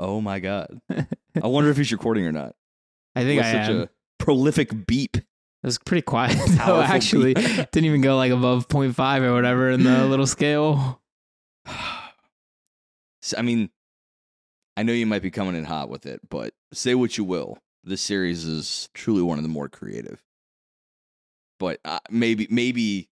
Oh 0.00 0.20
my 0.22 0.40
god. 0.40 0.80
I 0.90 1.46
wonder 1.46 1.68
if 1.70 1.76
he's 1.76 1.92
recording 1.92 2.24
or 2.24 2.32
not. 2.32 2.54
I 3.14 3.22
think 3.22 3.38
With 3.38 3.46
I 3.46 3.52
such 3.52 3.70
am. 3.70 3.80
a 3.82 3.88
prolific 4.18 4.86
beep. 4.86 5.18
It 5.18 5.24
was 5.62 5.78
pretty 5.78 6.00
quiet. 6.02 6.38
though, 6.66 6.80
actually, 6.80 7.34
didn't 7.34 7.84
even 7.84 8.00
go 8.00 8.16
like 8.16 8.32
above 8.32 8.66
0.5 8.68 9.20
or 9.22 9.34
whatever 9.34 9.68
in 9.68 9.84
the 9.84 10.06
little 10.06 10.26
scale. 10.26 11.02
So, 13.20 13.36
I 13.36 13.42
mean, 13.42 13.68
I 14.78 14.82
know 14.84 14.94
you 14.94 15.04
might 15.04 15.20
be 15.20 15.30
coming 15.30 15.54
in 15.54 15.64
hot 15.64 15.90
with 15.90 16.06
it, 16.06 16.22
but 16.30 16.54
say 16.72 16.94
what 16.94 17.18
you 17.18 17.24
will. 17.24 17.58
This 17.84 18.00
series 18.00 18.46
is 18.46 18.88
truly 18.94 19.22
one 19.22 19.38
of 19.38 19.44
the 19.44 19.50
more 19.50 19.68
creative. 19.68 20.22
But 21.58 21.80
uh, 21.84 21.98
maybe, 22.08 22.46
maybe 22.50 23.10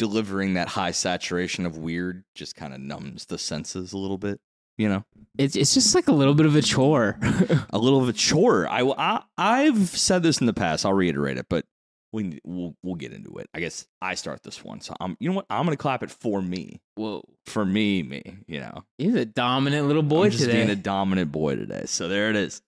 delivering 0.00 0.54
that 0.54 0.66
high 0.66 0.90
saturation 0.90 1.64
of 1.64 1.76
weird 1.78 2.24
just 2.34 2.56
kind 2.56 2.74
of 2.74 2.80
numbs 2.80 3.26
the 3.26 3.38
senses 3.38 3.92
a 3.92 3.98
little 3.98 4.18
bit. 4.18 4.40
You 4.78 4.88
know, 4.88 5.04
It's 5.36 5.56
it's 5.56 5.74
just 5.74 5.94
like 5.94 6.08
a 6.08 6.12
little 6.12 6.34
bit 6.34 6.46
of 6.46 6.56
a 6.56 6.62
chore. 6.62 7.18
a 7.70 7.78
little 7.78 8.00
of 8.02 8.08
a 8.08 8.12
chore. 8.12 8.66
I, 8.68 8.82
I 8.82 9.22
I've 9.36 9.88
said 9.90 10.22
this 10.22 10.38
in 10.40 10.46
the 10.46 10.54
past. 10.54 10.86
I'll 10.86 10.94
reiterate 10.94 11.36
it, 11.36 11.46
but 11.50 11.64
we 12.12 12.40
we'll 12.44 12.74
we'll 12.82 12.94
get 12.94 13.12
into 13.12 13.36
it. 13.38 13.48
I 13.52 13.60
guess 13.60 13.86
I 14.00 14.14
start 14.14 14.42
this 14.42 14.64
one, 14.64 14.80
so 14.80 14.94
I'm. 15.00 15.16
You 15.20 15.28
know 15.30 15.36
what? 15.36 15.46
I'm 15.50 15.64
gonna 15.64 15.76
clap 15.76 16.02
it 16.02 16.10
for 16.10 16.40
me. 16.40 16.80
Whoa, 16.94 17.22
For 17.46 17.64
me, 17.66 18.02
me. 18.02 18.22
You 18.46 18.60
know, 18.60 18.84
he's 18.96 19.14
a 19.14 19.26
dominant 19.26 19.88
little 19.88 20.02
boy 20.02 20.26
I'm 20.26 20.30
just 20.30 20.44
today. 20.44 20.58
being 20.58 20.70
a 20.70 20.76
dominant 20.76 21.32
boy 21.32 21.56
today. 21.56 21.82
So 21.86 22.08
there 22.08 22.30
it 22.30 22.36
is. 22.36 22.62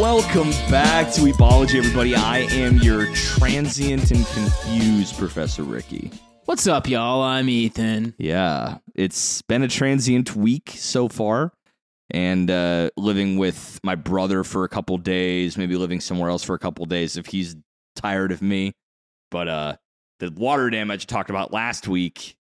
Welcome 0.00 0.48
back 0.70 1.12
to 1.12 1.20
Ebology, 1.20 1.74
everybody. 1.74 2.14
I 2.14 2.38
am 2.38 2.78
your 2.78 3.14
transient 3.14 4.10
and 4.10 4.26
confused 4.28 5.18
Professor 5.18 5.62
Ricky. 5.62 6.10
What's 6.46 6.66
up, 6.66 6.88
y'all? 6.88 7.20
I'm 7.20 7.50
Ethan. 7.50 8.14
Yeah, 8.16 8.78
it's 8.94 9.42
been 9.42 9.62
a 9.62 9.68
transient 9.68 10.34
week 10.34 10.72
so 10.74 11.08
far, 11.08 11.52
and 12.08 12.50
uh, 12.50 12.88
living 12.96 13.36
with 13.36 13.78
my 13.84 13.94
brother 13.94 14.42
for 14.42 14.64
a 14.64 14.70
couple 14.70 14.96
days, 14.96 15.58
maybe 15.58 15.76
living 15.76 16.00
somewhere 16.00 16.30
else 16.30 16.42
for 16.44 16.54
a 16.54 16.58
couple 16.58 16.86
days 16.86 17.18
if 17.18 17.26
he's 17.26 17.54
tired 17.94 18.32
of 18.32 18.40
me. 18.40 18.72
But 19.30 19.48
uh, 19.48 19.76
the 20.18 20.30
water 20.30 20.70
damage 20.70 21.02
I 21.02 21.12
talked 21.12 21.28
about 21.28 21.52
last 21.52 21.88
week, 21.88 22.36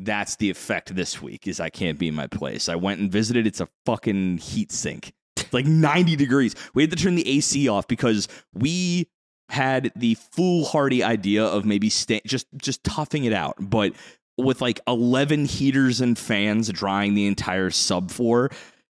that's 0.00 0.34
the 0.34 0.50
effect 0.50 0.96
this 0.96 1.22
week. 1.22 1.46
Is 1.46 1.60
I 1.60 1.70
can't 1.70 1.96
be 1.96 2.08
in 2.08 2.16
my 2.16 2.26
place. 2.26 2.68
I 2.68 2.74
went 2.74 2.98
and 2.98 3.08
visited. 3.08 3.46
It's 3.46 3.60
a 3.60 3.68
fucking 3.86 4.38
heat 4.38 4.72
sink. 4.72 5.12
Like 5.52 5.66
90 5.66 6.16
degrees. 6.16 6.54
We 6.74 6.82
had 6.82 6.90
to 6.90 6.96
turn 6.96 7.14
the 7.14 7.28
AC 7.28 7.68
off 7.68 7.88
because 7.88 8.28
we 8.52 9.08
had 9.48 9.92
the 9.96 10.14
foolhardy 10.14 11.02
idea 11.02 11.44
of 11.44 11.64
maybe 11.64 11.88
stay, 11.88 12.20
just 12.26 12.46
just 12.56 12.84
toughing 12.84 13.24
it 13.24 13.32
out, 13.32 13.56
but 13.58 13.92
with 14.36 14.60
like 14.60 14.80
11 14.86 15.46
heaters 15.46 16.00
and 16.00 16.16
fans 16.18 16.68
drying 16.70 17.14
the 17.14 17.26
entire 17.26 17.70
subfloor, 17.70 18.52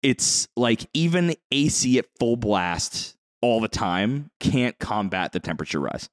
it's 0.04 0.48
like 0.58 0.88
even 0.94 1.36
AC 1.52 1.98
at 1.98 2.06
full 2.20 2.36
blast 2.36 3.16
all 3.42 3.62
the 3.62 3.70
time 3.70 4.30
can't 4.40 4.78
combat 4.80 5.32
the 5.32 5.40
temperature 5.40 5.80
rise. 5.80 6.10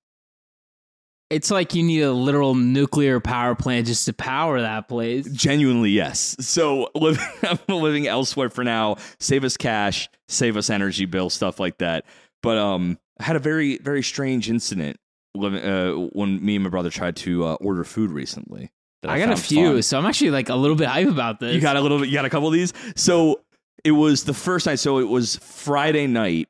It's 1.28 1.50
like 1.50 1.74
you 1.74 1.82
need 1.82 2.02
a 2.02 2.12
literal 2.12 2.54
nuclear 2.54 3.18
power 3.18 3.54
plant 3.56 3.88
just 3.88 4.06
to 4.06 4.12
power 4.12 4.60
that 4.60 4.88
place. 4.88 5.28
Genuinely, 5.28 5.90
yes. 5.90 6.36
So 6.40 6.88
living, 6.94 7.24
I'm 7.42 7.58
living 7.68 8.06
elsewhere 8.06 8.48
for 8.48 8.62
now. 8.62 8.96
Save 9.18 9.42
us 9.44 9.56
cash, 9.56 10.08
save 10.28 10.56
us 10.56 10.70
energy 10.70 11.04
bill, 11.04 11.28
stuff 11.30 11.58
like 11.58 11.78
that. 11.78 12.04
But 12.42 12.58
um, 12.58 12.98
I 13.18 13.24
had 13.24 13.34
a 13.36 13.40
very 13.40 13.78
very 13.78 14.02
strange 14.02 14.48
incident 14.48 14.98
living 15.34 15.62
uh, 15.64 15.92
when 16.12 16.44
me 16.44 16.54
and 16.56 16.64
my 16.64 16.70
brother 16.70 16.90
tried 16.90 17.16
to 17.16 17.44
uh, 17.44 17.54
order 17.54 17.82
food 17.82 18.10
recently. 18.12 18.70
that 19.02 19.10
I 19.10 19.18
got 19.18 19.32
a 19.32 19.36
few, 19.36 19.74
fun. 19.74 19.82
so 19.82 19.98
I'm 19.98 20.06
actually 20.06 20.30
like 20.30 20.48
a 20.48 20.54
little 20.54 20.76
bit 20.76 20.88
hype 20.88 21.08
about 21.08 21.40
this. 21.40 21.54
You 21.54 21.60
got 21.60 21.76
a 21.76 21.80
little 21.80 21.98
bit. 21.98 22.08
You 22.08 22.14
got 22.14 22.24
a 22.24 22.30
couple 22.30 22.48
of 22.48 22.54
these. 22.54 22.72
So 22.94 23.40
it 23.84 23.90
was 23.90 24.24
the 24.24 24.34
first 24.34 24.66
night. 24.66 24.78
So 24.78 24.98
it 24.98 25.08
was 25.08 25.36
Friday 25.36 26.06
night. 26.06 26.48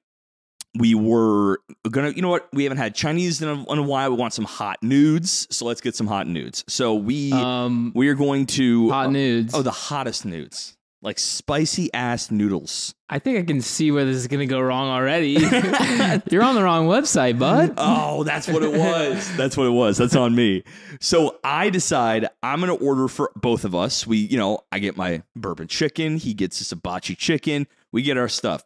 We 0.78 0.94
were 0.94 1.60
gonna. 1.90 2.10
You 2.10 2.22
know 2.22 2.28
what? 2.28 2.48
We 2.52 2.64
haven't 2.64 2.78
had 2.78 2.94
Chinese 2.94 3.40
in 3.40 3.48
a, 3.48 3.72
in 3.72 3.78
a 3.78 3.82
while. 3.82 4.10
We 4.10 4.16
want 4.16 4.32
some 4.32 4.44
hot 4.44 4.82
nudes. 4.82 5.46
So 5.50 5.64
let's 5.64 5.80
get 5.80 5.94
some 5.94 6.06
hot 6.06 6.26
nudes. 6.26 6.64
So 6.68 6.94
we 6.94 7.32
um 7.32 7.92
we 7.94 8.08
are 8.08 8.14
going 8.14 8.46
to 8.46 8.90
hot 8.90 9.10
nudes. 9.10 9.54
Oh, 9.54 9.62
the 9.62 9.70
hottest 9.70 10.24
nudes, 10.24 10.76
like 11.02 11.18
spicy 11.18 11.92
ass 11.94 12.30
noodles. 12.30 12.94
I 13.08 13.20
think 13.20 13.38
I 13.38 13.42
can 13.42 13.60
see 13.60 13.92
where 13.92 14.04
this 14.04 14.16
is 14.16 14.26
gonna 14.26 14.46
go 14.46 14.60
wrong 14.60 14.88
already. 14.88 15.30
You're 16.30 16.42
on 16.42 16.56
the 16.56 16.62
wrong 16.62 16.88
website, 16.88 17.38
bud. 17.38 17.74
Oh, 17.76 18.24
that's 18.24 18.48
what 18.48 18.62
it 18.62 18.72
was. 18.72 19.36
that's 19.36 19.56
what 19.56 19.66
it 19.66 19.70
was. 19.70 19.96
That's 19.98 20.16
on 20.16 20.34
me. 20.34 20.64
So 21.00 21.38
I 21.44 21.70
decide 21.70 22.28
I'm 22.42 22.62
to 22.62 22.72
order 22.72 23.06
for 23.06 23.30
both 23.36 23.64
of 23.64 23.74
us. 23.74 24.06
We, 24.06 24.18
you 24.18 24.36
know, 24.36 24.60
I 24.72 24.80
get 24.80 24.96
my 24.96 25.22
bourbon 25.36 25.68
chicken. 25.68 26.16
He 26.18 26.34
gets 26.34 26.58
his 26.58 26.70
hibachi 26.70 27.14
chicken. 27.14 27.68
We 27.92 28.02
get 28.02 28.18
our 28.18 28.28
stuff. 28.28 28.64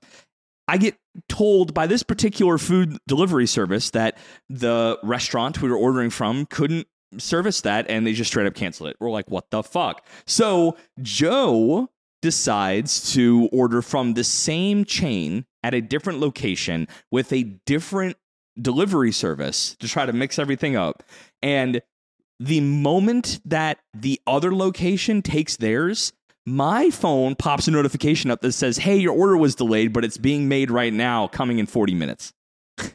I 0.70 0.76
get 0.76 0.97
told 1.28 1.75
by 1.75 1.88
this 1.88 2.04
particular 2.04 2.56
food 2.56 2.97
delivery 3.08 3.48
service 3.48 3.91
that 3.91 4.16
the 4.48 5.00
restaurant 5.03 5.60
we 5.60 5.69
were 5.69 5.76
ordering 5.76 6.10
from 6.10 6.47
couldn't 6.47 6.86
service 7.19 7.62
that 7.62 7.91
and 7.91 8.06
they 8.06 8.12
just 8.12 8.31
straight 8.31 8.47
up 8.47 8.54
canceled 8.54 8.91
it. 8.91 8.97
We're 9.00 9.10
like, 9.10 9.28
what 9.28 9.50
the 9.50 9.64
fuck? 9.64 10.06
So 10.28 10.76
Joe 11.03 11.88
decides 12.22 13.12
to 13.14 13.48
order 13.50 13.82
from 13.82 14.14
the 14.14 14.22
same 14.22 14.84
chain 14.84 15.44
at 15.64 15.75
a 15.75 15.81
different 15.81 16.20
location 16.20 16.87
with 17.10 17.32
a 17.32 17.42
different 17.66 18.16
delivery 18.62 19.10
service 19.10 19.75
to 19.81 19.88
try 19.88 20.06
to 20.06 20.12
mix 20.12 20.38
everything 20.38 20.76
up. 20.76 21.02
And 21.42 21.82
the 22.38 22.60
moment 22.60 23.41
that 23.44 23.78
the 23.92 24.20
other 24.25 24.54
location 24.54 25.20
takes 25.20 25.56
theirs, 25.56 26.12
my 26.50 26.91
phone 26.91 27.34
pops 27.34 27.69
a 27.69 27.71
notification 27.71 28.31
up 28.31 28.41
that 28.41 28.53
says, 28.53 28.78
Hey, 28.78 28.97
your 28.97 29.15
order 29.15 29.37
was 29.37 29.55
delayed, 29.55 29.93
but 29.93 30.05
it's 30.05 30.19
being 30.19 30.49
made 30.49 30.71
right 30.71 30.93
now, 30.93 31.28
coming 31.28 31.59
in 31.59 31.66
40 31.66 31.94
minutes. 31.94 32.33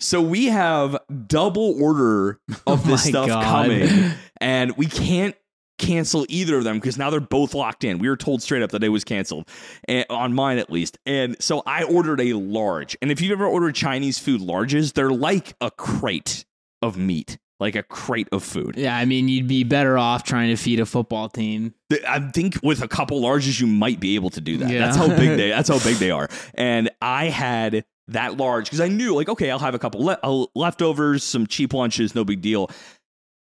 So 0.00 0.22
we 0.22 0.44
have 0.44 0.96
double 1.26 1.82
order 1.82 2.38
of 2.68 2.86
this 2.86 3.04
my 3.04 3.10
stuff 3.10 3.26
God. 3.26 3.44
coming, 3.44 4.12
and 4.40 4.76
we 4.76 4.86
can't 4.86 5.34
cancel 5.78 6.24
either 6.28 6.58
of 6.58 6.62
them 6.64 6.76
because 6.76 6.96
now 6.96 7.10
they're 7.10 7.18
both 7.18 7.52
locked 7.52 7.82
in. 7.82 7.98
We 7.98 8.08
were 8.08 8.16
told 8.16 8.40
straight 8.40 8.62
up 8.62 8.70
that 8.70 8.84
it 8.84 8.90
was 8.90 9.02
canceled, 9.02 9.48
and, 9.88 10.06
on 10.08 10.34
mine 10.34 10.58
at 10.58 10.70
least. 10.70 10.98
And 11.04 11.36
so 11.42 11.64
I 11.66 11.82
ordered 11.82 12.20
a 12.20 12.34
large. 12.34 12.96
And 13.02 13.10
if 13.10 13.20
you've 13.20 13.32
ever 13.32 13.46
ordered 13.46 13.74
Chinese 13.74 14.20
food 14.20 14.40
larges, 14.40 14.92
they're 14.92 15.10
like 15.10 15.54
a 15.60 15.70
crate 15.70 16.44
of 16.80 16.96
meat, 16.96 17.38
like 17.60 17.74
a 17.74 17.82
crate 17.82 18.28
of 18.32 18.42
food. 18.44 18.74
Yeah, 18.76 18.96
I 18.96 19.04
mean, 19.04 19.28
you'd 19.28 19.48
be 19.48 19.64
better 19.64 19.98
off 19.98 20.22
trying 20.22 20.48
to 20.50 20.56
feed 20.56 20.80
a 20.80 20.86
football 20.86 21.28
team. 21.28 21.74
I 22.08 22.20
think 22.32 22.58
with 22.62 22.82
a 22.82 22.88
couple 22.88 23.20
larges, 23.20 23.60
you 23.60 23.66
might 23.66 23.98
be 24.00 24.14
able 24.14 24.30
to 24.30 24.40
do 24.40 24.56
that. 24.58 24.70
Yeah. 24.70 24.80
That's 24.80 24.96
how 24.96 25.08
big 25.08 25.36
they. 25.36 25.48
That's 25.50 25.68
how 25.68 25.78
big 25.80 25.96
they 25.96 26.10
are. 26.12 26.28
And 26.54 26.90
I 27.02 27.26
had 27.26 27.84
that 28.08 28.36
large 28.36 28.66
because 28.66 28.80
I 28.80 28.88
knew, 28.88 29.14
like, 29.14 29.28
okay, 29.28 29.50
I'll 29.50 29.58
have 29.58 29.74
a 29.74 29.78
couple 29.78 30.04
le- 30.04 30.18
uh, 30.22 30.46
leftovers, 30.54 31.24
some 31.24 31.46
cheap 31.46 31.72
lunches, 31.74 32.14
no 32.14 32.24
big 32.24 32.40
deal. 32.40 32.70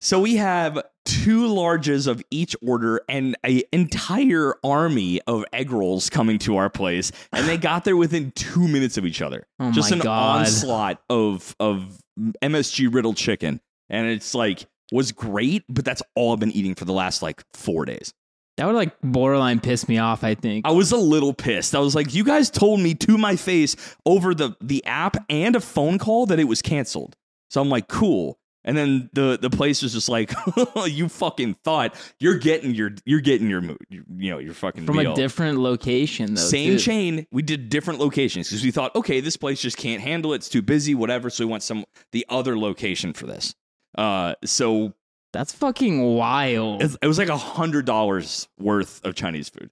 So 0.02 0.22
we 0.22 0.38
have 0.38 0.82
two 1.04 1.42
larges 1.50 2.08
of 2.08 2.24
each 2.32 2.56
order 2.66 3.02
and 3.10 3.36
an 3.44 3.64
entire 3.74 4.56
army 4.64 5.20
of 5.28 5.44
egg 5.52 5.72
rolls 5.72 6.10
coming 6.10 6.38
to 6.40 6.56
our 6.56 6.70
place, 6.70 7.12
and 7.34 7.48
they 7.50 7.58
got 7.58 7.84
there 7.84 7.98
within 7.98 8.32
two 8.32 8.66
minutes 8.66 8.98
of 8.98 9.06
each 9.06 9.22
other. 9.22 9.46
Oh 9.60 9.72
Just 9.74 9.92
an 9.92 10.00
God. 10.00 10.40
onslaught 10.40 11.02
of 11.10 11.54
of 11.60 12.00
MSG 12.42 12.94
riddled 12.94 13.18
chicken, 13.18 13.60
and 13.90 14.08
it's 14.08 14.34
like 14.36 14.66
was 14.92 15.12
great, 15.12 15.64
but 15.70 15.86
that's 15.86 16.02
all 16.16 16.34
I've 16.34 16.40
been 16.40 16.52
eating 16.52 16.76
for 16.76 16.86
the 16.86 16.94
last 16.94 17.22
like 17.22 17.44
four 17.54 17.86
days. 17.86 18.14
That 18.58 18.66
would 18.66 18.76
like 18.76 19.00
borderline 19.02 19.60
piss 19.62 19.88
me 19.88 20.00
off. 20.00 20.24
I 20.24 20.36
think. 20.36 20.68
I 20.68 20.72
was 20.72 20.92
a 20.92 20.98
little 20.98 21.34
pissed. 21.34 21.76
I 21.76 21.80
was 21.80 21.96
like, 21.96 22.14
you 22.14 22.24
guys 22.26 22.50
told 22.50 22.80
me 22.82 22.94
to 22.96 23.18
my 23.18 23.36
face 23.36 23.76
over 24.06 24.34
the 24.34 24.56
the 24.62 24.84
app 24.86 25.16
and 25.30 25.56
a 25.56 25.62
phone 25.62 25.98
call 25.98 26.26
that 26.26 26.40
it 26.40 26.44
was 26.46 26.62
canceled. 26.62 27.16
So 27.50 27.62
I'm 27.62 27.70
like, 27.70 27.88
cool. 27.88 28.38
And 28.66 28.76
then 28.78 29.10
the 29.14 29.40
the 29.42 29.50
place 29.50 29.82
was 29.82 29.94
just 29.94 30.10
like, 30.10 30.34
you 30.88 31.08
fucking 31.08 31.54
thought 31.64 31.96
you're 32.20 32.38
getting 32.38 32.76
your 32.76 32.92
you're 33.06 33.22
getting 33.22 33.50
your 33.50 33.62
mo- 33.62 33.78
you 33.90 34.04
know 34.10 34.40
your 34.40 34.54
fucking 34.54 34.86
From 34.86 34.98
meal. 34.98 35.14
a 35.14 35.16
different 35.16 35.60
location, 35.60 36.34
though. 36.34 36.42
Same 36.42 36.74
too. 36.74 36.80
chain. 36.80 37.28
We 37.32 37.42
did 37.42 37.70
different 37.70 38.02
locations 38.02 38.50
because 38.50 38.64
we 38.64 38.72
thought, 38.72 38.94
okay, 38.96 39.22
this 39.22 39.38
place 39.38 39.62
just 39.62 39.78
can't 39.78 40.02
handle 40.02 40.34
it. 40.34 40.38
It's 40.38 40.50
too 40.50 40.62
busy, 40.62 40.94
whatever. 40.94 41.30
So 41.30 41.46
we 41.46 41.52
went 41.52 41.64
some 41.64 41.86
the 42.12 42.26
other 42.28 42.60
location 42.60 43.14
for 43.14 43.26
this. 43.26 43.56
Uh, 43.98 44.36
so 44.46 44.94
That's 45.34 45.54
fucking 45.54 46.02
wild. 46.02 46.84
it, 46.84 46.96
it 47.02 47.08
was 47.08 47.18
like 47.18 47.30
a 47.30 47.38
hundred 47.38 47.86
dollars 47.86 48.48
worth 48.60 49.04
of 49.06 49.16
Chinese 49.16 49.50
food. 49.50 49.70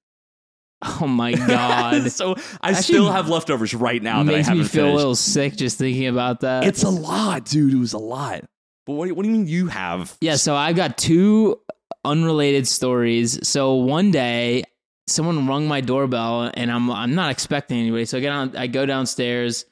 oh 0.84 1.08
my 1.08 1.34
god. 1.48 2.12
so 2.12 2.36
I 2.62 2.70
Actually, 2.72 2.84
still 2.84 3.12
have 3.12 3.30
leftovers 3.30 3.74
right 3.74 4.02
now 4.02 4.24
that 4.24 4.32
I 4.32 4.36
Makes 4.38 4.48
haven't 4.48 4.64
me 4.64 4.68
feel 4.68 4.84
finished. 4.84 4.94
a 4.94 4.98
little 4.98 5.16
sick 5.16 5.56
just 5.56 5.78
thinking 5.78 6.08
about 6.08 6.42
that. 6.42 6.66
It's 6.66 6.84
a 6.84 6.90
lot, 6.90 7.46
dude. 7.46 7.74
It 7.74 7.78
was 7.78 7.94
a 7.94 7.98
lot. 8.00 8.44
But 8.86 8.94
what, 8.94 9.06
do 9.06 9.10
you- 9.10 9.16
what 9.16 9.24
do 9.24 9.30
you 9.30 9.36
mean 9.38 9.48
you 9.48 9.68
have? 9.68 10.16
Yeah, 10.22 10.36
so 10.36 10.56
I've 10.56 10.76
got 10.76 10.98
two 10.98 11.60
unrelated 12.06 12.68
stories. 12.68 13.40
So 13.48 13.74
one 13.76 14.12
day, 14.12 14.64
someone 15.08 15.48
rung 15.48 15.68
my 15.68 15.82
doorbell, 15.82 16.52
and 16.54 16.72
I'm 16.72 16.90
I'm 16.92 17.16
not 17.16 17.32
expecting 17.32 17.80
anybody. 17.80 18.06
So 18.06 18.18
I 18.18 18.22
get 18.22 18.32
on, 18.32 18.56
I 18.56 18.68
go 18.68 18.86
downstairs, 18.86 19.66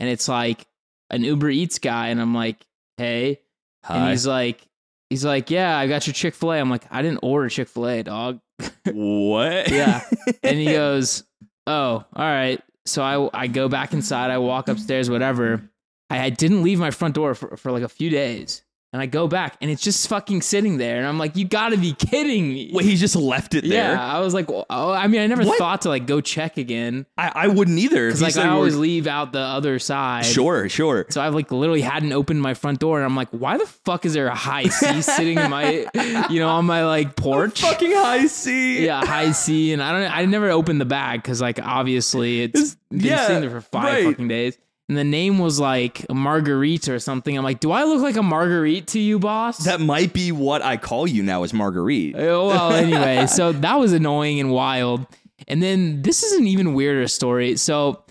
and 0.00 0.08
it's 0.08 0.28
like 0.28 0.66
an 1.10 1.24
Uber 1.24 1.48
Eats 1.50 1.78
guy, 1.78 2.08
and 2.08 2.20
I'm 2.20 2.34
like, 2.34 2.66
hey, 2.98 3.40
and 3.88 4.10
he's 4.10 4.26
like, 4.26 4.66
he's 5.10 5.24
like, 5.24 5.50
yeah, 5.50 5.76
I 5.76 5.86
got 5.86 6.06
your 6.06 6.14
Chick 6.14 6.34
Fil 6.34 6.52
A. 6.52 6.58
I'm 6.58 6.70
like, 6.70 6.84
I 6.90 7.02
didn't 7.02 7.20
order 7.22 7.48
Chick 7.48 7.68
Fil 7.68 7.88
A, 7.88 8.02
dog. 8.02 8.40
what? 8.84 9.70
Yeah. 9.70 10.02
and 10.42 10.58
he 10.58 10.66
goes, 10.72 11.24
"Oh, 11.66 12.04
all 12.14 12.24
right." 12.24 12.60
So 12.86 13.02
I 13.02 13.42
I 13.42 13.46
go 13.46 13.68
back 13.68 13.92
inside. 13.92 14.30
I 14.30 14.38
walk 14.38 14.68
upstairs, 14.68 15.10
whatever. 15.10 15.68
I, 16.10 16.20
I 16.24 16.30
didn't 16.30 16.62
leave 16.62 16.78
my 16.78 16.90
front 16.90 17.14
door 17.14 17.34
for, 17.34 17.56
for 17.56 17.70
like 17.70 17.82
a 17.82 17.88
few 17.88 18.08
days, 18.10 18.62
and 18.92 19.02
I 19.02 19.06
go 19.06 19.28
back, 19.28 19.56
and 19.60 19.70
it's 19.70 19.82
just 19.82 20.08
fucking 20.08 20.40
sitting 20.40 20.78
there, 20.78 20.96
and 20.96 21.06
I'm 21.06 21.18
like, 21.18 21.36
"You 21.36 21.44
got 21.46 21.70
to 21.70 21.76
be 21.76 21.92
kidding 21.92 22.48
me!" 22.48 22.70
Wait, 22.72 22.86
he 22.86 22.96
just 22.96 23.16
left 23.16 23.54
it 23.54 23.62
there. 23.68 23.92
yeah, 23.92 24.02
I 24.02 24.20
was 24.20 24.32
like, 24.32 24.46
oh, 24.48 24.64
I 24.92 25.06
mean, 25.08 25.20
I 25.20 25.26
never 25.26 25.44
What? 25.44 25.58
thought 25.58 25.82
to 25.82 25.90
like 25.90 26.06
go 26.06 26.20
check 26.22 26.56
again 26.56 27.04
I, 27.18 27.32
I 27.34 27.48
wouldn't 27.48 27.78
either. 27.78 28.06
because 28.06 28.20
He 28.20 28.24
like 28.24 28.32
said 28.34 28.46
I 28.46 28.48
we 28.50 28.54
always 28.54 28.74
were- 28.74 28.80
leave 28.80 29.06
out 29.06 29.32
the 29.32 29.40
other 29.40 29.78
side. 29.78 30.24
Sure, 30.24 30.68
sure. 30.70 31.04
So 31.10 31.20
I 31.20 31.28
like 31.28 31.52
literally 31.52 31.82
hadn't 31.82 32.12
opened 32.12 32.40
my 32.40 32.54
front 32.54 32.78
door, 32.80 32.96
and 32.98 33.04
I'm 33.04 33.14
like, 33.16 33.28
"Why 33.30 33.58
the 33.58 33.66
fuck 33.66 34.06
is 34.06 34.14
there 34.14 34.28
a 34.28 34.34
Hi-C 34.34 35.02
sitting 35.02 35.38
in 35.38 35.50
my, 35.50 35.86
you 36.30 36.40
know, 36.40 36.48
on 36.48 36.64
my 36.64 36.84
like 36.86 37.14
porch?" 37.16 37.60
Fucking 37.60 37.92
Hi-C. 37.92 38.84
yeah, 38.86 39.04
Hi-C, 39.04 39.72
and 39.74 39.82
I 39.82 39.92
don't. 39.92 40.16
I 40.18 40.24
never 40.24 40.48
opened 40.50 40.80
the 40.80 40.84
bag 40.86 41.22
because, 41.22 41.40
like, 41.42 41.60
obviously 41.62 42.42
it's 42.42 42.54
It's- 42.58 42.76
been 42.90 43.00
yeah, 43.00 43.26
sitting 43.26 43.42
there 43.42 43.50
for 43.50 43.60
five 43.60 43.84
right. 43.84 44.04
fucking 44.06 44.28
days. 44.28 44.56
And 44.88 44.96
the 44.96 45.04
name 45.04 45.38
was 45.38 45.60
like 45.60 46.06
Marguerite 46.10 46.88
or 46.88 46.98
something. 46.98 47.36
I'm 47.36 47.44
like, 47.44 47.60
do 47.60 47.72
I 47.72 47.84
look 47.84 48.00
like 48.00 48.16
a 48.16 48.22
Marguerite 48.22 48.86
to 48.88 48.98
you, 48.98 49.18
boss? 49.18 49.58
That 49.64 49.80
might 49.80 50.14
be 50.14 50.32
what 50.32 50.62
I 50.62 50.78
call 50.78 51.06
you 51.06 51.22
now 51.22 51.42
is 51.42 51.52
Marguerite. 51.52 52.14
Oh, 52.16 52.48
well, 52.48 52.72
anyway, 52.72 53.26
so 53.28 53.52
that 53.52 53.78
was 53.78 53.92
annoying 53.92 54.40
and 54.40 54.50
wild. 54.50 55.06
And 55.46 55.62
then 55.62 56.00
this 56.02 56.22
is 56.22 56.32
an 56.38 56.46
even 56.46 56.72
weirder 56.74 57.06
story. 57.08 57.56
So, 57.56 58.02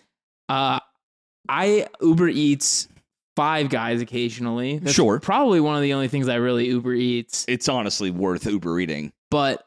uh, 0.49 0.79
I 1.49 1.87
Uber 2.01 2.27
Eats 2.29 2.87
Five 3.35 3.69
Guys 3.69 4.01
occasionally. 4.01 4.77
That's 4.79 4.93
Sure. 4.95 5.19
probably 5.19 5.59
one 5.59 5.75
of 5.75 5.81
the 5.81 5.93
only 5.93 6.07
things 6.09 6.27
I 6.29 6.35
really 6.35 6.67
Uber 6.67 6.93
Eats. 6.93 7.43
It's 7.47 7.67
honestly 7.69 8.11
worth 8.11 8.45
Uber 8.45 8.79
eating. 8.79 9.11
But 9.31 9.63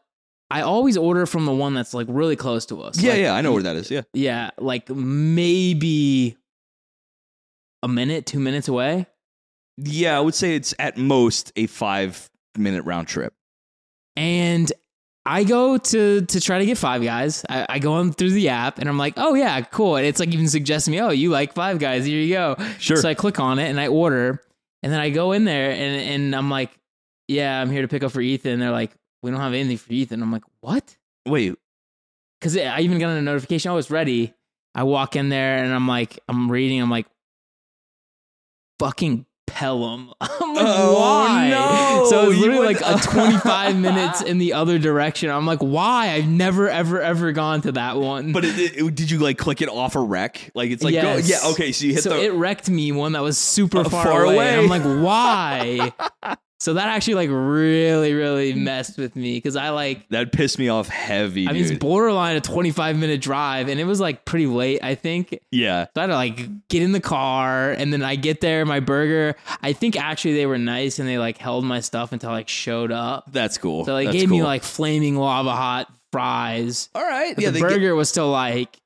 I 0.50 0.62
always 0.62 0.96
order 0.96 1.26
from 1.26 1.44
the 1.46 1.54
one 1.54 1.74
that's 1.74 1.92
like 1.94 2.06
really 2.10 2.36
close 2.36 2.66
to 2.66 2.82
us. 2.82 3.00
Yeah, 3.00 3.12
Like, 3.12 3.20
yeah, 3.20 3.34
I 3.34 3.40
know 3.40 3.52
where 3.52 3.62
that 3.64 3.76
is. 3.76 3.90
Yeah. 3.90 4.02
Yeah, 4.12 4.50
like 4.58 4.88
maybe 4.90 6.36
a 7.82 7.88
minute, 7.88 8.26
two 8.26 8.40
minutes 8.40 8.68
away. 8.68 9.06
Yeah, 9.76 10.16
I 10.16 10.20
would 10.20 10.34
say 10.34 10.56
it's 10.56 10.74
at 10.78 10.96
most 10.96 11.52
a 11.56 11.66
five 11.66 12.30
minute 12.56 12.84
round 12.84 13.08
trip. 13.08 13.32
And 14.16 14.70
I 15.24 15.44
go 15.44 15.78
to 15.78 16.20
to 16.22 16.40
try 16.40 16.58
to 16.58 16.66
get 16.66 16.78
Five 16.78 17.02
Guys. 17.02 17.44
I, 17.48 17.66
I 17.68 17.78
go 17.78 17.92
on 17.94 18.12
through 18.12 18.30
the 18.30 18.48
app 18.48 18.78
and 18.78 18.88
I'm 18.88 18.98
like, 18.98 19.14
oh 19.16 19.34
yeah, 19.34 19.60
cool. 19.60 19.96
And 19.96 20.06
it's 20.06 20.18
like 20.18 20.30
even 20.30 20.48
suggesting 20.48 20.92
me, 20.92 21.00
oh, 21.00 21.10
you 21.10 21.30
like 21.30 21.54
Five 21.54 21.78
Guys? 21.78 22.04
Here 22.04 22.20
you 22.20 22.34
go. 22.34 22.56
Sure. 22.78 22.96
So 22.96 23.08
I 23.08 23.14
click 23.14 23.38
on 23.38 23.58
it 23.58 23.68
and 23.68 23.78
I 23.78 23.88
order, 23.88 24.42
and 24.82 24.92
then 24.92 25.00
I 25.00 25.10
go 25.10 25.32
in 25.32 25.44
there 25.44 25.70
and 25.70 25.80
and 25.80 26.36
I'm 26.36 26.50
like, 26.50 26.70
yeah, 27.28 27.60
I'm 27.60 27.70
here 27.70 27.82
to 27.82 27.88
pick 27.88 28.02
up 28.02 28.12
for 28.12 28.20
Ethan. 28.20 28.52
And 28.52 28.62
they're 28.62 28.70
like, 28.70 28.92
we 29.22 29.30
don't 29.30 29.40
have 29.40 29.54
anything 29.54 29.76
for 29.76 29.92
Ethan. 29.92 30.22
I'm 30.22 30.32
like, 30.32 30.44
what? 30.60 30.96
Wait, 31.26 31.54
because 32.40 32.56
I 32.56 32.80
even 32.80 32.98
got 32.98 33.10
a 33.10 33.22
notification. 33.22 33.70
Oh, 33.70 33.76
it's 33.76 33.90
ready. 33.90 34.34
I 34.74 34.84
walk 34.84 35.16
in 35.16 35.28
there 35.28 35.62
and 35.62 35.72
I'm 35.72 35.86
like, 35.86 36.18
I'm 36.28 36.50
reading. 36.50 36.80
I'm 36.80 36.90
like, 36.90 37.06
fucking 38.80 39.26
Pelham. 39.46 40.10
I'm 40.20 40.54
like, 40.54 40.64
Oh, 40.66 40.98
why? 40.98 41.48
no. 41.50 42.06
So 42.08 42.28
it's 42.30 42.36
You 42.36 42.40
literally 42.46 42.66
went- 42.68 42.80
like 42.80 43.04
a 43.04 43.06
25 43.12 43.76
minutes 43.76 44.22
in 44.22 44.38
the 44.38 44.54
other 44.54 44.78
direction. 44.78 45.28
I'm 45.28 45.44
like, 45.44 45.58
why? 45.58 46.12
I've 46.12 46.28
never, 46.28 46.68
ever, 46.68 47.00
ever 47.02 47.32
gone 47.32 47.60
to 47.62 47.72
that 47.72 47.96
one. 47.98 48.32
but 48.32 48.44
it, 48.46 48.76
it- 48.78 48.94
did 48.94 49.10
you 49.10 49.18
like 49.18 49.36
click 49.38 49.60
it 49.60 49.68
off 49.68 49.96
a 49.96 50.00
wreck? 50.00 50.50
Like 50.54 50.70
it's 50.70 50.82
like 50.82 50.94
go, 50.94 51.16
yeah, 51.16 51.38
okay. 51.52 51.72
So 51.72 51.84
you 51.84 51.92
hit 51.94 52.04
so 52.04 52.10
the 52.10 52.24
it 52.24 52.32
wrecked 52.32 52.70
me 52.70 52.90
one 52.92 53.12
that 53.12 53.22
was 53.22 53.36
super 53.36 53.80
Uh, 53.80 53.84
far, 53.88 54.04
far 54.06 54.24
away. 54.24 54.34
away. 54.36 54.56
I'm 54.58 54.68
like, 54.68 54.82
why? 54.82 55.92
so 56.60 56.74
that 56.74 56.86
actually 56.88 57.14
like 57.14 57.30
really, 57.32 58.12
really 58.14 58.52
messed 58.54 58.98
with 58.98 59.16
me 59.16 59.38
because 59.38 59.56
I 59.56 59.70
like 59.70 60.08
that 60.10 60.30
pissed 60.30 60.58
me 60.58 60.68
off 60.68 60.88
heavy, 60.88 61.48
I 61.48 61.52
mean, 61.52 61.62
it's 61.64 61.72
borderline 61.78 62.36
a 62.36 62.40
25 62.40 62.96
minute 62.96 63.20
drive, 63.20 63.68
and 63.68 63.80
it 63.80 63.84
was 63.84 63.98
like 64.00 64.24
pretty 64.24 64.46
late, 64.46 64.80
I 64.84 64.94
think. 64.94 65.40
yeah, 65.50 65.86
So 65.86 65.90
I 65.96 66.00
had 66.02 66.06
to 66.08 66.14
like 66.14 66.68
get 66.68 66.82
in 66.82 66.92
the 66.92 67.00
car, 67.00 67.72
and 67.72 67.92
then 67.92 68.02
I 68.02 68.14
get 68.16 68.40
there, 68.40 68.64
my 68.66 68.78
burger. 68.80 69.34
I 69.62 69.72
think 69.72 69.96
actually 69.96 70.34
they 70.34 70.46
were 70.46 70.58
nice, 70.58 70.98
and 70.98 71.08
they 71.08 71.18
like 71.18 71.38
held 71.38 71.64
my 71.64 71.80
stuff 71.80 72.12
until 72.12 72.30
I 72.30 72.34
like 72.34 72.48
showed 72.48 72.92
up. 72.92 73.24
that's 73.32 73.58
cool. 73.58 73.84
So 73.84 73.96
they 73.96 74.04
That's 74.04 74.16
gave 74.16 74.30
me 74.30 74.42
like 74.42 74.62
flaming 74.62 75.16
lava 75.16 75.52
hot 75.52 75.90
fries. 76.12 76.88
all 76.94 77.02
right, 77.02 77.34
But 77.34 77.42
yeah, 77.42 77.50
the 77.50 77.54
they 77.54 77.60
get 77.60 77.68
burger 77.70 77.94
was 77.94 78.08
still 78.08 78.30
like, 78.30 78.76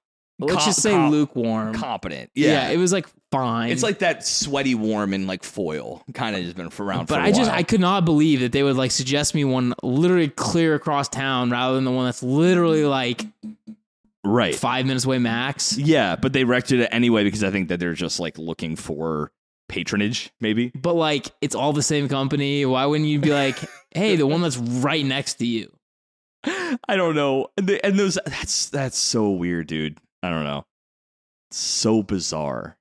let's 0.44 0.58
Com- 0.58 0.64
just 0.66 0.82
say 0.82 0.92
com- 0.92 1.10
lukewarm. 1.10 1.74
competent. 1.74 2.30
yeah. 2.34 2.68
Yeah, 2.68 2.70
it 2.70 2.76
was 2.76 2.92
like 2.92 3.06
fine. 3.30 3.70
it's 3.70 3.82
like 3.82 3.98
that 3.98 4.26
sweaty 4.26 4.74
warm 4.74 5.12
and 5.12 5.26
like 5.26 5.42
foil 5.42 6.02
kind 6.14 6.36
of 6.36 6.42
just 6.42 6.56
been 6.56 6.70
for 6.70 6.84
around. 6.84 7.06
but 7.06 7.16
for 7.16 7.20
a 7.20 7.24
I 7.24 7.32
just. 7.32 7.50
I 7.50 7.62
could 7.62 7.80
not 7.80 8.04
believe 8.04 8.40
that 8.40 8.52
they 8.52 8.62
would 8.62 8.76
like 8.76 8.90
suggest 8.90 9.34
me 9.34 9.44
one 9.44 9.74
literally 9.82 10.28
clear 10.28 10.74
across 10.74 11.08
town 11.08 11.50
rather 11.50 11.74
than 11.74 11.84
the 11.84 11.90
one 11.90 12.04
that's 12.06 12.22
literally 12.22 12.84
like 12.84 13.26
right. 14.24 14.54
five 14.54 14.86
minutes 14.86 15.04
away 15.04 15.18
max. 15.18 15.76
Yeah, 15.76 16.16
but 16.16 16.32
they 16.32 16.44
wrecked 16.44 16.72
it 16.72 16.88
anyway 16.92 17.24
because 17.24 17.44
I 17.44 17.50
think 17.50 17.68
that 17.68 17.80
they're 17.80 17.94
just 17.94 18.20
like 18.20 18.38
looking 18.38 18.76
for 18.76 19.32
patronage, 19.68 20.30
maybe. 20.40 20.70
But 20.74 20.94
like 20.94 21.30
it's 21.40 21.54
all 21.54 21.72
the 21.72 21.82
same 21.82 22.08
company. 22.08 22.64
Why 22.66 22.86
wouldn't 22.86 23.08
you 23.08 23.18
be 23.18 23.32
like, 23.32 23.56
hey, 23.90 24.16
the 24.16 24.26
one 24.26 24.42
that's 24.42 24.56
right 24.56 25.04
next 25.04 25.34
to 25.34 25.46
you? 25.46 25.70
I 26.46 26.96
don't 26.96 27.14
know. 27.14 27.48
And, 27.56 27.66
the, 27.66 27.84
and 27.84 27.98
those 27.98 28.18
that's 28.26 28.68
that's 28.68 28.98
so 28.98 29.30
weird, 29.30 29.66
dude. 29.66 29.98
I 30.24 30.30
don't 30.30 30.44
know. 30.44 30.64
It's 31.50 31.58
so 31.58 32.02
bizarre. 32.02 32.78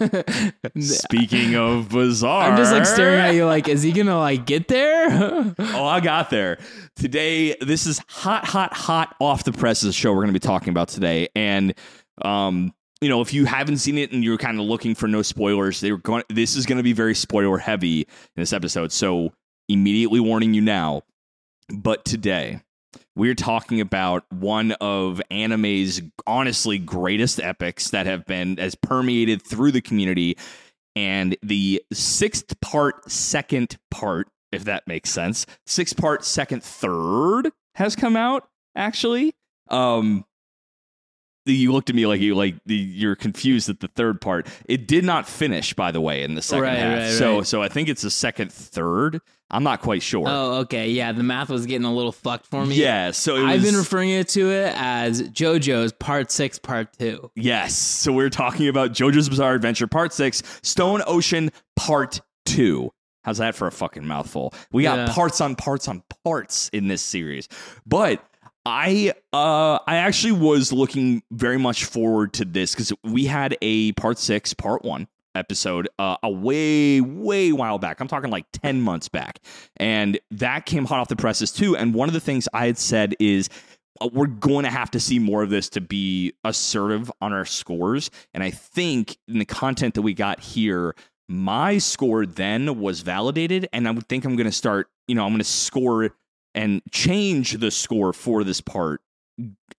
Speaking 0.80 1.54
of 1.54 1.90
bizarre, 1.90 2.50
I'm 2.50 2.56
just 2.56 2.72
like 2.72 2.86
staring 2.86 3.20
at 3.20 3.34
you 3.36 3.46
like, 3.46 3.68
is 3.68 3.82
he 3.84 3.92
gonna 3.92 4.18
like 4.18 4.46
get 4.46 4.66
there? 4.66 5.54
Oh, 5.58 5.84
I 5.86 6.00
got 6.00 6.30
there. 6.30 6.58
Today, 6.96 7.54
this 7.60 7.86
is 7.86 8.00
hot, 8.08 8.44
hot, 8.44 8.72
hot 8.74 9.14
off 9.20 9.44
the 9.44 9.52
presses 9.52 9.94
show 9.94 10.10
we're 10.10 10.22
going 10.22 10.28
to 10.28 10.32
be 10.32 10.38
talking 10.38 10.70
about 10.70 10.88
today. 10.88 11.28
And, 11.34 11.74
um, 12.22 12.74
you 13.00 13.08
know, 13.08 13.20
if 13.20 13.32
you 13.32 13.44
haven't 13.44 13.78
seen 13.78 13.96
it 13.98 14.12
and 14.12 14.24
you're 14.24 14.38
kind 14.38 14.58
of 14.58 14.66
looking 14.66 14.94
for 14.94 15.06
no 15.08 15.22
spoilers, 15.22 15.80
they 15.80 15.92
were 15.92 15.98
going. 15.98 16.24
This 16.28 16.56
is 16.56 16.66
going 16.66 16.78
to 16.78 16.82
be 16.82 16.92
very 16.92 17.14
spoiler 17.14 17.58
heavy 17.58 18.00
in 18.00 18.06
this 18.36 18.52
episode. 18.52 18.92
So, 18.92 19.32
immediately 19.68 20.20
warning 20.20 20.52
you 20.54 20.60
now. 20.60 21.02
But 21.68 22.04
today, 22.04 22.60
we're 23.16 23.34
talking 23.34 23.80
about 23.80 24.24
one 24.32 24.72
of 24.80 25.20
anime's 25.30 26.00
honestly 26.26 26.78
greatest 26.78 27.40
epics 27.40 27.90
that 27.90 28.06
have 28.06 28.26
been 28.26 28.58
as 28.58 28.74
permeated 28.74 29.42
through 29.42 29.72
the 29.72 29.80
community. 29.80 30.36
And 30.94 31.36
the 31.42 31.82
sixth 31.92 32.58
part 32.60 33.10
second 33.10 33.78
part 33.90 34.28
if 34.52 34.64
that 34.64 34.86
makes 34.86 35.08
sense 35.10 35.46
six 35.66 35.94
part 35.94 36.22
second 36.24 36.62
third 36.62 37.50
has 37.76 37.96
come 37.96 38.16
out 38.16 38.46
actually. 38.76 39.34
Um 39.68 40.24
you 41.44 41.72
looked 41.72 41.90
at 41.90 41.96
me 41.96 42.06
like 42.06 42.20
you 42.20 42.34
like 42.36 42.54
you're 42.66 43.16
confused 43.16 43.68
at 43.68 43.80
the 43.80 43.88
third 43.88 44.20
part. 44.20 44.46
It 44.66 44.86
did 44.86 45.04
not 45.04 45.26
finish 45.26 45.74
by 45.74 45.90
the 45.90 46.00
way 46.00 46.22
in 46.22 46.34
the 46.34 46.42
second 46.42 46.62
Right, 46.64 46.78
half. 46.78 46.98
right, 46.98 47.10
so 47.10 47.36
right. 47.38 47.46
so 47.46 47.62
i 47.62 47.68
think 47.68 47.88
it's 47.88 48.02
the 48.02 48.10
second 48.10 48.52
third 48.52 49.20
i'm 49.52 49.62
not 49.62 49.80
quite 49.82 50.02
sure 50.02 50.24
oh, 50.26 50.54
okay. 50.60 50.88
Yeah, 50.90 51.12
the 51.12 51.22
math 51.22 51.48
was 51.50 51.66
getting 51.66 51.84
a 51.84 51.92
little 51.94 52.12
fucked 52.12 52.46
for 52.46 52.64
me. 52.66 52.74
yeah 52.76 53.10
so 53.10 53.36
it 53.36 53.44
I've 53.44 53.62
been 53.62 53.76
referring 53.76 54.24
to 54.24 54.50
it 54.50 54.72
as 54.76 55.22
JoJo's 55.22 55.92
Part 55.92 56.30
Six, 56.30 56.58
Part 56.58 56.92
Two. 56.98 57.30
Yes. 57.36 57.76
So 57.76 58.12
we're 58.12 58.30
talking 58.30 58.68
about 58.68 58.92
JoJo's 58.92 59.28
Bizarre 59.28 59.54
Adventure 59.54 59.86
Part 59.86 60.12
6, 60.12 60.42
Stone 60.62 61.02
Ocean 61.06 61.50
Part 61.76 62.20
2. 62.46 62.90
How's 63.24 63.38
that 63.38 63.54
for 63.54 63.66
a 63.68 63.72
fucking 63.72 64.06
mouthful? 64.06 64.52
We 64.72 64.82
got 64.82 64.98
Yeah. 65.08 65.14
parts 65.14 65.40
on 65.40 65.54
parts 65.54 65.86
on 65.88 66.02
parts 66.24 66.68
in 66.72 66.88
this 66.88 67.02
series. 67.02 67.48
But 67.86 68.24
I 68.64 69.12
uh 69.32 69.78
I 69.86 69.96
actually 69.96 70.32
was 70.32 70.72
looking 70.72 71.22
very 71.30 71.58
much 71.58 71.84
forward 71.84 72.32
to 72.34 72.44
this 72.44 72.74
cuz 72.74 72.92
we 73.04 73.24
had 73.26 73.56
a 73.60 73.92
part 73.92 74.18
6 74.18 74.54
part 74.54 74.84
1 74.84 75.08
episode 75.34 75.88
uh, 75.98 76.16
a 76.22 76.30
way 76.30 77.00
way 77.00 77.52
while 77.52 77.78
back. 77.78 78.00
I'm 78.00 78.08
talking 78.08 78.30
like 78.30 78.46
10 78.52 78.80
months 78.80 79.08
back. 79.08 79.40
And 79.76 80.18
that 80.30 80.66
came 80.66 80.84
hot 80.84 81.00
off 81.00 81.08
the 81.08 81.16
presses 81.16 81.52
too 81.52 81.76
and 81.76 81.94
one 81.94 82.08
of 82.08 82.12
the 82.12 82.20
things 82.20 82.48
I 82.52 82.66
had 82.66 82.78
said 82.78 83.14
is 83.18 83.48
uh, 84.00 84.08
we're 84.12 84.26
going 84.26 84.64
to 84.64 84.70
have 84.70 84.90
to 84.92 85.00
see 85.00 85.18
more 85.18 85.42
of 85.42 85.50
this 85.50 85.68
to 85.70 85.80
be 85.80 86.32
assertive 86.44 87.10
on 87.20 87.32
our 87.32 87.44
scores. 87.44 88.10
And 88.34 88.42
I 88.42 88.50
think 88.50 89.16
in 89.28 89.38
the 89.38 89.44
content 89.44 89.94
that 89.94 90.02
we 90.02 90.14
got 90.14 90.40
here, 90.40 90.94
my 91.28 91.78
score 91.78 92.26
then 92.26 92.80
was 92.80 93.00
validated. 93.00 93.68
And 93.72 93.86
I 93.86 93.90
would 93.90 94.08
think 94.08 94.24
I'm 94.24 94.36
going 94.36 94.46
to 94.46 94.52
start, 94.52 94.88
you 95.06 95.14
know, 95.14 95.24
I'm 95.24 95.30
going 95.30 95.38
to 95.38 95.44
score 95.44 96.10
and 96.54 96.82
change 96.90 97.52
the 97.52 97.70
score 97.70 98.12
for 98.12 98.44
this 98.44 98.60
part 98.60 99.00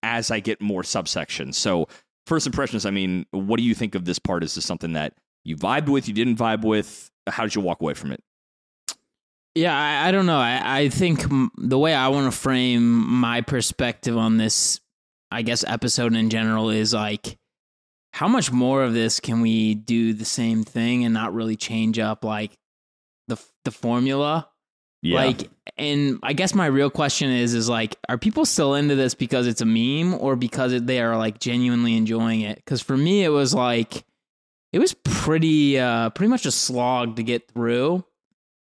as 0.02 0.32
I 0.32 0.40
get 0.40 0.62
more 0.62 0.82
subsections. 0.82 1.56
So, 1.56 1.88
first 2.26 2.48
impressions, 2.48 2.86
I 2.86 2.92
mean, 2.92 3.26
what 3.32 3.58
do 3.58 3.64
you 3.64 3.76
think 3.76 3.96
of 3.96 4.06
this 4.06 4.20
part? 4.20 4.44
Is 4.44 4.56
this 4.56 4.66
something 4.66 4.94
that 4.94 5.14
you 5.44 5.58
vibed 5.58 5.90
with, 5.90 6.08
you 6.08 6.14
didn't 6.14 6.38
vibe 6.38 6.64
with? 6.64 7.10
How 7.28 7.44
did 7.44 7.56
you 7.56 7.62
walk 7.62 7.82
away 7.82 7.94
from 7.94 8.12
it? 8.12 8.24
Yeah, 9.56 9.78
I, 9.78 10.08
I 10.08 10.12
don't 10.12 10.26
know. 10.26 10.40
I, 10.40 10.80
I 10.80 10.90
think 10.90 11.24
m- 11.26 11.52
the 11.58 11.78
way 11.78 11.94
I 11.94 12.08
want 12.08 12.32
to 12.32 12.38
frame 12.38 13.08
my 13.08 13.42
perspective 13.42 14.18
on 14.18 14.38
this, 14.38 14.80
I 15.32 15.44
guess, 15.44 15.64
episode 15.68 16.16
in 16.16 16.30
general 16.30 16.70
is 16.70 16.94
like 16.94 17.38
how 18.14 18.28
much 18.28 18.52
more 18.52 18.84
of 18.84 18.94
this 18.94 19.20
can 19.20 19.42
we 19.42 19.76
do 19.76 20.14
the 20.14 20.26
same 20.26 20.64
thing 20.64 21.06
and 21.06 21.14
not 21.14 21.34
really 21.34 21.56
change 21.56 22.00
up 22.00 22.24
like 22.24 22.58
the 23.28 23.40
the 23.64 23.72
formula? 23.72 24.50
Yeah. 25.04 25.26
Like, 25.26 25.50
and 25.78 26.20
I 26.24 26.32
guess 26.32 26.56
my 26.56 26.66
real 26.66 26.90
question 26.90 27.30
is, 27.30 27.54
is 27.54 27.68
like, 27.68 27.98
are 28.08 28.18
people 28.18 28.46
still 28.46 28.74
into 28.74 28.96
this 28.96 29.14
because 29.14 29.48
it's 29.48 29.60
a 29.60 29.66
meme 29.66 30.14
or 30.14 30.38
because 30.38 30.82
they 30.82 31.02
are 31.02 31.18
like 31.18 31.40
genuinely 31.40 31.98
enjoying 31.98 32.42
it? 32.42 32.56
Because 32.56 32.82
for 32.82 32.96
me, 32.96 33.24
it 33.24 33.30
was 33.30 33.54
like, 33.54 34.06
it 34.74 34.80
was 34.80 34.94
pretty, 35.06 35.80
uh, 35.80 36.10
pretty 36.10 36.30
much 36.30 36.46
a 36.46 36.52
slog 36.52 37.16
to 37.16 37.24
get 37.24 37.50
through. 37.50 38.04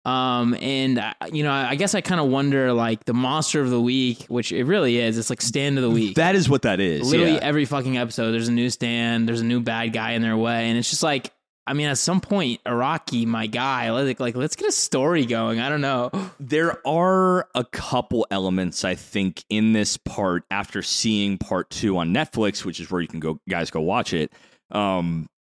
Um, 0.05 0.53
and 0.61 0.99
uh, 0.99 1.13
you 1.33 1.43
know, 1.43 1.51
I 1.51 1.71
I 1.71 1.75
guess 1.75 1.93
I 1.93 1.99
kind 1.99 2.21
of 2.21 2.27
wonder, 2.27 2.71
like, 2.71 3.03
the 3.03 3.13
monster 3.13 3.59
of 3.59 3.69
the 3.69 3.81
week, 3.81 4.23
which 4.29 4.53
it 4.53 4.63
really 4.63 4.99
is. 4.99 5.17
It's 5.17 5.29
like 5.29 5.41
stand 5.41 5.77
of 5.77 5.83
the 5.83 5.89
week. 5.89 6.15
that 6.15 6.33
is 6.35 6.47
what 6.47 6.61
that 6.61 6.79
is. 6.79 7.11
Literally 7.11 7.33
yeah. 7.33 7.39
every 7.41 7.65
fucking 7.65 7.97
episode, 7.97 8.31
there's 8.31 8.47
a 8.47 8.53
new 8.53 8.69
stand, 8.69 9.27
there's 9.27 9.41
a 9.41 9.45
new 9.45 9.59
bad 9.59 9.91
guy 9.91 10.11
in 10.11 10.21
their 10.21 10.37
way, 10.37 10.69
and 10.69 10.77
it's 10.77 10.89
just 10.89 11.03
like, 11.03 11.33
I 11.65 11.73
mean, 11.73 11.87
at 11.87 11.97
some 11.97 12.21
point, 12.21 12.63
Araki, 12.65 13.25
my 13.25 13.47
guy, 13.47 13.91
like, 13.91 14.21
like 14.21 14.37
let's 14.37 14.55
get 14.55 14.69
a 14.69 14.71
story 14.71 15.25
going. 15.25 15.59
I 15.59 15.67
don't 15.67 15.81
know. 15.81 16.11
There 16.39 16.79
are 16.87 17.49
a 17.53 17.65
couple 17.65 18.25
elements 18.31 18.85
I 18.85 18.95
think 18.95 19.43
in 19.49 19.73
this 19.73 19.97
part 19.97 20.43
after 20.49 20.81
seeing 20.81 21.37
part 21.37 21.69
two 21.69 21.97
on 21.97 22.13
Netflix, 22.13 22.63
which 22.63 22.79
is 22.79 22.89
where 22.89 23.01
you 23.01 23.09
can 23.09 23.19
go, 23.19 23.41
guys, 23.49 23.69
go 23.71 23.81
watch 23.81 24.13
it. 24.13 24.31
Um, 24.71 25.27
i- 25.27 25.36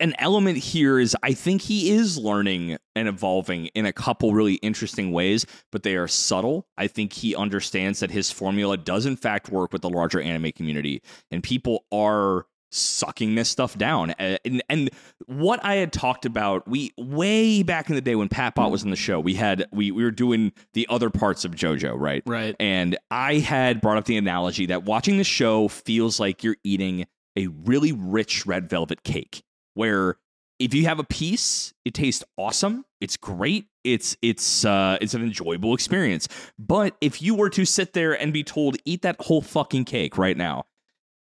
an 0.00 0.14
element 0.18 0.58
here 0.58 0.98
is 0.98 1.16
I 1.22 1.32
think 1.32 1.62
he 1.62 1.90
is 1.90 2.18
learning 2.18 2.76
and 2.94 3.08
evolving 3.08 3.66
in 3.68 3.86
a 3.86 3.92
couple 3.92 4.34
really 4.34 4.54
interesting 4.54 5.12
ways, 5.12 5.46
but 5.72 5.82
they 5.82 5.96
are 5.96 6.08
subtle. 6.08 6.66
I 6.76 6.86
think 6.86 7.12
he 7.12 7.34
understands 7.34 8.00
that 8.00 8.10
his 8.10 8.30
formula 8.30 8.76
does 8.76 9.06
in 9.06 9.16
fact 9.16 9.50
work 9.50 9.72
with 9.72 9.82
the 9.82 9.90
larger 9.90 10.20
anime 10.20 10.52
community, 10.52 11.02
and 11.30 11.42
people 11.42 11.84
are 11.92 12.46
sucking 12.74 13.36
this 13.36 13.48
stuff 13.48 13.78
down. 13.78 14.10
And, 14.18 14.62
and 14.68 14.90
what 15.26 15.64
I 15.64 15.76
had 15.76 15.92
talked 15.92 16.26
about, 16.26 16.66
we 16.68 16.92
way 16.98 17.62
back 17.62 17.88
in 17.88 17.94
the 17.94 18.00
day 18.00 18.16
when 18.16 18.28
Pat 18.28 18.54
Bot 18.54 18.70
was 18.70 18.82
in 18.82 18.90
the 18.90 18.96
show, 18.96 19.20
we 19.20 19.34
had 19.34 19.66
we 19.72 19.90
we 19.90 20.04
were 20.04 20.10
doing 20.10 20.52
the 20.74 20.86
other 20.90 21.10
parts 21.10 21.44
of 21.44 21.52
JoJo, 21.52 21.94
right? 21.98 22.22
Right. 22.26 22.56
And 22.58 22.98
I 23.10 23.38
had 23.38 23.80
brought 23.80 23.96
up 23.96 24.04
the 24.04 24.16
analogy 24.16 24.66
that 24.66 24.84
watching 24.84 25.18
the 25.18 25.24
show 25.24 25.68
feels 25.68 26.20
like 26.20 26.42
you're 26.42 26.56
eating 26.64 27.06
a 27.36 27.46
really 27.48 27.92
rich 27.92 28.46
red 28.46 28.68
velvet 28.68 29.02
cake, 29.02 29.42
where 29.74 30.16
if 30.58 30.72
you 30.72 30.84
have 30.84 30.98
a 30.98 31.04
piece, 31.04 31.74
it 31.84 31.94
tastes 31.94 32.24
awesome. 32.38 32.84
It's 33.00 33.16
great. 33.16 33.66
It's 33.82 34.16
it's 34.22 34.64
uh 34.64 34.98
it's 35.00 35.14
an 35.14 35.22
enjoyable 35.22 35.74
experience. 35.74 36.28
But 36.58 36.96
if 37.00 37.20
you 37.20 37.34
were 37.34 37.50
to 37.50 37.64
sit 37.64 37.92
there 37.92 38.12
and 38.12 38.32
be 38.32 38.42
told 38.42 38.76
eat 38.84 39.02
that 39.02 39.16
whole 39.20 39.42
fucking 39.42 39.84
cake 39.84 40.16
right 40.16 40.36
now, 40.36 40.64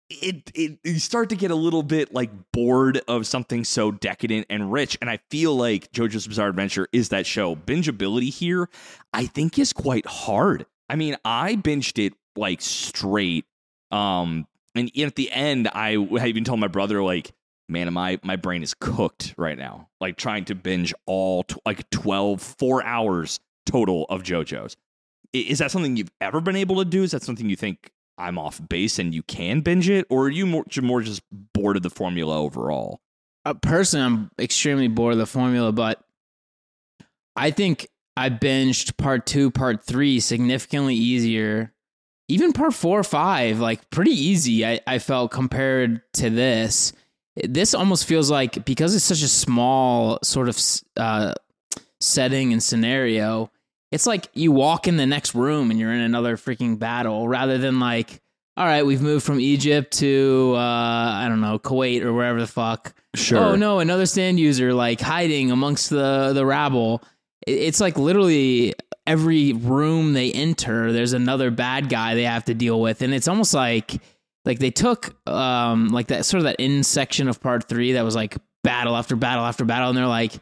it, 0.09 0.51
it 0.53 0.79
you 0.83 0.99
start 0.99 1.29
to 1.29 1.35
get 1.35 1.51
a 1.51 1.55
little 1.55 1.83
bit 1.83 2.13
like 2.13 2.29
bored 2.51 3.01
of 3.07 3.25
something 3.25 3.63
so 3.63 3.91
decadent 3.91 4.45
and 4.49 4.71
rich 4.71 4.97
and 4.99 5.09
i 5.09 5.17
feel 5.29 5.55
like 5.55 5.91
jojo's 5.91 6.27
bizarre 6.27 6.49
adventure 6.49 6.87
is 6.91 7.09
that 7.09 7.25
show 7.25 7.55
bingeability 7.55 8.29
here 8.29 8.67
i 9.13 9.25
think 9.25 9.57
is 9.57 9.71
quite 9.71 10.05
hard 10.05 10.65
i 10.89 10.95
mean 10.95 11.15
i 11.23 11.55
binged 11.55 12.03
it 12.03 12.13
like 12.35 12.61
straight 12.61 13.45
um 13.91 14.47
and 14.75 14.91
at 14.97 15.15
the 15.15 15.31
end 15.31 15.69
i 15.73 15.91
I 15.91 16.27
even 16.27 16.43
told 16.43 16.59
my 16.59 16.67
brother 16.67 17.01
like 17.01 17.31
man 17.71 17.91
my 17.93 18.19
my 18.23 18.35
brain 18.35 18.61
is 18.61 18.73
cooked 18.73 19.33
right 19.37 19.57
now 19.57 19.87
like 19.99 20.17
trying 20.17 20.45
to 20.45 20.55
binge 20.55 20.93
all 21.05 21.43
t- 21.43 21.55
like 21.65 21.89
12 21.89 22.41
4 22.41 22.83
hours 22.83 23.39
total 23.65 24.05
of 24.09 24.23
jojo's 24.23 24.75
is 25.33 25.59
that 25.59 25.71
something 25.71 25.95
you've 25.95 26.11
ever 26.19 26.41
been 26.41 26.55
able 26.55 26.77
to 26.77 26.85
do 26.85 27.03
is 27.03 27.11
that 27.11 27.23
something 27.23 27.49
you 27.49 27.55
think 27.55 27.91
I'm 28.17 28.37
off 28.37 28.61
base 28.69 28.99
and 28.99 29.15
you 29.15 29.23
can 29.23 29.61
binge 29.61 29.89
it, 29.89 30.05
or 30.09 30.25
are 30.25 30.29
you 30.29 30.45
more, 30.45 30.65
more 30.83 31.01
just 31.01 31.23
bored 31.31 31.77
of 31.77 31.81
the 31.81 31.89
formula 31.89 32.39
overall? 32.39 33.01
uh, 33.45 33.53
personally, 33.55 34.05
I'm 34.05 34.31
extremely 34.39 34.87
bored 34.87 35.13
of 35.13 35.19
the 35.19 35.25
formula, 35.25 35.71
but 35.71 36.03
I 37.35 37.51
think 37.51 37.87
I 38.15 38.29
binged 38.29 38.97
part 38.97 39.25
two, 39.25 39.51
part 39.51 39.83
three 39.83 40.19
significantly 40.19 40.95
easier. 40.95 41.73
Even 42.27 42.53
part 42.53 42.73
four 42.73 42.99
or 42.99 43.03
five, 43.03 43.59
like 43.59 43.89
pretty 43.89 44.11
easy, 44.11 44.65
I, 44.65 44.79
I 44.87 44.99
felt 44.99 45.31
compared 45.31 46.01
to 46.13 46.29
this. 46.29 46.93
This 47.35 47.73
almost 47.73 48.05
feels 48.05 48.29
like 48.29 48.65
because 48.65 48.93
it's 48.93 49.05
such 49.05 49.21
a 49.21 49.27
small 49.27 50.19
sort 50.21 50.49
of 50.49 50.59
uh, 50.97 51.33
setting 52.01 52.51
and 52.51 52.61
scenario, 52.61 53.51
it's 53.91 54.05
like 54.05 54.27
you 54.33 54.51
walk 54.51 54.87
in 54.87 54.97
the 54.97 55.05
next 55.05 55.33
room 55.35 55.71
and 55.71 55.79
you're 55.79 55.93
in 55.93 56.01
another 56.01 56.37
freaking 56.37 56.77
battle 56.77 57.27
rather 57.27 57.57
than 57.57 57.79
like, 57.79 58.21
all 58.57 58.65
right, 58.65 58.85
we've 58.85 59.01
moved 59.01 59.25
from 59.25 59.39
Egypt 59.39 59.93
to, 59.99 60.53
uh, 60.55 60.59
I 60.59 61.27
don't 61.29 61.41
know, 61.41 61.57
Kuwait 61.57 62.01
or 62.01 62.13
wherever 62.13 62.39
the 62.39 62.47
fuck. 62.47 62.93
Sure. 63.15 63.39
Oh 63.39 63.55
no, 63.55 63.79
another 63.79 64.05
stand 64.05 64.39
user 64.39 64.73
like 64.73 65.01
hiding 65.01 65.51
amongst 65.51 65.89
the 65.89 66.31
the 66.33 66.45
rabble. 66.45 67.01
It's 67.47 67.81
like 67.81 67.97
literally 67.97 68.73
every 69.07 69.53
room 69.53 70.13
they 70.13 70.31
enter, 70.31 70.91
there's 70.91 71.13
another 71.13 71.51
bad 71.51 71.89
guy 71.89 72.15
they 72.15 72.23
have 72.23 72.45
to 72.45 72.53
deal 72.53 72.79
with, 72.79 73.01
and 73.01 73.13
it's 73.13 73.27
almost 73.27 73.53
like 73.53 74.01
like 74.45 74.59
they 74.59 74.71
took 74.71 75.15
um 75.29 75.89
like 75.89 76.07
that 76.07 76.25
sort 76.25 76.39
of 76.39 76.43
that 76.45 76.55
in 76.59 76.83
section 76.83 77.27
of 77.27 77.39
part 77.41 77.67
three 77.67 77.93
that 77.93 78.03
was 78.03 78.15
like 78.15 78.37
battle 78.63 78.95
after 78.95 79.15
battle 79.15 79.45
after 79.45 79.65
battle, 79.65 79.89
and 79.89 79.97
they're 79.97 80.05
like, 80.07 80.33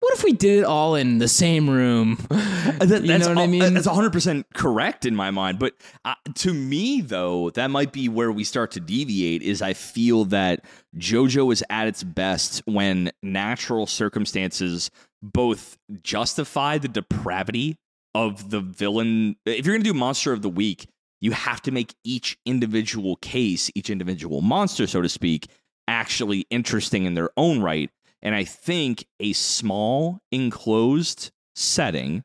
what 0.00 0.14
if 0.14 0.24
we 0.24 0.32
did 0.32 0.60
it 0.60 0.64
all 0.64 0.94
in 0.94 1.18
the 1.18 1.28
same 1.28 1.68
room? 1.68 2.18
That- 2.80 3.02
you 3.02 3.08
that's 3.08 3.26
know 3.26 3.34
what 3.34 3.42
I 3.42 3.46
mean? 3.46 3.74
That's 3.74 3.86
100% 3.86 4.44
correct 4.54 5.04
in 5.04 5.14
my 5.14 5.30
mind. 5.30 5.58
But 5.58 5.74
uh, 6.04 6.14
to 6.36 6.54
me, 6.54 7.00
though, 7.02 7.50
that 7.50 7.70
might 7.70 7.92
be 7.92 8.08
where 8.08 8.32
we 8.32 8.42
start 8.44 8.70
to 8.72 8.80
deviate. 8.80 9.42
Is 9.42 9.60
I 9.60 9.74
feel 9.74 10.24
that 10.26 10.64
JoJo 10.96 11.52
is 11.52 11.62
at 11.68 11.88
its 11.88 12.02
best 12.02 12.62
when 12.66 13.10
natural 13.22 13.86
circumstances 13.86 14.90
both 15.22 15.76
justify 16.02 16.78
the 16.78 16.88
depravity 16.88 17.76
of 18.14 18.50
the 18.50 18.60
villain. 18.60 19.36
If 19.44 19.66
you're 19.66 19.74
going 19.74 19.84
to 19.84 19.90
do 19.90 19.94
Monster 19.98 20.32
of 20.32 20.40
the 20.42 20.48
Week, 20.48 20.86
you 21.20 21.32
have 21.32 21.60
to 21.62 21.70
make 21.70 21.94
each 22.04 22.38
individual 22.46 23.16
case, 23.16 23.70
each 23.74 23.90
individual 23.90 24.40
monster, 24.40 24.86
so 24.86 25.02
to 25.02 25.08
speak, 25.08 25.48
actually 25.86 26.46
interesting 26.50 27.04
in 27.04 27.14
their 27.14 27.30
own 27.36 27.60
right. 27.60 27.90
And 28.22 28.34
I 28.34 28.44
think 28.44 29.06
a 29.18 29.32
small, 29.32 30.20
enclosed 30.30 31.30
setting 31.54 32.22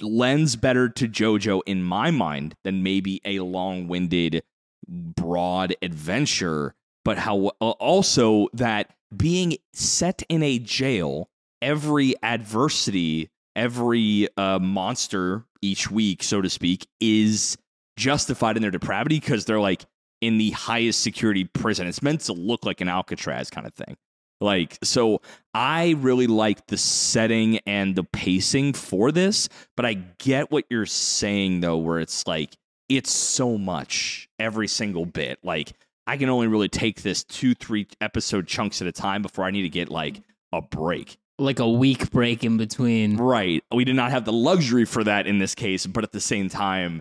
lends 0.00 0.56
better 0.56 0.88
to 0.88 1.08
JoJo 1.08 1.62
in 1.66 1.82
my 1.82 2.10
mind 2.10 2.54
than 2.64 2.82
maybe 2.82 3.20
a 3.24 3.40
long-winded, 3.40 4.42
broad 4.86 5.74
adventure. 5.82 6.74
But 7.04 7.18
how 7.18 7.48
also 7.58 8.48
that 8.52 8.90
being 9.16 9.56
set 9.72 10.22
in 10.28 10.42
a 10.42 10.58
jail, 10.58 11.30
every 11.62 12.14
adversity, 12.22 13.30
every 13.56 14.28
uh, 14.36 14.58
monster 14.58 15.44
each 15.62 15.90
week, 15.90 16.22
so 16.22 16.42
to 16.42 16.50
speak, 16.50 16.86
is 17.00 17.56
justified 18.00 18.56
in 18.56 18.62
their 18.62 18.70
depravity 18.70 19.20
because 19.20 19.44
they're 19.44 19.60
like 19.60 19.84
in 20.20 20.38
the 20.38 20.50
highest 20.50 21.02
security 21.02 21.44
prison. 21.44 21.86
It's 21.86 22.02
meant 22.02 22.22
to 22.22 22.32
look 22.32 22.64
like 22.64 22.80
an 22.80 22.88
Alcatraz 22.88 23.50
kind 23.50 23.66
of 23.66 23.74
thing. 23.74 23.96
Like, 24.40 24.78
so 24.82 25.20
I 25.52 25.96
really 25.98 26.26
like 26.26 26.66
the 26.68 26.78
setting 26.78 27.58
and 27.66 27.94
the 27.94 28.04
pacing 28.04 28.72
for 28.72 29.12
this, 29.12 29.50
but 29.76 29.84
I 29.84 29.94
get 30.18 30.50
what 30.50 30.64
you're 30.70 30.86
saying 30.86 31.60
though, 31.60 31.76
where 31.76 31.98
it's 32.00 32.26
like, 32.26 32.56
it's 32.88 33.12
so 33.12 33.58
much 33.58 34.28
every 34.38 34.66
single 34.66 35.04
bit. 35.04 35.38
Like, 35.44 35.74
I 36.06 36.16
can 36.16 36.30
only 36.30 36.46
really 36.46 36.70
take 36.70 37.02
this 37.02 37.22
two, 37.22 37.54
three 37.54 37.86
episode 38.00 38.46
chunks 38.48 38.80
at 38.80 38.88
a 38.88 38.92
time 38.92 39.20
before 39.22 39.44
I 39.44 39.50
need 39.50 39.62
to 39.62 39.68
get 39.68 39.90
like 39.90 40.22
a 40.52 40.62
break. 40.62 41.18
like 41.38 41.58
a 41.58 41.68
week 41.68 42.10
break 42.10 42.44
in 42.44 42.56
between. 42.56 43.16
Right. 43.16 43.62
We 43.72 43.84
did 43.84 43.96
not 43.96 44.10
have 44.10 44.24
the 44.24 44.32
luxury 44.32 44.84
for 44.84 45.04
that 45.04 45.26
in 45.26 45.38
this 45.38 45.54
case, 45.54 45.86
but 45.86 46.04
at 46.04 46.12
the 46.12 46.20
same 46.20 46.48
time, 46.48 47.00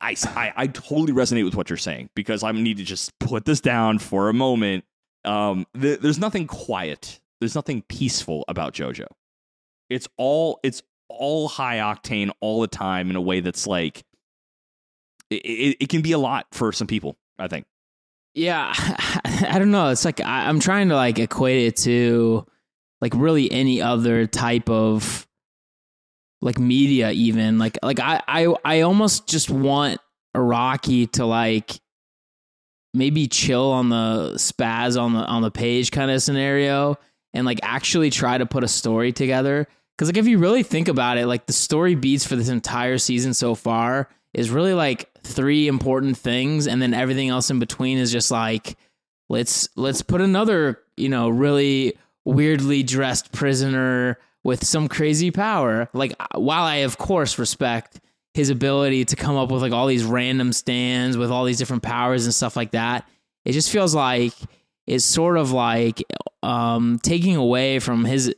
I, 0.00 0.16
I, 0.26 0.52
I 0.56 0.66
totally 0.68 1.12
resonate 1.12 1.44
with 1.44 1.54
what 1.54 1.68
you're 1.68 1.76
saying 1.76 2.10
because 2.14 2.42
I 2.42 2.52
need 2.52 2.78
to 2.78 2.84
just 2.84 3.16
put 3.18 3.44
this 3.44 3.60
down 3.60 3.98
for 3.98 4.28
a 4.28 4.34
moment. 4.34 4.84
Um, 5.24 5.66
th- 5.78 6.00
there's 6.00 6.18
nothing 6.18 6.46
quiet. 6.46 7.20
There's 7.40 7.54
nothing 7.54 7.82
peaceful 7.88 8.44
about 8.48 8.72
JoJo. 8.74 9.06
It's 9.90 10.08
all 10.16 10.60
it's 10.62 10.82
all 11.08 11.48
high 11.48 11.78
octane 11.78 12.30
all 12.40 12.60
the 12.60 12.68
time 12.68 13.10
in 13.10 13.16
a 13.16 13.20
way 13.20 13.40
that's 13.40 13.66
like 13.66 14.02
it, 15.30 15.34
it, 15.34 15.76
it 15.80 15.88
can 15.88 16.00
be 16.00 16.12
a 16.12 16.18
lot 16.18 16.46
for 16.52 16.72
some 16.72 16.86
people. 16.86 17.16
I 17.38 17.48
think. 17.48 17.66
Yeah, 18.34 18.72
I 18.76 19.56
don't 19.58 19.70
know. 19.70 19.88
It's 19.88 20.04
like 20.04 20.20
I, 20.20 20.48
I'm 20.48 20.60
trying 20.60 20.88
to 20.88 20.96
like 20.96 21.18
equate 21.18 21.66
it 21.66 21.76
to 21.78 22.46
like 23.00 23.12
really 23.14 23.50
any 23.50 23.82
other 23.82 24.26
type 24.26 24.70
of 24.70 25.26
like 26.42 26.58
media, 26.58 27.12
even 27.12 27.58
like 27.58 27.78
like 27.82 28.00
I 28.00 28.20
I 28.28 28.54
I 28.64 28.80
almost 28.82 29.28
just 29.28 29.48
want 29.48 30.00
Araki 30.36 31.10
to 31.12 31.24
like 31.24 31.80
maybe 32.92 33.28
chill 33.28 33.70
on 33.70 33.88
the 33.88 34.32
spaz 34.34 35.00
on 35.00 35.14
the 35.14 35.20
on 35.20 35.40
the 35.40 35.50
page 35.50 35.90
kind 35.92 36.10
of 36.10 36.20
scenario 36.20 36.98
and 37.32 37.46
like 37.46 37.60
actually 37.62 38.10
try 38.10 38.36
to 38.36 38.44
put 38.44 38.64
a 38.64 38.68
story 38.68 39.12
together. 39.12 39.66
Because 39.96 40.08
like 40.08 40.16
if 40.16 40.26
you 40.26 40.38
really 40.38 40.64
think 40.64 40.88
about 40.88 41.16
it, 41.16 41.26
like 41.26 41.46
the 41.46 41.52
story 41.52 41.94
beats 41.94 42.26
for 42.26 42.36
this 42.36 42.48
entire 42.48 42.98
season 42.98 43.34
so 43.34 43.54
far 43.54 44.08
is 44.34 44.50
really 44.50 44.74
like 44.74 45.08
three 45.22 45.68
important 45.68 46.16
things, 46.16 46.66
and 46.66 46.82
then 46.82 46.92
everything 46.92 47.28
else 47.28 47.50
in 47.50 47.60
between 47.60 47.98
is 47.98 48.10
just 48.10 48.32
like 48.32 48.76
let's 49.28 49.68
let's 49.76 50.02
put 50.02 50.20
another 50.20 50.80
you 50.96 51.08
know 51.08 51.28
really 51.28 51.96
weirdly 52.24 52.82
dressed 52.82 53.30
prisoner 53.30 54.18
with 54.44 54.64
some 54.64 54.88
crazy 54.88 55.30
power. 55.30 55.88
Like 55.92 56.14
while 56.34 56.64
I 56.64 56.76
of 56.76 56.98
course 56.98 57.38
respect 57.38 58.00
his 58.34 58.50
ability 58.50 59.04
to 59.06 59.16
come 59.16 59.36
up 59.36 59.50
with 59.50 59.62
like 59.62 59.72
all 59.72 59.86
these 59.86 60.04
random 60.04 60.52
stands 60.52 61.16
with 61.16 61.30
all 61.30 61.44
these 61.44 61.58
different 61.58 61.82
powers 61.82 62.24
and 62.24 62.34
stuff 62.34 62.56
like 62.56 62.72
that, 62.72 63.08
it 63.44 63.52
just 63.52 63.70
feels 63.70 63.94
like 63.94 64.32
it's 64.86 65.04
sort 65.04 65.36
of 65.36 65.52
like 65.52 66.02
um 66.42 66.98
taking 67.02 67.36
away 67.36 67.78
from 67.78 68.04
his 68.04 68.34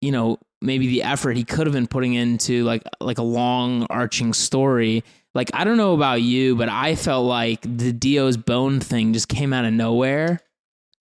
you 0.00 0.12
know 0.12 0.38
maybe 0.62 0.86
the 0.86 1.02
effort 1.02 1.36
he 1.36 1.44
could 1.44 1.66
have 1.66 1.74
been 1.74 1.86
putting 1.86 2.14
into 2.14 2.64
like 2.64 2.82
like 3.00 3.18
a 3.18 3.22
long 3.22 3.86
arching 3.90 4.32
story 4.32 5.04
like 5.34 5.50
i 5.52 5.64
don't 5.64 5.76
know 5.76 5.92
about 5.92 6.22
you 6.22 6.56
but 6.56 6.70
i 6.70 6.94
felt 6.94 7.26
like 7.26 7.60
the 7.60 7.92
dio's 7.92 8.38
bone 8.38 8.80
thing 8.80 9.12
just 9.12 9.28
came 9.28 9.52
out 9.52 9.66
of 9.66 9.72
nowhere 9.74 10.40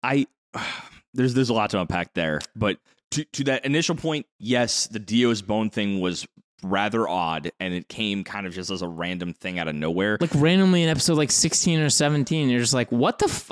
I 0.04 0.26
there's 1.14 1.34
there's 1.34 1.48
a 1.48 1.54
lot 1.54 1.70
to 1.70 1.80
unpack 1.80 2.14
there, 2.14 2.40
but 2.54 2.78
to 3.14 3.24
to 3.24 3.44
that 3.44 3.64
initial 3.64 3.94
point, 3.96 4.26
yes, 4.38 4.86
the 4.86 4.98
Dio's 4.98 5.42
bone 5.42 5.70
thing 5.70 6.00
was 6.00 6.26
rather 6.62 7.08
odd, 7.08 7.52
and 7.60 7.74
it 7.74 7.88
came 7.88 8.24
kind 8.24 8.46
of 8.46 8.54
just 8.54 8.70
as 8.70 8.82
a 8.82 8.88
random 8.88 9.34
thing 9.34 9.58
out 9.58 9.68
of 9.68 9.74
nowhere. 9.74 10.16
like 10.20 10.30
randomly 10.34 10.82
in 10.82 10.88
episode 10.88 11.18
like 11.18 11.30
16 11.30 11.78
or 11.80 11.90
17 11.90 12.48
you're 12.48 12.60
just 12.60 12.72
like 12.72 12.90
what 12.90 13.18
the 13.18 13.26
f-? 13.26 13.50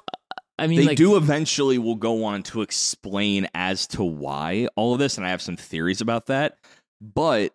i 0.58 0.66
mean 0.66 0.80
they 0.80 0.86
like 0.86 0.96
do 0.96 1.16
eventually 1.16 1.76
will 1.76 1.94
go 1.96 2.24
on 2.24 2.42
to 2.42 2.62
explain 2.62 3.46
as 3.54 3.86
to 3.88 4.02
why 4.02 4.66
all 4.76 4.92
of 4.94 4.98
this, 4.98 5.16
and 5.16 5.26
I 5.26 5.30
have 5.30 5.42
some 5.42 5.56
theories 5.56 6.00
about 6.00 6.26
that. 6.26 6.56
But 7.00 7.52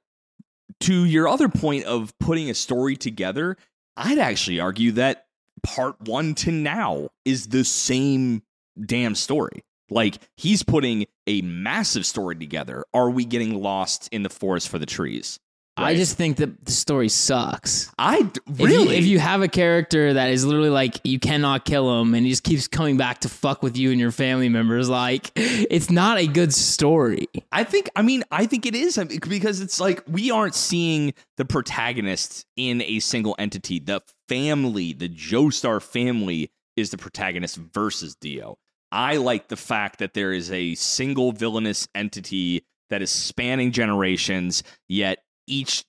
to 0.81 1.05
your 1.05 1.27
other 1.27 1.49
point 1.49 1.85
of 1.85 2.13
putting 2.19 2.49
a 2.49 2.53
story 2.53 2.95
together, 2.95 3.57
I'd 3.95 4.19
actually 4.19 4.59
argue 4.59 4.91
that 4.93 5.25
part 5.63 5.99
one 6.01 6.35
to 6.35 6.51
now 6.51 7.09
is 7.25 7.47
the 7.47 7.63
same 7.63 8.43
damn 8.79 9.15
story. 9.15 9.63
Like 9.89 10.19
he's 10.35 10.61
putting 10.61 11.07
a 11.27 11.41
massive 11.41 12.05
story 12.05 12.35
together. 12.35 12.83
Are 12.93 13.09
we 13.09 13.25
getting 13.25 13.61
lost 13.61 14.09
in 14.11 14.23
the 14.23 14.29
forest 14.29 14.69
for 14.69 14.79
the 14.79 14.85
trees? 14.85 15.39
i 15.79 15.93
just 15.93 16.17
think 16.17 16.37
that 16.37 16.65
the 16.65 16.71
story 16.71 17.07
sucks 17.07 17.91
I 17.99 18.23
d- 18.23 18.39
If 18.47 18.59
you- 18.61 18.65
really 18.65 18.95
if 18.97 19.05
you, 19.05 19.19
have 19.19 19.43
a 19.43 19.47
character 19.47 20.11
that 20.11 20.31
is 20.31 20.43
literally 20.43 20.71
like 20.71 20.99
you 21.03 21.19
cannot 21.19 21.65
kill 21.65 22.01
him 22.01 22.15
and 22.15 22.25
he 22.25 22.31
just 22.31 22.41
keeps 22.43 22.67
coming 22.67 22.97
back 22.97 23.19
to 23.21 23.29
fuck 23.29 23.61
with 23.61 23.77
you 23.77 23.91
and 23.91 23.99
your 23.99 24.09
family 24.09 24.49
members 24.49 24.89
like 24.89 25.29
it's 25.35 25.91
not 25.91 26.17
a 26.17 26.25
good 26.25 26.51
story 26.51 27.27
I 27.51 27.63
think, 27.63 27.91
I 27.95 28.01
mean, 28.01 28.23
I 28.31 28.47
think 28.47 28.65
it 28.65 28.73
is 28.73 28.97
because 29.29 29.61
it's 29.61 29.79
like 29.79 30.01
we 30.07 30.31
aren't 30.31 30.55
seeing 30.55 31.13
the 31.37 31.45
protagonist 31.45 32.47
in 32.55 32.81
a 32.81 32.97
single 32.99 33.35
entity. 33.37 33.77
The 33.79 34.01
family, 34.27 34.93
the 34.93 35.09
Joestar 35.09 35.79
family, 35.79 36.49
is 36.75 36.89
the 36.89 36.97
protagonist 36.97 37.57
versus 37.57 38.15
Dio. 38.15 38.57
I 38.91 39.17
like 39.17 39.47
the 39.47 39.57
fact 39.57 39.99
that 39.99 40.13
there 40.13 40.31
is 40.31 40.51
a 40.51 40.75
single 40.75 41.31
villainous 41.31 41.87
entity 41.93 42.65
that 42.89 43.01
is 43.01 43.11
spanning 43.11 43.71
generations, 43.71 44.63
yet 44.87 45.19
each, 45.45 45.83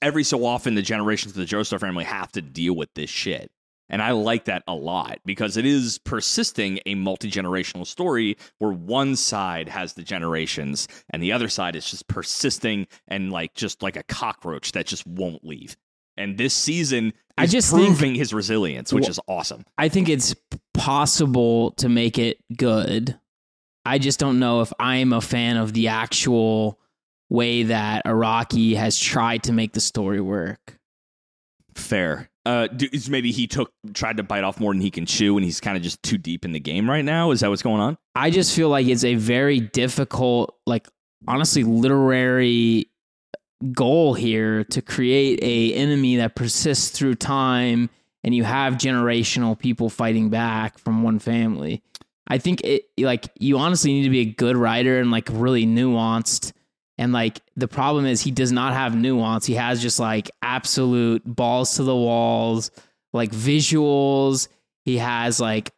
every 0.00 0.24
so 0.24 0.44
often, 0.44 0.74
the 0.74 0.82
generations 0.82 1.32
of 1.32 1.38
the 1.38 1.56
Joestar 1.56 1.80
family 1.80 2.04
have 2.04 2.30
to 2.32 2.42
deal 2.42 2.74
with 2.74 2.88
this 2.94 3.10
shit. 3.10 3.50
And 3.90 4.00
I 4.00 4.12
like 4.12 4.46
that 4.46 4.62
a 4.66 4.74
lot 4.74 5.18
because 5.26 5.56
it 5.56 5.66
is 5.66 5.98
persisting 6.04 6.80
a 6.86 6.94
multi 6.94 7.30
generational 7.30 7.86
story 7.86 8.36
where 8.58 8.72
one 8.72 9.14
side 9.14 9.68
has 9.68 9.92
the 9.92 10.02
generations 10.02 10.88
and 11.10 11.22
the 11.22 11.32
other 11.32 11.48
side 11.48 11.76
is 11.76 11.90
just 11.90 12.08
persisting 12.08 12.86
and 13.08 13.30
like 13.30 13.54
just 13.54 13.82
like 13.82 13.96
a 13.96 14.02
cockroach 14.04 14.72
that 14.72 14.86
just 14.86 15.06
won't 15.06 15.44
leave. 15.44 15.76
And 16.16 16.38
this 16.38 16.54
season 16.54 17.12
I 17.36 17.46
just 17.46 17.70
think- 17.72 17.86
proving 17.86 18.14
his 18.14 18.32
resilience, 18.32 18.92
which 18.92 19.02
Well- 19.02 19.10
is 19.10 19.20
awesome. 19.28 19.64
I 19.76 19.88
think 19.88 20.08
it's 20.08 20.34
possible 20.72 21.72
to 21.72 21.88
make 21.88 22.18
it 22.18 22.38
good. 22.56 23.18
I 23.84 23.98
just 23.98 24.18
don't 24.18 24.38
know 24.38 24.60
if 24.60 24.72
I'm 24.78 25.12
a 25.12 25.20
fan 25.20 25.56
of 25.56 25.72
the 25.72 25.88
actual 25.88 26.78
way 27.28 27.64
that 27.64 28.04
Araki 28.06 28.76
has 28.76 28.98
tried 28.98 29.42
to 29.44 29.52
make 29.52 29.72
the 29.72 29.80
story 29.80 30.20
work. 30.20 30.78
Fair. 31.74 32.30
Uh, 32.46 32.68
maybe 33.08 33.32
he 33.32 33.46
took 33.46 33.72
tried 33.94 34.18
to 34.18 34.22
bite 34.22 34.44
off 34.44 34.60
more 34.60 34.72
than 34.72 34.80
he 34.82 34.90
can 34.90 35.06
chew, 35.06 35.36
and 35.36 35.44
he's 35.44 35.60
kind 35.60 35.76
of 35.76 35.82
just 35.82 36.02
too 36.02 36.18
deep 36.18 36.44
in 36.44 36.52
the 36.52 36.60
game 36.60 36.88
right 36.88 37.04
now. 37.04 37.30
Is 37.30 37.40
that 37.40 37.48
what's 37.48 37.62
going 37.62 37.80
on? 37.80 37.96
I 38.14 38.30
just 38.30 38.54
feel 38.54 38.68
like 38.68 38.86
it's 38.86 39.02
a 39.04 39.14
very 39.14 39.60
difficult, 39.60 40.54
like 40.66 40.86
honestly, 41.26 41.64
literary 41.64 42.90
goal 43.72 44.14
here 44.14 44.64
to 44.64 44.82
create 44.82 45.40
a 45.42 45.74
enemy 45.74 46.16
that 46.16 46.34
persists 46.34 46.90
through 46.90 47.16
time, 47.16 47.90
and 48.22 48.34
you 48.34 48.44
have 48.44 48.74
generational 48.74 49.58
people 49.58 49.90
fighting 49.90 50.30
back 50.30 50.78
from 50.78 51.02
one 51.02 51.18
family. 51.18 51.82
I 52.26 52.38
think 52.38 52.62
it 52.62 52.84
like 52.98 53.28
you 53.38 53.58
honestly 53.58 53.92
need 53.92 54.04
to 54.04 54.10
be 54.10 54.20
a 54.20 54.24
good 54.24 54.56
writer 54.56 54.98
and 54.98 55.10
like 55.10 55.28
really 55.30 55.66
nuanced. 55.66 56.52
And 56.96 57.12
like 57.12 57.40
the 57.56 57.68
problem 57.68 58.06
is 58.06 58.20
he 58.20 58.30
does 58.30 58.52
not 58.52 58.72
have 58.72 58.94
nuance. 58.94 59.46
He 59.46 59.54
has 59.54 59.82
just 59.82 59.98
like 59.98 60.30
absolute 60.42 61.22
balls 61.24 61.76
to 61.76 61.82
the 61.82 61.94
walls, 61.94 62.70
like 63.12 63.30
visuals. 63.30 64.48
He 64.84 64.98
has 64.98 65.40
like 65.40 65.72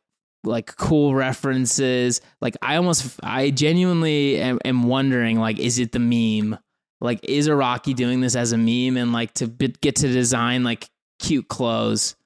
like 0.47 0.77
cool 0.77 1.15
references. 1.15 2.21
Like 2.41 2.57
I 2.63 2.77
almost, 2.77 3.19
I 3.23 3.51
genuinely 3.51 4.39
am, 4.39 4.59
am 4.65 4.85
wondering, 4.85 5.39
like, 5.39 5.59
is 5.59 5.79
it 5.79 5.93
the 5.93 5.99
meme? 5.99 6.59
Like, 7.01 7.21
is 7.23 7.49
Araki 7.49 7.95
doing 7.95 8.21
this 8.21 8.37
as 8.37 8.53
a 8.53 8.59
meme 8.59 8.97
and 8.97 9.13
like 9.13 9.35
to 9.35 9.47
get 9.47 9.97
to 9.97 10.09
design 10.09 10.65
like 10.65 10.89
cute 11.19 11.49
clothes? 11.49 12.17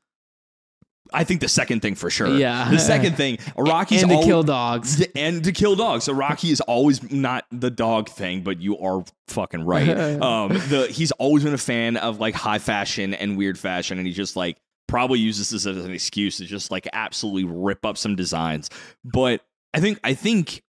I 1.12 1.24
think 1.24 1.40
the 1.40 1.48
second 1.48 1.80
thing 1.80 1.94
for 1.96 2.08
sure. 2.08 2.28
Yeah. 2.36 2.70
The 2.70 2.78
second 2.78 3.16
thing, 3.16 3.38
Rocky's 3.56 4.02
and 4.02 4.12
to 4.12 4.22
kill 4.22 4.42
dogs. 4.42 5.04
and 5.16 5.42
to 5.44 5.52
kill 5.52 5.74
dogs. 5.74 6.04
So 6.04 6.12
Rocky 6.12 6.50
is 6.50 6.60
always 6.60 7.10
not 7.10 7.46
the 7.50 7.70
dog 7.70 8.08
thing, 8.08 8.42
but 8.42 8.60
you 8.60 8.78
are 8.78 9.04
fucking 9.28 9.64
right. 9.64 9.88
Um, 10.20 10.48
the 10.68 10.86
he's 10.90 11.12
always 11.12 11.44
been 11.44 11.54
a 11.54 11.58
fan 11.58 11.96
of 11.96 12.20
like 12.20 12.34
high 12.34 12.58
fashion 12.58 13.14
and 13.14 13.36
weird 13.36 13.58
fashion, 13.58 13.98
and 13.98 14.06
he 14.06 14.12
just 14.12 14.36
like 14.36 14.58
probably 14.86 15.18
uses 15.18 15.50
this 15.50 15.66
as 15.66 15.84
an 15.84 15.92
excuse 15.92 16.36
to 16.38 16.44
just 16.44 16.70
like 16.70 16.86
absolutely 16.92 17.44
rip 17.44 17.84
up 17.84 17.96
some 17.96 18.16
designs. 18.16 18.70
But 19.04 19.40
I 19.72 19.80
think 19.80 19.98
I 20.04 20.14
think 20.14 20.62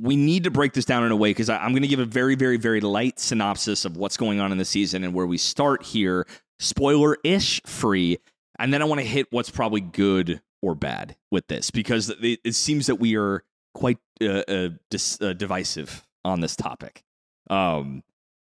we 0.00 0.16
need 0.16 0.44
to 0.44 0.50
break 0.50 0.72
this 0.72 0.84
down 0.84 1.04
in 1.04 1.12
a 1.12 1.16
way 1.16 1.30
because 1.30 1.48
I'm 1.48 1.70
going 1.72 1.82
to 1.82 1.88
give 1.88 2.00
a 2.00 2.04
very 2.04 2.34
very 2.34 2.56
very 2.56 2.80
light 2.80 3.18
synopsis 3.18 3.84
of 3.84 3.96
what's 3.96 4.16
going 4.16 4.40
on 4.40 4.52
in 4.52 4.58
the 4.58 4.64
season 4.64 5.04
and 5.04 5.14
where 5.14 5.26
we 5.26 5.38
start 5.38 5.82
here, 5.82 6.26
spoiler 6.58 7.16
ish 7.24 7.60
free, 7.64 8.18
and 8.58 8.72
then 8.72 8.82
I 8.82 8.84
want 8.84 9.00
to 9.00 9.06
hit 9.06 9.26
what's 9.30 9.50
probably 9.50 9.80
good 9.80 10.40
or 10.62 10.74
bad 10.74 11.16
with 11.30 11.46
this 11.46 11.70
because 11.70 12.10
it, 12.10 12.40
it 12.44 12.54
seems 12.54 12.86
that 12.86 12.96
we 12.96 13.16
are 13.16 13.44
quite 13.74 13.98
uh, 14.20 14.42
uh, 14.48 14.68
dis, 14.90 15.20
uh, 15.20 15.32
divisive 15.32 16.04
on 16.24 16.40
this 16.40 16.56
topic. 16.56 17.04
Um, 17.48 18.02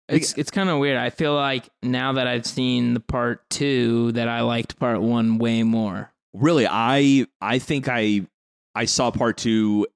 It's 0.08 0.34
it's 0.36 0.50
kind 0.50 0.68
of 0.68 0.80
weird. 0.80 0.96
I 0.96 1.10
feel 1.10 1.34
like 1.34 1.68
now 1.82 2.14
that 2.14 2.26
I've 2.26 2.46
seen 2.46 2.94
the 2.94 3.00
part 3.00 3.48
two, 3.48 4.10
that 4.12 4.28
I 4.28 4.40
liked 4.40 4.78
part 4.78 5.00
one 5.00 5.38
way 5.38 5.62
more. 5.62 6.12
really, 6.34 6.66
I 6.68 7.26
I 7.40 7.60
think 7.60 7.88
I 7.88 8.26
I 8.74 8.86
saw 8.86 9.10
part 9.12 9.36
two 9.36 9.86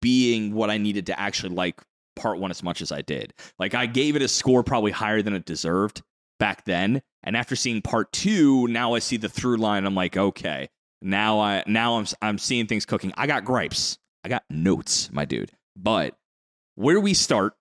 being 0.00 0.54
what 0.54 0.70
I 0.70 0.78
needed 0.78 1.06
to 1.06 1.18
actually 1.18 1.54
like 1.54 1.80
part 2.16 2.38
one 2.38 2.50
as 2.50 2.62
much 2.62 2.80
as 2.80 2.92
I 2.92 3.02
did. 3.02 3.32
Like 3.58 3.74
I 3.74 3.86
gave 3.86 4.16
it 4.16 4.22
a 4.22 4.28
score 4.28 4.62
probably 4.62 4.92
higher 4.92 5.22
than 5.22 5.34
it 5.34 5.44
deserved 5.44 6.02
back 6.38 6.64
then, 6.64 7.02
and 7.22 7.36
after 7.36 7.56
seeing 7.56 7.82
part 7.82 8.12
two, 8.12 8.66
now 8.68 8.94
I 8.94 8.98
see 8.98 9.16
the 9.16 9.28
through 9.28 9.56
line. 9.56 9.84
I'm 9.84 9.94
like, 9.94 10.16
okay, 10.16 10.68
now 11.02 11.40
I 11.40 11.62
now 11.66 11.98
I'm 11.98 12.06
I'm 12.22 12.38
seeing 12.38 12.66
things 12.66 12.86
cooking. 12.86 13.12
I 13.16 13.26
got 13.26 13.44
gripes. 13.44 13.98
I 14.24 14.28
got 14.28 14.44
notes, 14.50 15.10
my 15.12 15.24
dude. 15.24 15.50
But 15.76 16.14
where 16.74 17.00
we 17.00 17.14
start 17.14 17.54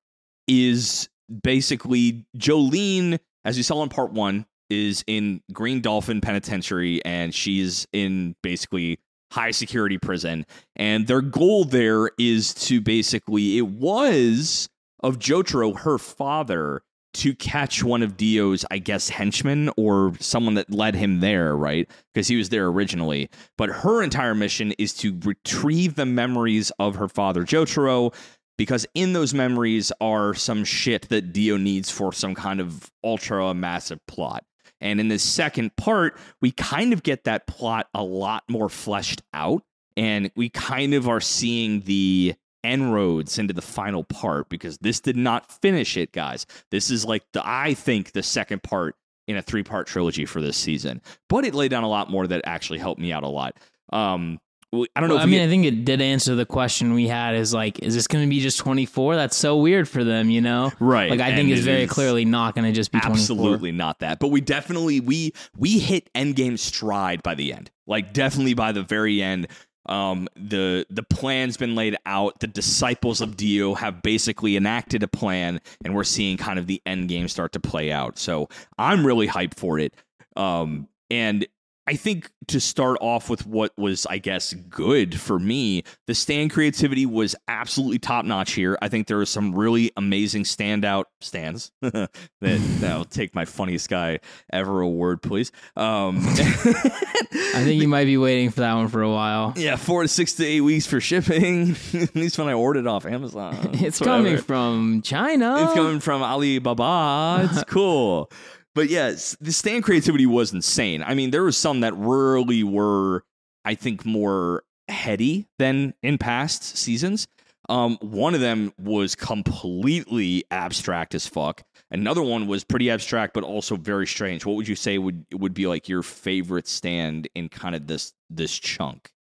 is 0.47 1.09
basically 1.43 2.25
Jolyne, 2.35 3.19
as 3.45 3.57
you 3.57 3.63
saw 3.63 3.81
in 3.83 3.89
part 3.89 4.11
one, 4.11 4.45
is 4.69 5.03
in 5.07 5.41
Green 5.53 5.81
Dolphin 5.81 6.21
Penitentiary, 6.21 7.03
and 7.05 7.33
she's 7.33 7.87
in 7.93 8.35
basically 8.43 8.99
high 9.31 9.51
security 9.51 9.97
prison. 9.97 10.45
And 10.75 11.07
their 11.07 11.21
goal 11.21 11.65
there 11.65 12.11
is 12.17 12.53
to 12.65 12.81
basically, 12.81 13.57
it 13.57 13.67
was 13.67 14.69
of 15.01 15.19
Jotaro, 15.19 15.79
her 15.79 15.97
father, 15.97 16.81
to 17.15 17.33
catch 17.35 17.83
one 17.83 18.03
of 18.03 18.17
Dio's, 18.17 18.65
I 18.69 18.77
guess, 18.77 19.09
henchmen 19.09 19.71
or 19.77 20.13
someone 20.19 20.53
that 20.55 20.71
led 20.71 20.95
him 20.95 21.21
there, 21.21 21.55
right? 21.55 21.89
Because 22.13 22.27
he 22.27 22.35
was 22.35 22.49
there 22.49 22.67
originally. 22.67 23.29
But 23.57 23.69
her 23.69 24.03
entire 24.03 24.35
mission 24.35 24.73
is 24.77 24.93
to 24.95 25.19
retrieve 25.23 25.95
the 25.95 26.05
memories 26.05 26.71
of 26.79 26.95
her 26.95 27.07
father, 27.07 27.43
Jotaro, 27.43 28.13
because 28.57 28.85
in 28.93 29.13
those 29.13 29.33
memories 29.33 29.91
are 30.01 30.33
some 30.33 30.63
shit 30.63 31.09
that 31.09 31.33
Dio 31.33 31.57
needs 31.57 31.89
for 31.89 32.13
some 32.13 32.35
kind 32.35 32.59
of 32.59 32.91
ultra 33.03 33.53
massive 33.53 34.05
plot. 34.05 34.43
And 34.81 34.99
in 34.99 35.07
the 35.09 35.19
second 35.19 35.75
part, 35.75 36.17
we 36.41 36.51
kind 36.51 36.93
of 36.93 37.03
get 37.03 37.25
that 37.25 37.47
plot 37.47 37.87
a 37.93 38.03
lot 38.03 38.43
more 38.47 38.69
fleshed 38.69 39.21
out. 39.33 39.63
And 39.97 40.31
we 40.35 40.49
kind 40.49 40.93
of 40.93 41.07
are 41.09 41.19
seeing 41.19 41.81
the 41.81 42.35
inroads 42.63 43.37
into 43.37 43.53
the 43.53 43.61
final 43.61 44.03
part 44.03 44.49
because 44.49 44.77
this 44.79 44.99
did 44.99 45.17
not 45.17 45.51
finish 45.61 45.97
it, 45.97 46.11
guys. 46.11 46.45
This 46.71 46.89
is 46.89 47.05
like 47.05 47.23
the 47.33 47.41
I 47.45 47.73
think 47.73 48.11
the 48.11 48.23
second 48.23 48.63
part 48.63 48.95
in 49.27 49.37
a 49.37 49.41
three 49.41 49.63
part 49.63 49.87
trilogy 49.87 50.25
for 50.25 50.41
this 50.41 50.57
season. 50.57 51.01
But 51.27 51.45
it 51.45 51.53
laid 51.53 51.71
down 51.71 51.83
a 51.83 51.89
lot 51.89 52.09
more 52.09 52.27
that 52.27 52.41
actually 52.45 52.79
helped 52.79 52.99
me 52.99 53.11
out 53.11 53.23
a 53.23 53.27
lot. 53.27 53.57
Um, 53.91 54.39
I 54.71 54.99
don't 54.99 55.09
know. 55.09 55.15
Well, 55.15 55.23
I 55.23 55.25
mean, 55.25 55.39
get- 55.39 55.45
I 55.45 55.49
think 55.49 55.65
it 55.65 55.83
did 55.85 55.99
answer 56.01 56.35
the 56.35 56.45
question 56.45 56.93
we 56.93 57.07
had. 57.07 57.35
Is 57.35 57.53
like, 57.53 57.79
is 57.79 57.95
this 57.95 58.05
going 58.07 58.23
to 58.23 58.29
be 58.29 58.39
just 58.39 58.59
24? 58.59 59.15
That's 59.15 59.35
so 59.35 59.57
weird 59.57 59.89
for 59.89 60.03
them, 60.03 60.29
you 60.29 60.41
know? 60.41 60.71
Right, 60.79 61.09
Like, 61.09 61.19
I 61.21 61.29
and 61.29 61.37
think 61.37 61.49
it's 61.49 61.61
it 61.61 61.63
very 61.63 61.87
clearly 61.87 62.23
not 62.25 62.53
going 62.53 62.65
to 62.65 62.71
just 62.71 62.91
be 62.91 62.99
24. 62.99 63.15
absolutely 63.19 63.71
not 63.71 63.99
that. 63.99 64.19
But 64.19 64.27
we 64.27 64.41
definitely 64.41 64.99
we 64.99 65.33
we 65.57 65.79
hit 65.79 66.09
endgame 66.13 66.59
stride 66.59 67.23
by 67.23 67.33
the 67.35 67.51
end. 67.53 67.71
Like 67.87 68.13
definitely 68.13 68.53
by 68.53 68.71
the 68.71 68.83
very 68.83 69.21
end. 69.23 69.47
Um, 69.87 70.27
the 70.35 70.85
the 70.91 71.01
plan's 71.01 71.57
been 71.57 71.73
laid 71.73 71.97
out. 72.05 72.39
The 72.39 72.45
disciples 72.47 73.21
of 73.21 73.35
Dio 73.37 73.73
have 73.73 74.03
basically 74.03 74.55
enacted 74.55 75.01
a 75.01 75.07
plan, 75.07 75.61
and 75.83 75.95
we're 75.95 76.03
seeing 76.03 76.37
kind 76.37 76.59
of 76.59 76.67
the 76.67 76.79
end 76.85 77.09
game 77.09 77.27
start 77.27 77.53
to 77.53 77.59
play 77.59 77.91
out. 77.91 78.19
So 78.19 78.49
I'm 78.77 79.03
really 79.03 79.27
hyped 79.27 79.55
for 79.55 79.79
it. 79.79 79.95
Um, 80.35 80.87
and 81.09 81.47
I 81.89 81.95
think 81.95 82.29
to 82.49 82.59
start 82.59 82.99
off 83.01 83.31
with 83.31 83.47
what 83.47 83.71
was, 83.75 84.05
I 84.05 84.19
guess, 84.19 84.53
good 84.53 85.19
for 85.19 85.39
me, 85.39 85.81
the 86.05 86.13
stand 86.13 86.51
creativity 86.51 87.07
was 87.07 87.35
absolutely 87.47 87.97
top 87.97 88.25
notch 88.25 88.51
here. 88.51 88.77
I 88.79 88.89
think 88.89 89.07
there 89.07 89.17
were 89.17 89.25
some 89.25 89.55
really 89.55 89.91
amazing 89.97 90.43
standout 90.43 91.05
stands. 91.19 91.71
that 91.81 92.11
that'll 92.41 93.05
take 93.05 93.33
my 93.33 93.45
funniest 93.45 93.89
guy 93.89 94.19
ever 94.53 94.81
award, 94.81 95.23
please. 95.23 95.51
Um, 95.75 96.19
I 96.27 97.63
think 97.63 97.81
you 97.81 97.87
might 97.87 98.05
be 98.05 98.17
waiting 98.17 98.51
for 98.51 98.59
that 98.59 98.75
one 98.75 98.87
for 98.89 99.01
a 99.01 99.09
while. 99.09 99.53
yeah, 99.57 99.75
four 99.75 100.03
to 100.03 100.07
six 100.07 100.33
to 100.33 100.45
eight 100.45 100.61
weeks 100.61 100.85
for 100.85 101.01
shipping. 101.01 101.71
At 101.95 102.15
least 102.15 102.37
when 102.37 102.47
I 102.47 102.53
ordered 102.53 102.85
off 102.85 103.07
Amazon, 103.07 103.71
It's 103.73 103.99
Whatever. 103.99 104.17
coming 104.25 104.37
from 104.37 105.01
China. 105.01 105.63
It's 105.63 105.73
coming 105.73 106.01
from 106.01 106.21
Alibaba. 106.21 107.49
It's 107.51 107.63
cool. 107.63 108.29
But 108.75 108.89
yes, 108.89 109.35
the 109.41 109.51
stand 109.51 109.83
creativity 109.83 110.25
was 110.25 110.53
insane. 110.53 111.03
I 111.03 111.13
mean, 111.15 111.31
there 111.31 111.43
were 111.43 111.51
some 111.51 111.81
that 111.81 111.93
really 111.95 112.63
were, 112.63 113.23
I 113.65 113.75
think, 113.75 114.05
more 114.05 114.63
heady 114.87 115.47
than 115.57 115.93
in 116.03 116.17
past 116.17 116.63
seasons. 116.77 117.27
Um, 117.67 117.97
one 118.01 118.33
of 118.33 118.41
them 118.41 118.73
was 118.79 119.15
completely 119.15 120.43
abstract 120.49 121.13
as 121.13 121.27
fuck. 121.27 121.61
Another 121.91 122.21
one 122.23 122.47
was 122.47 122.63
pretty 122.63 122.89
abstract, 122.89 123.33
but 123.33 123.43
also 123.43 123.75
very 123.75 124.07
strange. 124.07 124.45
What 124.45 124.55
would 124.55 124.67
you 124.67 124.75
say 124.75 124.97
would 124.97 125.25
would 125.33 125.53
be 125.53 125.67
like 125.67 125.89
your 125.89 126.01
favorite 126.01 126.67
stand 126.67 127.27
in 127.35 127.49
kind 127.49 127.75
of 127.75 127.85
this 127.87 128.13
this 128.29 128.57
chunk? 128.57 129.11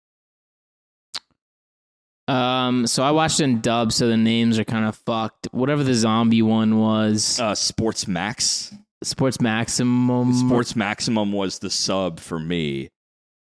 Um, 2.27 2.85
so 2.85 3.01
I 3.01 3.11
watched 3.11 3.39
in 3.39 3.59
dub, 3.61 3.91
so 3.91 4.07
the 4.07 4.17
names 4.17 4.59
are 4.59 4.63
kind 4.63 4.85
of 4.85 4.95
fucked. 4.95 5.47
Whatever 5.51 5.83
the 5.83 5.95
zombie 5.95 6.43
one 6.43 6.77
was, 6.77 7.39
Uh, 7.39 7.55
Sports 7.55 8.07
Max. 8.07 8.71
Sports 9.03 9.39
Maximum. 9.39 10.33
Sports 10.33 10.75
Maximum 10.75 11.31
was 11.31 11.59
the 11.59 11.69
sub 11.69 12.19
for 12.19 12.39
me. 12.39 12.89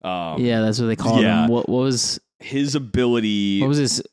Um, 0.04 0.42
Yeah, 0.42 0.62
that's 0.62 0.80
what 0.80 0.88
they 0.88 0.96
called 0.96 1.22
yeah. 1.22 1.44
him. 1.44 1.52
What, 1.52 1.68
what 1.70 1.84
was 1.84 2.20
his 2.40 2.74
ability 2.74 3.62
what 3.62 3.68
was 3.68 3.78
his 3.78 4.04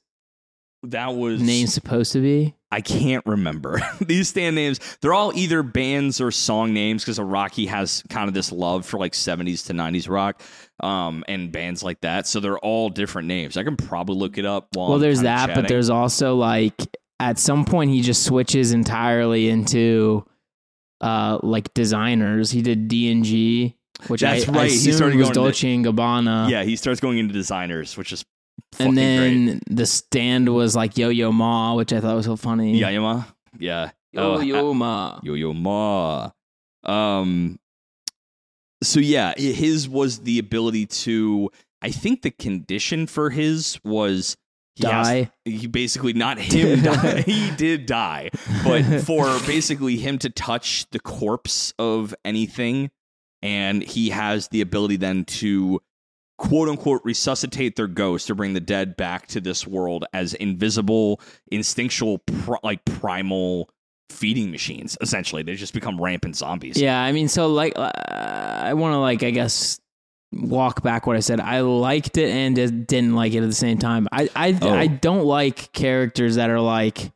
that 0.82 1.14
was 1.14 1.40
name 1.40 1.66
supposed 1.66 2.12
to 2.12 2.20
be? 2.20 2.54
I 2.70 2.82
can't 2.82 3.24
remember 3.26 3.80
these 4.00 4.28
stand 4.28 4.54
names. 4.54 4.78
They're 5.00 5.14
all 5.14 5.32
either 5.34 5.62
bands 5.62 6.20
or 6.20 6.30
song 6.30 6.72
names 6.72 7.02
because 7.02 7.18
Rocky 7.18 7.66
has 7.66 8.02
kind 8.10 8.28
of 8.28 8.34
this 8.34 8.52
love 8.52 8.84
for 8.84 8.98
like 8.98 9.12
70s 9.12 9.66
to 9.66 9.72
90s 9.72 10.08
rock, 10.08 10.42
um, 10.80 11.24
and 11.26 11.50
bands 11.50 11.82
like 11.82 12.02
that. 12.02 12.26
So 12.26 12.40
they're 12.40 12.58
all 12.58 12.90
different 12.90 13.26
names. 13.26 13.56
I 13.56 13.64
can 13.64 13.76
probably 13.76 14.16
look 14.16 14.38
it 14.38 14.44
up. 14.44 14.68
While 14.74 14.88
well, 14.88 14.96
I'm 14.96 15.00
there's 15.00 15.22
that, 15.22 15.54
but 15.54 15.66
there's 15.66 15.90
also 15.90 16.36
like 16.36 16.74
at 17.18 17.38
some 17.38 17.64
point 17.64 17.90
he 17.90 18.02
just 18.02 18.24
switches 18.24 18.72
entirely 18.72 19.48
into 19.48 20.26
uh 21.00 21.38
like 21.42 21.72
designers. 21.74 22.50
He 22.50 22.62
did 22.62 22.88
D 22.88 23.10
and 23.10 23.24
G, 23.24 23.76
which 24.08 24.20
That's 24.22 24.48
I, 24.48 24.52
right. 24.52 24.60
I 24.62 24.68
He 24.68 24.92
started 24.92 25.16
was 25.16 25.28
going 25.30 25.34
Dolce 25.34 25.74
and 25.74 25.84
Gabbana. 25.84 26.50
yeah. 26.50 26.64
He 26.64 26.76
starts 26.76 27.00
going 27.00 27.18
into 27.18 27.32
designers, 27.32 27.96
which 27.96 28.12
is 28.12 28.24
and 28.78 28.98
then 28.98 29.46
great. 29.46 29.62
the 29.70 29.86
stand 29.86 30.52
was 30.52 30.74
like 30.76 30.96
Yo 30.98 31.08
Yo 31.10 31.30
Ma, 31.32 31.74
which 31.74 31.92
I 31.92 32.00
thought 32.00 32.16
was 32.16 32.26
so 32.26 32.36
funny. 32.36 32.76
Yeah, 32.78 32.98
Ma, 32.98 33.24
Yeah. 33.58 33.90
Yo 34.12 34.34
Oh, 34.36 34.40
Yo 34.40 34.74
Ma. 34.74 35.20
Yo 35.22 35.34
Yo 35.34 35.52
Ma. 35.52 36.30
Um. 36.84 37.58
So 38.82 39.00
yeah, 39.00 39.34
his 39.36 39.88
was 39.88 40.20
the 40.20 40.38
ability 40.38 40.86
to. 40.86 41.50
I 41.82 41.90
think 41.90 42.22
the 42.22 42.30
condition 42.30 43.06
for 43.06 43.30
his 43.30 43.78
was 43.84 44.36
he 44.78 44.84
Die. 44.84 45.30
he 45.44 45.66
basically 45.66 46.12
not 46.12 46.38
him 46.38 46.82
die. 46.82 47.22
he 47.22 47.50
did 47.56 47.86
die, 47.86 48.30
but 48.64 48.82
for 49.02 49.24
basically 49.46 49.96
him 49.96 50.18
to 50.18 50.30
touch 50.30 50.86
the 50.92 51.00
corpse 51.00 51.74
of 51.78 52.14
anything, 52.24 52.90
and 53.42 53.82
he 53.82 54.10
has 54.10 54.48
the 54.48 54.60
ability 54.60 54.96
then 54.96 55.24
to 55.24 55.80
quote 56.38 56.68
unquote 56.68 57.02
resuscitate 57.04 57.74
their 57.74 57.88
ghost 57.88 58.30
or 58.30 58.36
bring 58.36 58.54
the 58.54 58.60
dead 58.60 58.96
back 58.96 59.26
to 59.26 59.40
this 59.40 59.66
world 59.66 60.04
as 60.12 60.34
invisible, 60.34 61.20
instinctual, 61.50 62.20
like 62.62 62.84
primal 62.84 63.68
feeding 64.10 64.50
machines. 64.52 64.96
Essentially, 65.00 65.42
they 65.42 65.56
just 65.56 65.74
become 65.74 66.00
rampant 66.00 66.36
zombies. 66.36 66.80
Yeah, 66.80 67.00
I 67.00 67.10
mean, 67.10 67.26
so 67.26 67.48
like, 67.48 67.72
uh, 67.76 67.90
I 67.94 68.74
want 68.74 68.92
to 68.92 68.98
like, 68.98 69.24
I 69.24 69.30
guess, 69.30 69.80
walk 70.32 70.82
back 70.82 71.06
what 71.06 71.16
I 71.16 71.20
said. 71.20 71.40
I 71.40 71.60
liked 71.60 72.18
it 72.18 72.30
and 72.30 72.54
didn't 72.86 73.14
like 73.14 73.32
it 73.34 73.38
at 73.42 73.46
the 73.48 73.52
same 73.54 73.78
time. 73.78 74.08
I, 74.12 74.28
I, 74.36 74.58
Oh. 74.60 74.70
I 74.74 74.86
don't 74.86 75.24
like 75.24 75.72
characters 75.72 76.36
that 76.36 76.50
are 76.50 76.60
like 76.60 77.12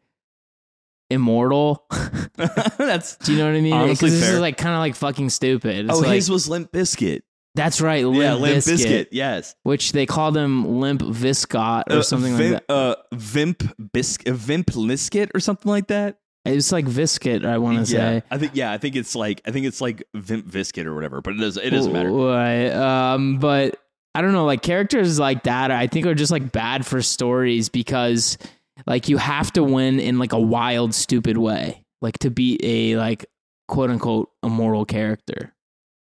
immortal. 1.11 1.85
That's 2.79 3.17
Do 3.17 3.33
you 3.33 3.39
know 3.39 3.47
what 3.47 3.57
I 3.57 3.61
mean? 3.61 3.73
Honestly, 3.73 4.11
this 4.11 4.21
fair. 4.25 4.35
is 4.35 4.41
like 4.41 4.57
kind 4.57 4.75
of 4.75 4.81
like 4.81 4.95
fucking 4.95 5.31
stupid. 5.31 5.87
It's 5.87 5.95
oh, 5.95 6.01
like, 6.01 6.13
his 6.15 6.31
was 6.31 6.49
Limp 6.49 6.73
Bizkit. 6.73 7.21
that's 7.55 7.81
right, 7.83 8.05
Limp 8.05 8.17
yeah, 8.23 8.35
Limp 8.35 8.57
Bizkit, 8.59 8.67
Biscuit. 8.71 9.09
Yes, 9.13 9.55
which 9.63 9.93
they 9.93 10.07
call 10.07 10.33
them 10.33 10.81
Limp 10.81 11.03
Viscot 11.03 11.85
or 11.91 11.99
Uh, 11.99 12.03
something 12.03 12.35
Vimp, 12.37 12.55
like 12.55 12.67
that. 12.67 12.73
Uh, 12.75 12.95
Vimp 13.13 13.63
Biscuit, 13.93 14.35
Vimp 14.35 14.69
Lisket 14.69 15.31
or 15.35 15.41
something 15.41 15.71
like 15.71 15.89
that. 15.89 16.17
It's 16.45 16.73
like 16.73 16.87
Viscot, 16.87 17.45
I 17.45 17.59
want 17.59 17.87
to 17.87 17.93
yeah, 17.93 18.01
say. 18.01 18.23
I 18.31 18.39
think 18.39 18.53
yeah, 18.55 18.73
I 18.73 18.79
think 18.79 18.97
it's 18.97 19.15
like 19.15 19.41
I 19.47 19.53
think 19.53 19.67
it's 19.67 19.81
like 19.81 20.03
Vimp 20.15 20.45
Viscuit 20.47 20.87
or 20.87 20.95
whatever. 20.95 21.21
But 21.21 21.35
it 21.35 21.39
does 21.39 21.57
it 21.57 21.71
doesn't 21.71 21.93
matter. 21.93 22.11
Right. 22.11 22.71
Um, 22.71 23.39
but 23.39 23.79
I 24.15 24.23
don't 24.23 24.33
know, 24.33 24.45
like 24.45 24.63
characters 24.63 25.19
like 25.19 25.45
that, 25.45 25.71
I 25.71 25.87
think 25.87 26.07
are 26.07 26.15
just 26.15 26.33
like 26.33 26.51
bad 26.51 26.85
for 26.85 27.01
stories 27.01 27.69
because 27.69 28.39
like 28.87 29.09
you 29.09 29.19
have 29.19 29.53
to 29.53 29.63
win 29.63 30.01
in 30.01 30.19
like 30.19 30.33
a 30.33 30.41
wild, 30.41 30.95
stupid 30.95 31.39
way, 31.39 31.85
like 32.01 32.19
to 32.21 32.31
beat 32.31 32.61
a 32.65 32.97
like 32.97 33.25
quote 33.69 33.91
unquote 33.91 34.31
immoral 34.43 34.85
character. 34.85 35.55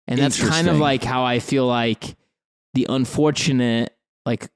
And 0.07 0.21
that's 0.21 0.43
kind 0.43 0.69
of 0.69 0.79
like 0.79 1.03
how 1.03 1.25
I 1.25 1.39
feel 1.39 1.67
like 1.67 2.17
the 2.75 2.87
unfortunate 2.89 3.95
like 4.25 4.49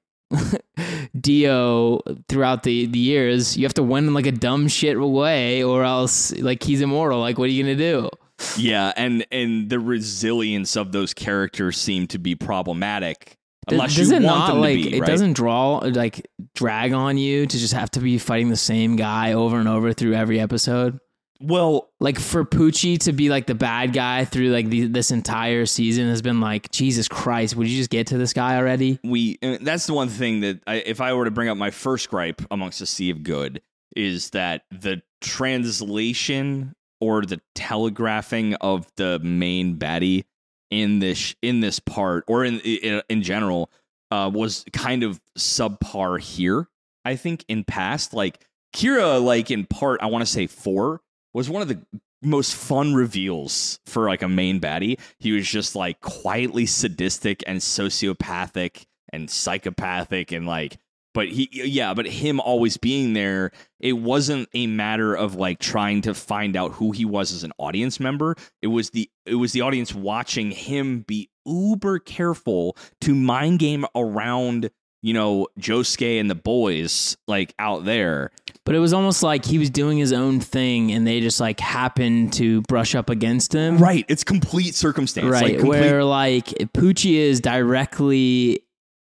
Dio 1.19 1.99
throughout 2.27 2.63
the, 2.63 2.85
the 2.87 2.99
years, 2.99 3.55
you 3.57 3.63
have 3.65 3.73
to 3.75 3.83
win 3.83 4.07
in 4.07 4.13
like 4.13 4.25
a 4.25 4.31
dumb 4.31 4.67
shit 4.67 4.99
way 4.99 5.63
or 5.63 5.83
else 5.83 6.35
like 6.37 6.63
he's 6.63 6.81
immortal. 6.81 7.19
Like 7.19 7.37
what 7.37 7.45
are 7.45 7.51
you 7.51 7.63
gonna 7.63 7.75
do? 7.75 8.09
Yeah, 8.57 8.91
and 8.97 9.25
and 9.31 9.69
the 9.69 9.79
resilience 9.79 10.75
of 10.75 10.91
those 10.91 11.13
characters 11.13 11.77
seem 11.79 12.07
to 12.07 12.17
be 12.19 12.35
problematic. 12.35 13.37
Does- 13.67 13.77
Unless 13.77 13.95
does 13.95 14.09
you 14.09 14.17
it 14.17 14.23
want 14.23 14.37
not 14.39 14.47
them 14.47 14.59
like 14.61 14.77
to 14.83 14.89
be, 14.89 14.97
it 14.97 14.99
right? 15.01 15.07
doesn't 15.07 15.33
draw 15.33 15.77
like 15.77 16.27
drag 16.55 16.91
on 16.93 17.17
you 17.17 17.45
to 17.45 17.57
just 17.57 17.73
have 17.73 17.89
to 17.91 17.99
be 18.01 18.17
fighting 18.17 18.49
the 18.49 18.57
same 18.57 18.97
guy 18.97 19.33
over 19.33 19.57
and 19.57 19.69
over 19.69 19.93
through 19.93 20.15
every 20.15 20.39
episode 20.39 20.99
Well, 21.43 21.89
like 21.99 22.19
for 22.19 22.45
Pucci 22.45 22.97
to 22.99 23.11
be 23.11 23.29
like 23.29 23.47
the 23.47 23.55
bad 23.55 23.91
guy 23.91 24.23
through 24.23 24.49
like 24.49 24.69
the, 24.69 24.87
this 24.87 25.11
entire 25.11 25.65
season 25.65 26.07
has 26.07 26.21
been 26.21 26.39
like 26.39 26.71
Jesus 26.71 27.07
Christ 27.07 27.55
would 27.55 27.67
you 27.67 27.77
just 27.77 27.89
get 27.89 28.07
to 28.07 28.17
this 28.17 28.33
guy 28.33 28.57
already 28.57 28.99
we 29.03 29.37
that's 29.61 29.85
the 29.85 29.93
one 29.93 30.09
thing 30.09 30.39
that 30.41 30.61
I, 30.65 30.75
if 30.75 31.01
I 31.01 31.13
were 31.13 31.25
to 31.25 31.31
bring 31.31 31.49
up 31.49 31.57
my 31.57 31.71
first 31.71 32.09
gripe 32.09 32.41
amongst 32.49 32.79
the 32.79 32.85
sea 32.85 33.09
of 33.09 33.23
good 33.23 33.61
is 33.95 34.29
that 34.31 34.63
the 34.71 35.01
translation 35.21 36.73
or 36.99 37.23
the 37.23 37.41
telegraphing 37.55 38.53
of 38.55 38.87
the 38.95 39.19
main 39.19 39.77
baddie 39.77 40.23
in 40.71 40.99
this 40.99 41.35
in 41.41 41.59
this 41.59 41.79
part 41.79 42.23
or 42.27 42.45
in 42.45 42.59
in, 42.61 43.01
in 43.09 43.21
general 43.21 43.69
uh, 44.11 44.29
was 44.31 44.63
kind 44.73 45.03
of 45.03 45.19
subpar 45.37 46.19
here. 46.19 46.67
I 47.03 47.15
think 47.15 47.43
in 47.47 47.63
past 47.63 48.13
like 48.13 48.45
Kira 48.75 49.23
like 49.23 49.51
in 49.51 49.65
part 49.65 50.01
I 50.01 50.05
want 50.07 50.21
to 50.23 50.31
say 50.31 50.47
4 50.47 51.01
was 51.33 51.49
one 51.49 51.61
of 51.61 51.67
the 51.67 51.81
most 52.21 52.55
fun 52.55 52.93
reveals 52.93 53.79
for 53.85 54.07
like 54.07 54.21
a 54.21 54.29
main 54.29 54.59
baddie. 54.59 54.99
He 55.19 55.31
was 55.31 55.47
just 55.47 55.75
like 55.75 56.01
quietly 56.01 56.65
sadistic 56.65 57.43
and 57.45 57.59
sociopathic 57.59 58.85
and 59.11 59.29
psychopathic 59.29 60.31
and 60.31 60.47
like 60.47 60.77
but 61.13 61.27
he 61.27 61.47
yeah, 61.51 61.93
but 61.93 62.07
him 62.07 62.39
always 62.39 62.77
being 62.77 63.13
there, 63.13 63.51
it 63.79 63.93
wasn't 63.93 64.49
a 64.53 64.65
matter 64.67 65.13
of 65.13 65.35
like 65.35 65.59
trying 65.59 66.01
to 66.01 66.13
find 66.13 66.55
out 66.55 66.73
who 66.73 66.91
he 66.91 67.05
was 67.05 67.31
as 67.31 67.43
an 67.43 67.53
audience 67.57 67.99
member. 67.99 68.35
It 68.61 68.67
was 68.67 68.89
the 68.89 69.09
it 69.25 69.35
was 69.35 69.51
the 69.51 69.61
audience 69.61 69.93
watching 69.93 70.51
him 70.51 71.01
be 71.01 71.29
uber 71.45 71.99
careful 71.99 72.75
to 73.01 73.13
mind 73.13 73.59
game 73.59 73.85
around, 73.95 74.71
you 75.03 75.13
know, 75.13 75.47
Josuke 75.59 76.19
and 76.19 76.31
the 76.31 76.35
boys 76.35 77.15
like 77.27 77.53
out 77.59 77.85
there. 77.85 78.31
But 78.65 78.75
it 78.75 78.79
was 78.79 78.93
almost 78.93 79.23
like 79.23 79.43
he 79.43 79.57
was 79.57 79.69
doing 79.69 79.97
his 79.97 80.13
own 80.13 80.39
thing 80.39 80.91
and 80.93 81.05
they 81.05 81.19
just 81.19 81.39
like 81.41 81.59
happened 81.59 82.31
to 82.33 82.61
brush 82.61 82.95
up 82.95 83.09
against 83.09 83.51
him 83.53 83.77
Right. 83.77 84.05
It's 84.07 84.23
complete 84.23 84.73
circumstance. 84.73 85.27
right 85.27 85.43
Like 85.43 85.59
complete 85.59 85.79
where 85.81 86.03
like 86.05 86.45
Pucci 86.73 87.15
is 87.15 87.41
directly 87.41 88.61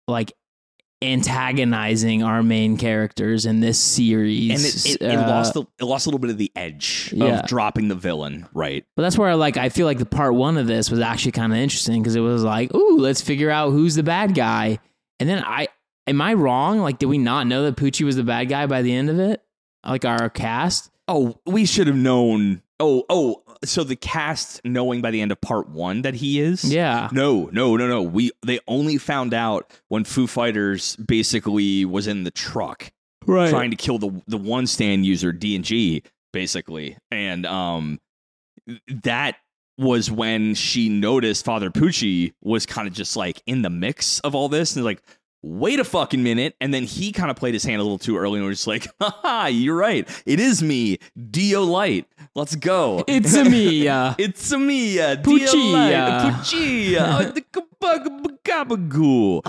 like 0.08 0.34
antagonizing 1.02 2.24
our 2.24 2.44
main 2.44 2.78
characters 2.78 3.46
in 3.46 3.60
this 3.60 3.80
series. 3.80 4.50
and 4.52 4.96
it, 4.96 5.02
it, 5.02 5.06
it 5.14 5.18
Uh, 5.18 5.30
lost 5.30 5.54
the, 5.54 5.64
it 5.80 5.84
lost 5.86 6.06
a 6.06 6.10
little 6.10 6.20
bit 6.20 6.30
of 6.32 6.38
the 6.38 6.52
edge 6.56 7.14
Yeah. 7.16 7.40
of 7.40 7.48
dropping 7.48 7.88
the 7.88 7.96
villain, 7.96 8.48
right? 8.54 8.84
But 8.96 9.04
that's 9.04 9.18
where 9.18 9.30
I 9.30 9.34
like 9.36 9.58
I 9.58 9.70
feel 9.70 9.86
like 9.86 10.00
the 10.00 10.06
part 10.06 10.34
one 10.34 10.58
of 10.58 10.68
this 10.68 10.90
was 10.92 11.00
actually 11.00 11.32
kind 11.34 11.54
of 11.54 11.60
interesting 11.60 12.02
because 12.02 12.16
it 12.16 12.20
was 12.22 12.44
like, 12.44 12.74
ooh, 12.76 12.98
let's 12.98 13.22
figure 13.22 13.50
out 13.50 13.72
who's 13.72 13.96
the 13.96 14.04
bad 14.04 14.34
guy. 14.36 14.80
And 15.20 15.28
then 15.30 15.44
I 15.44 15.68
am 16.08 16.22
I 16.22 16.34
wrong? 16.34 16.80
Like, 16.80 16.98
did 17.00 17.08
we 17.08 17.18
not 17.18 17.48
know 17.48 17.64
that 17.64 17.76
Pucci 17.76 18.06
was 18.06 18.16
the 18.16 18.24
bad 18.24 18.46
guy 18.50 18.66
by 18.66 18.82
the 18.82 18.94
end 18.94 19.10
of 19.10 19.20
it? 19.20 19.42
Like 19.86 20.06
our 20.06 20.30
cast? 20.30 20.92
Oh, 21.08 21.40
we 21.46 21.66
should 21.66 21.88
have 21.88 21.96
known. 21.96 22.62
Oh, 22.80 23.04
oh, 23.10 23.44
so 23.64 23.84
the 23.84 23.96
cast 23.96 24.62
knowing 24.64 25.02
by 25.02 25.10
the 25.12 25.22
end 25.22 25.32
of 25.32 25.42
part 25.42 25.70
one 25.70 26.02
that 26.04 26.16
he 26.16 26.40
is. 26.40 26.64
Yeah. 26.64 27.10
No, 27.12 27.50
no, 27.52 27.76
no, 27.76 27.88
no. 27.88 28.04
We 28.04 28.32
they 28.46 28.60
only 28.68 28.98
found 28.98 29.34
out 29.34 29.72
when 29.88 30.04
Foo 30.04 30.28
Fighters 30.28 30.96
basically 30.98 31.86
was 31.86 32.08
in 32.08 32.24
the 32.24 32.32
truck 32.32 32.92
Right. 33.26 33.50
trying 33.50 33.72
to 33.72 33.78
kill 33.78 33.98
the 33.98 34.22
the 34.28 34.38
one 34.38 34.68
stand 34.68 35.06
user 35.06 35.32
D 35.32 35.56
and 35.56 35.66
G 35.66 36.04
basically, 36.34 36.98
and 37.12 37.46
um, 37.46 38.00
that 39.04 39.38
was 39.78 40.10
when 40.12 40.54
she 40.56 40.90
noticed 40.90 41.46
Father 41.46 41.70
Pucci 41.70 42.34
was 42.42 42.66
kind 42.66 42.88
of 42.88 42.94
just 42.94 43.16
like 43.16 43.42
in 43.46 43.62
the 43.64 43.70
mix 43.70 44.20
of 44.22 44.36
all 44.36 44.50
this, 44.50 44.76
and 44.76 44.86
like. 44.86 45.02
Wait 45.44 45.80
a 45.80 45.84
fucking 45.84 46.24
minute. 46.24 46.56
And 46.60 46.74
then 46.74 46.84
he 46.84 47.12
kind 47.12 47.30
of 47.30 47.38
played 47.38 47.54
his 47.54 47.64
hand 47.64 47.80
a 47.80 47.84
little 47.84 48.00
too 48.00 48.18
early 48.18 48.40
and 48.40 48.48
was 48.48 48.58
just 48.58 48.68
like, 48.68 48.88
haha, 49.02 49.48
you're 49.48 49.76
right. 49.76 50.08
It 50.26 50.40
is 50.40 50.64
me, 50.64 50.98
Dio 51.30 51.64
Light. 51.64 52.08
Let's 52.36 52.56
go. 52.56 53.04
It's 53.08 53.36
a 53.36 53.46
me. 53.46 53.88
Uh, 53.88 54.16
It's 54.18 54.52
a 54.52 54.58
me, 54.58 55.00
uh, 55.00 55.18
Pucci, 55.18 55.72
Light. 55.72 56.34
Pucci, 56.34 56.98
uh, 56.98 57.32
the 57.32 57.42
kabagabagool. 57.42 59.42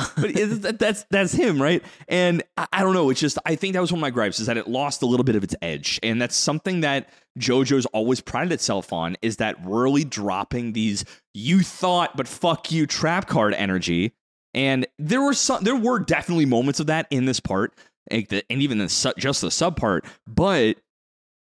But 0.62 0.78
that's 0.78 1.04
that's 1.10 1.32
him, 1.32 1.60
right? 1.60 1.82
And 2.08 2.42
I, 2.56 2.66
I 2.72 2.82
don't 2.82 2.94
know. 2.94 3.10
It's 3.10 3.20
just 3.20 3.38
I 3.44 3.54
think 3.54 3.74
that 3.74 3.80
was 3.80 3.92
one 3.92 3.98
of 3.98 4.02
my 4.02 4.10
gripes 4.10 4.40
is 4.40 4.46
that 4.46 4.56
it 4.56 4.68
lost 4.68 5.02
a 5.02 5.06
little 5.06 5.24
bit 5.24 5.36
of 5.36 5.44
its 5.44 5.54
edge, 5.62 5.98
and 6.02 6.20
that's 6.20 6.36
something 6.36 6.80
that 6.82 7.08
JoJo's 7.38 7.86
always 7.86 8.20
prided 8.20 8.52
itself 8.52 8.92
on 8.92 9.16
is 9.22 9.36
that 9.36 9.56
really 9.64 10.04
dropping 10.04 10.72
these 10.72 11.04
you 11.34 11.62
thought 11.62 12.16
but 12.16 12.26
fuck 12.28 12.70
you 12.72 12.86
trap 12.86 13.28
card 13.28 13.54
energy. 13.54 14.12
And 14.54 14.86
there 14.98 15.20
were 15.22 15.34
some, 15.34 15.62
there 15.62 15.76
were 15.76 15.98
definitely 15.98 16.46
moments 16.46 16.80
of 16.80 16.86
that 16.86 17.06
in 17.10 17.26
this 17.26 17.38
part, 17.40 17.74
like 18.10 18.28
the, 18.28 18.44
and 18.50 18.62
even 18.62 18.78
the 18.78 18.88
su- 18.88 19.12
just 19.18 19.40
the 19.40 19.50
sub 19.50 19.76
part, 19.76 20.04
but 20.26 20.76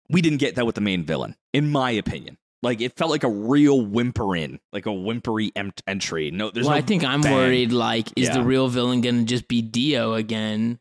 we 0.09 0.23
didn't 0.23 0.39
get 0.39 0.55
that 0.57 0.67
with 0.67 0.75
the 0.77 0.81
main 0.81 1.05
villain, 1.05 1.37
in 1.53 1.71
my 1.71 1.91
opinion. 1.91 2.39
Like 2.63 2.81
it 2.81 2.97
felt 2.97 3.11
like 3.11 3.23
a 3.23 3.29
real 3.29 3.81
whimpering, 3.83 4.61
like 4.73 4.87
a 4.87 4.93
whimpery 4.93 5.53
em- 5.55 5.73
entry. 5.87 6.31
No, 6.31 6.51
there's 6.51 6.67
well, 6.67 6.75
no 6.75 6.79
I 6.79 6.83
think 6.83 7.05
I'm 7.05 7.21
bang. 7.21 7.35
worried. 7.35 7.73
Like, 7.73 8.09
is 8.17 8.29
Yeah. 8.29 8.35
the 8.35 8.43
real 8.43 8.67
villain 8.69 9.03
going 9.03 9.19
to 9.21 9.25
just 9.25 9.47
be 9.47 9.63
Dio 9.63 10.15
again? 10.15 10.81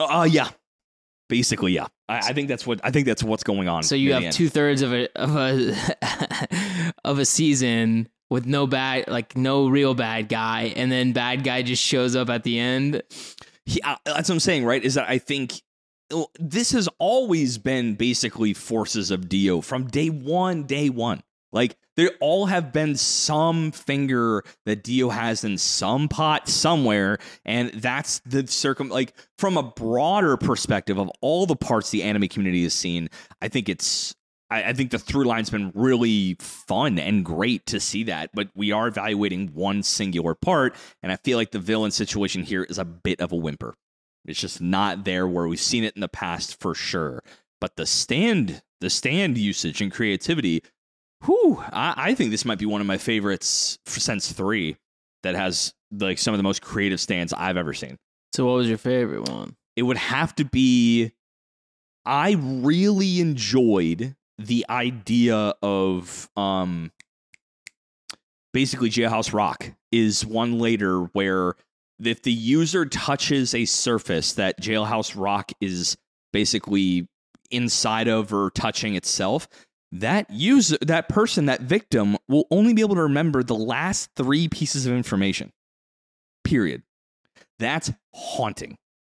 Uh, 0.00 0.26
yeah, 0.30 0.48
basically, 1.28 1.72
yeah. 1.72 1.88
I, 2.08 2.18
I 2.18 2.32
think 2.32 2.48
that's 2.48 2.66
what 2.66 2.80
I 2.84 2.90
think 2.90 3.06
that's 3.06 3.22
what's 3.24 3.42
going 3.44 3.68
on. 3.68 3.82
So 3.82 3.96
you 3.96 4.12
have 4.14 4.30
two 4.32 4.48
thirds 4.48 4.82
of 4.82 4.92
a 4.94 5.08
of 5.16 5.36
a 5.36 5.74
of 7.04 7.18
a 7.18 7.24
season 7.24 8.08
with 8.34 8.46
no 8.46 8.66
bad, 8.66 9.06
like 9.06 9.36
no 9.36 9.68
real 9.68 9.94
bad 9.94 10.28
guy, 10.28 10.72
and 10.74 10.90
then 10.90 11.12
bad 11.12 11.44
guy 11.44 11.62
just 11.62 11.82
shows 11.82 12.16
up 12.16 12.28
at 12.28 12.42
the 12.42 12.58
end. 12.58 13.00
He, 13.64 13.80
uh, 13.80 13.94
that's 14.04 14.28
what 14.28 14.34
I'm 14.34 14.40
saying, 14.40 14.64
right? 14.64 14.82
Is 14.82 14.94
that 14.94 15.08
I 15.08 15.18
think 15.18 15.62
this 16.40 16.72
has 16.72 16.88
always 16.98 17.58
been 17.58 17.94
basically 17.94 18.52
forces 18.52 19.12
of 19.12 19.28
Dio 19.28 19.60
from 19.60 19.86
day 19.86 20.10
one, 20.10 20.64
day 20.64 20.90
one. 20.90 21.22
Like 21.52 21.76
there 21.96 22.10
all 22.20 22.46
have 22.46 22.72
been 22.72 22.96
some 22.96 23.70
finger 23.70 24.42
that 24.66 24.82
Dio 24.82 25.10
has 25.10 25.44
in 25.44 25.56
some 25.56 26.08
pot 26.08 26.48
somewhere, 26.48 27.18
and 27.44 27.70
that's 27.74 28.18
the 28.26 28.48
circum. 28.48 28.88
Like 28.88 29.14
from 29.38 29.56
a 29.56 29.62
broader 29.62 30.36
perspective 30.36 30.98
of 30.98 31.08
all 31.20 31.46
the 31.46 31.54
parts 31.54 31.90
the 31.90 32.02
anime 32.02 32.26
community 32.26 32.64
has 32.64 32.74
seen, 32.74 33.08
I 33.40 33.46
think 33.46 33.68
it's. 33.68 34.16
I, 34.54 34.68
I 34.68 34.72
think 34.72 34.90
the 34.90 34.98
through 34.98 35.24
line's 35.24 35.50
been 35.50 35.72
really 35.74 36.36
fun 36.38 36.98
and 36.98 37.24
great 37.24 37.66
to 37.66 37.80
see 37.80 38.04
that, 38.04 38.30
but 38.32 38.48
we 38.54 38.70
are 38.70 38.86
evaluating 38.86 39.48
one 39.48 39.82
singular 39.82 40.34
part, 40.34 40.76
and 41.02 41.10
I 41.10 41.16
feel 41.16 41.36
like 41.36 41.50
the 41.50 41.58
villain 41.58 41.90
situation 41.90 42.42
here 42.44 42.62
is 42.62 42.78
a 42.78 42.84
bit 42.84 43.20
of 43.20 43.32
a 43.32 43.36
whimper. 43.36 43.74
It's 44.24 44.40
just 44.40 44.60
not 44.60 45.04
there 45.04 45.26
where 45.26 45.48
we've 45.48 45.60
seen 45.60 45.84
it 45.84 45.94
in 45.96 46.00
the 46.00 46.08
past 46.08 46.60
for 46.60 46.74
sure. 46.74 47.22
But 47.60 47.76
the 47.76 47.84
stand, 47.84 48.62
the 48.80 48.90
stand 48.90 49.36
usage 49.36 49.80
and 49.80 49.92
creativity, 49.92 50.62
whew, 51.24 51.62
I, 51.72 51.94
I 51.96 52.14
think 52.14 52.30
this 52.30 52.44
might 52.44 52.58
be 52.58 52.66
one 52.66 52.80
of 52.80 52.86
my 52.86 52.98
favorites 52.98 53.78
since 53.86 54.32
three 54.32 54.76
that 55.24 55.34
has 55.34 55.74
like 55.90 56.18
some 56.18 56.32
of 56.32 56.38
the 56.38 56.44
most 56.44 56.62
creative 56.62 57.00
stands 57.00 57.32
I've 57.32 57.56
ever 57.56 57.74
seen. 57.74 57.98
So, 58.32 58.46
what 58.46 58.56
was 58.56 58.68
your 58.68 58.78
favorite 58.78 59.28
one? 59.28 59.56
It 59.76 59.82
would 59.82 59.96
have 59.96 60.34
to 60.36 60.44
be 60.44 61.12
I 62.06 62.36
really 62.38 63.20
enjoyed 63.20 64.14
the 64.38 64.66
idea 64.68 65.54
of 65.62 66.28
um 66.36 66.90
basically 68.52 68.90
Jailhouse 68.90 69.32
Rock 69.32 69.72
is 69.92 70.24
one 70.24 70.58
later 70.58 71.00
where 71.12 71.54
if 72.02 72.22
the 72.22 72.32
user 72.32 72.84
touches 72.86 73.54
a 73.54 73.64
surface 73.64 74.32
that 74.34 74.60
Jailhouse 74.60 75.14
Rock 75.20 75.52
is 75.60 75.96
basically 76.32 77.08
inside 77.50 78.08
of 78.08 78.32
or 78.32 78.50
touching 78.50 78.94
itself, 78.96 79.48
that 79.92 80.28
user 80.30 80.76
that 80.80 81.08
person, 81.08 81.46
that 81.46 81.62
victim 81.62 82.16
will 82.28 82.46
only 82.50 82.72
be 82.72 82.80
able 82.80 82.96
to 82.96 83.02
remember 83.02 83.42
the 83.42 83.54
last 83.54 84.10
3 84.16 84.48
pieces 84.48 84.86
of 84.86 84.92
information. 84.92 85.52
Period. 86.42 86.82
That's 87.58 87.92
haunting. 88.12 88.76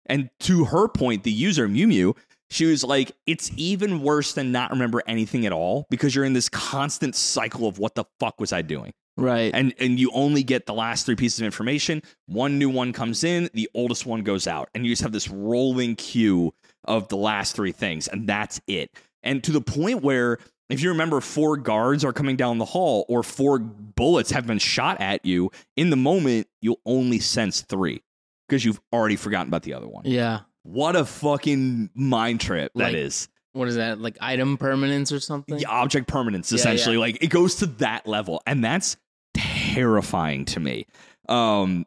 And 0.07 0.31
to 0.40 0.64
her 0.66 0.88
point, 0.88 1.22
the 1.22 1.33
user 1.33 1.68
Miu 1.68 1.87
Miu, 1.87 2.16
she 2.50 2.66
was 2.66 2.85
like, 2.85 3.12
it's 3.26 3.50
even 3.57 4.02
worse 4.02 4.35
than 4.35 4.52
not 4.52 4.70
remember 4.70 5.02
anything 5.07 5.46
at 5.46 5.52
all 5.52 5.87
because 5.90 6.14
you're 6.14 6.24
in 6.24 6.33
this 6.33 6.48
constant 6.48 7.14
cycle 7.16 7.66
of 7.66 7.78
what 7.78 7.94
the 7.94 8.04
fuck 8.20 8.40
was 8.40 8.52
I 8.52 8.62
doing? 8.62 8.92
Right. 9.16 9.52
And 9.54 9.74
and 9.78 9.98
you 9.98 10.11
only 10.12 10.42
get 10.42 10.66
the 10.66 10.74
last 10.74 11.07
three 11.07 11.14
pieces 11.14 11.40
of 11.40 11.46
information. 11.46 12.02
One 12.26 12.59
new 12.59 12.68
one 12.68 12.92
comes 12.92 13.22
in, 13.22 13.48
the 13.54 13.70
oldest 13.74 14.07
one 14.07 14.22
goes 14.22 14.46
out, 14.46 14.68
and 14.74 14.85
you 14.85 14.92
just 14.92 15.02
have 15.02 15.12
this 15.12 15.28
rolling 15.28 15.94
queue 15.96 16.52
of 16.85 17.09
the 17.09 17.16
last 17.16 17.54
three 17.54 17.72
things, 17.72 18.09
and 18.09 18.28
that's 18.28 18.61
it. 18.66 18.90
And 19.22 19.42
to 19.44 19.52
the 19.52 19.61
point 19.61 20.02
where 20.02 20.38
if 20.68 20.83
you 20.83 20.88
remember 20.90 21.20
four 21.20 21.57
guards 21.57 22.04
are 22.04 22.12
coming 22.12 22.37
down 22.37 22.59
the 22.59 22.64
hall 22.64 23.04
or 23.09 23.22
four 23.22 23.59
bullets 23.59 24.30
have 24.33 24.46
been 24.46 24.59
shot 24.59 25.00
at 25.00 25.24
you, 25.24 25.50
in 25.76 25.90
the 25.90 25.96
moment 25.96 26.48
you'll 26.61 26.80
only 26.85 27.20
sense 27.20 27.61
three 27.61 28.02
because 28.48 28.64
you've 28.64 28.80
already 28.92 29.16
forgotten 29.16 29.48
about 29.48 29.62
the 29.62 29.74
other 29.74 29.87
one. 29.88 30.04
yeah. 30.04 30.40
What 30.64 30.96
a 30.96 31.05
fucking 31.05 31.90
mind 31.94 32.40
trip 32.40 32.72
that 32.74 32.85
Like- 32.92 32.94
is. 32.96 33.29
What 33.53 33.68
is 33.68 33.77
that? 33.77 34.00
Like 34.00 34.18
item 34.20 34.57
permanence 34.57 35.12
or 35.12 35.20
something? 35.20 35.59
Yeah, 35.61 35.68
object 35.70 36.09
permanence 36.09 36.50
Yeah, 36.50 36.57
essentially 36.57 36.96
like 36.96 37.22
it 37.22 37.29
goes 37.29 37.55
to 37.57 37.66
that 37.66 38.05
level 38.07 38.42
and 38.46 38.64
that's 38.64 38.96
terrifying 39.35 40.44
to 40.44 40.61
me 40.61 40.87
um 41.29 41.85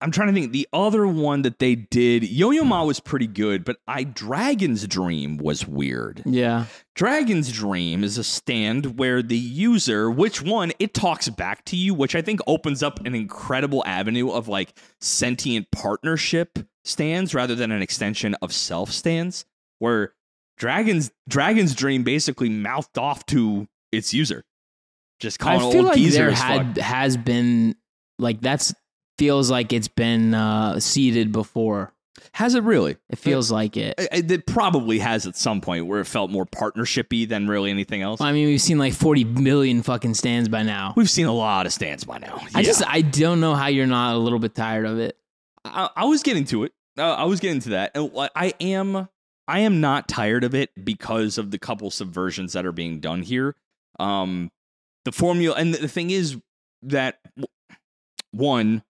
i'm 0.00 0.10
trying 0.10 0.28
to 0.28 0.34
think 0.34 0.52
the 0.52 0.68
other 0.72 1.06
one 1.06 1.42
that 1.42 1.58
they 1.58 1.74
did 1.74 2.22
yo-yo 2.24 2.62
ma 2.64 2.84
was 2.84 3.00
pretty 3.00 3.26
good 3.26 3.64
but 3.64 3.78
i 3.88 4.04
dragon's 4.04 4.86
dream 4.86 5.38
was 5.38 5.66
weird 5.66 6.22
Yeah. 6.26 6.66
dragon's 6.94 7.50
dream 7.52 8.04
is 8.04 8.18
a 8.18 8.24
stand 8.24 8.98
where 8.98 9.22
the 9.22 9.38
user 9.38 10.10
which 10.10 10.42
one 10.42 10.72
it 10.78 10.92
talks 10.92 11.28
back 11.30 11.64
to 11.66 11.76
you 11.76 11.94
which 11.94 12.14
i 12.14 12.20
think 12.20 12.40
opens 12.46 12.82
up 12.82 13.04
an 13.06 13.14
incredible 13.14 13.82
avenue 13.86 14.30
of 14.30 14.46
like 14.48 14.76
sentient 15.00 15.70
partnership 15.70 16.58
stands 16.84 17.34
rather 17.34 17.54
than 17.54 17.70
an 17.72 17.82
extension 17.82 18.34
of 18.42 18.52
self 18.52 18.90
stands 18.90 19.44
where 19.78 20.12
Dragon's 20.58 21.10
Dragon's 21.28 21.74
Dream 21.74 22.04
basically 22.04 22.48
mouthed 22.48 22.98
off 22.98 23.26
to 23.26 23.66
its 23.92 24.14
user, 24.14 24.44
just 25.20 25.38
calling 25.38 25.60
I 25.60 25.64
old 25.64 25.72
feel 25.72 25.82
like 25.84 25.96
geezer 25.96 26.26
there 26.26 26.30
had 26.32 26.78
has 26.78 27.16
been 27.16 27.74
like 28.18 28.40
that's 28.40 28.72
feels 29.18 29.50
like 29.50 29.72
it's 29.72 29.88
been 29.88 30.34
uh 30.34 30.78
seeded 30.80 31.32
before. 31.32 31.92
Has 32.34 32.54
it 32.54 32.62
really? 32.62 32.96
It 33.10 33.18
feels 33.18 33.50
like 33.50 33.76
it. 33.76 33.94
It, 33.98 34.30
it 34.30 34.46
probably 34.46 35.00
has 35.00 35.26
at 35.26 35.36
some 35.36 35.60
point 35.60 35.86
where 35.86 36.00
it 36.00 36.04
felt 36.04 36.30
more 36.30 36.46
partnershipy 36.46 37.28
than 37.28 37.48
really 37.48 37.70
anything 37.70 38.02
else. 38.02 38.20
I 38.20 38.30
mean, 38.32 38.46
we've 38.46 38.60
seen 38.60 38.78
like 38.78 38.92
40 38.92 39.24
million 39.24 39.82
fucking 39.82 40.14
stands 40.14 40.48
by 40.48 40.62
now. 40.62 40.94
We've 40.96 41.10
seen 41.10 41.26
a 41.26 41.32
lot 41.34 41.66
of 41.66 41.72
stands 41.72 42.04
by 42.04 42.18
now. 42.18 42.40
I 42.54 42.60
Yeah. 42.60 42.66
just 42.66 42.86
I 42.86 43.00
don't 43.02 43.40
know 43.40 43.54
how 43.56 43.66
you're 43.66 43.86
not 43.88 44.14
a 44.14 44.18
little 44.18 44.38
bit 44.38 44.54
tired 44.54 44.86
of 44.86 45.00
it. 45.00 45.18
I, 45.64 45.90
I 45.96 46.04
was 46.04 46.22
getting 46.22 46.44
to 46.46 46.64
it. 46.64 46.72
Uh, 46.98 47.14
I 47.14 47.24
was 47.24 47.40
getting 47.40 47.60
to 47.62 47.70
that, 47.70 47.92
and 47.96 48.10
I 48.36 48.54
am, 48.60 49.08
I 49.48 49.60
am 49.60 49.80
not 49.80 50.08
tired 50.08 50.44
of 50.44 50.54
it 50.54 50.70
because 50.84 51.38
of 51.38 51.50
the 51.50 51.58
couple 51.58 51.90
subversions 51.90 52.52
that 52.52 52.64
are 52.64 52.72
being 52.72 53.00
done 53.00 53.22
here. 53.22 53.56
Um, 53.98 54.50
the 55.04 55.12
formula, 55.12 55.56
and 55.56 55.74
the 55.74 55.88
thing 55.88 56.10
is 56.10 56.36
that 56.82 57.18
one, 58.30 58.84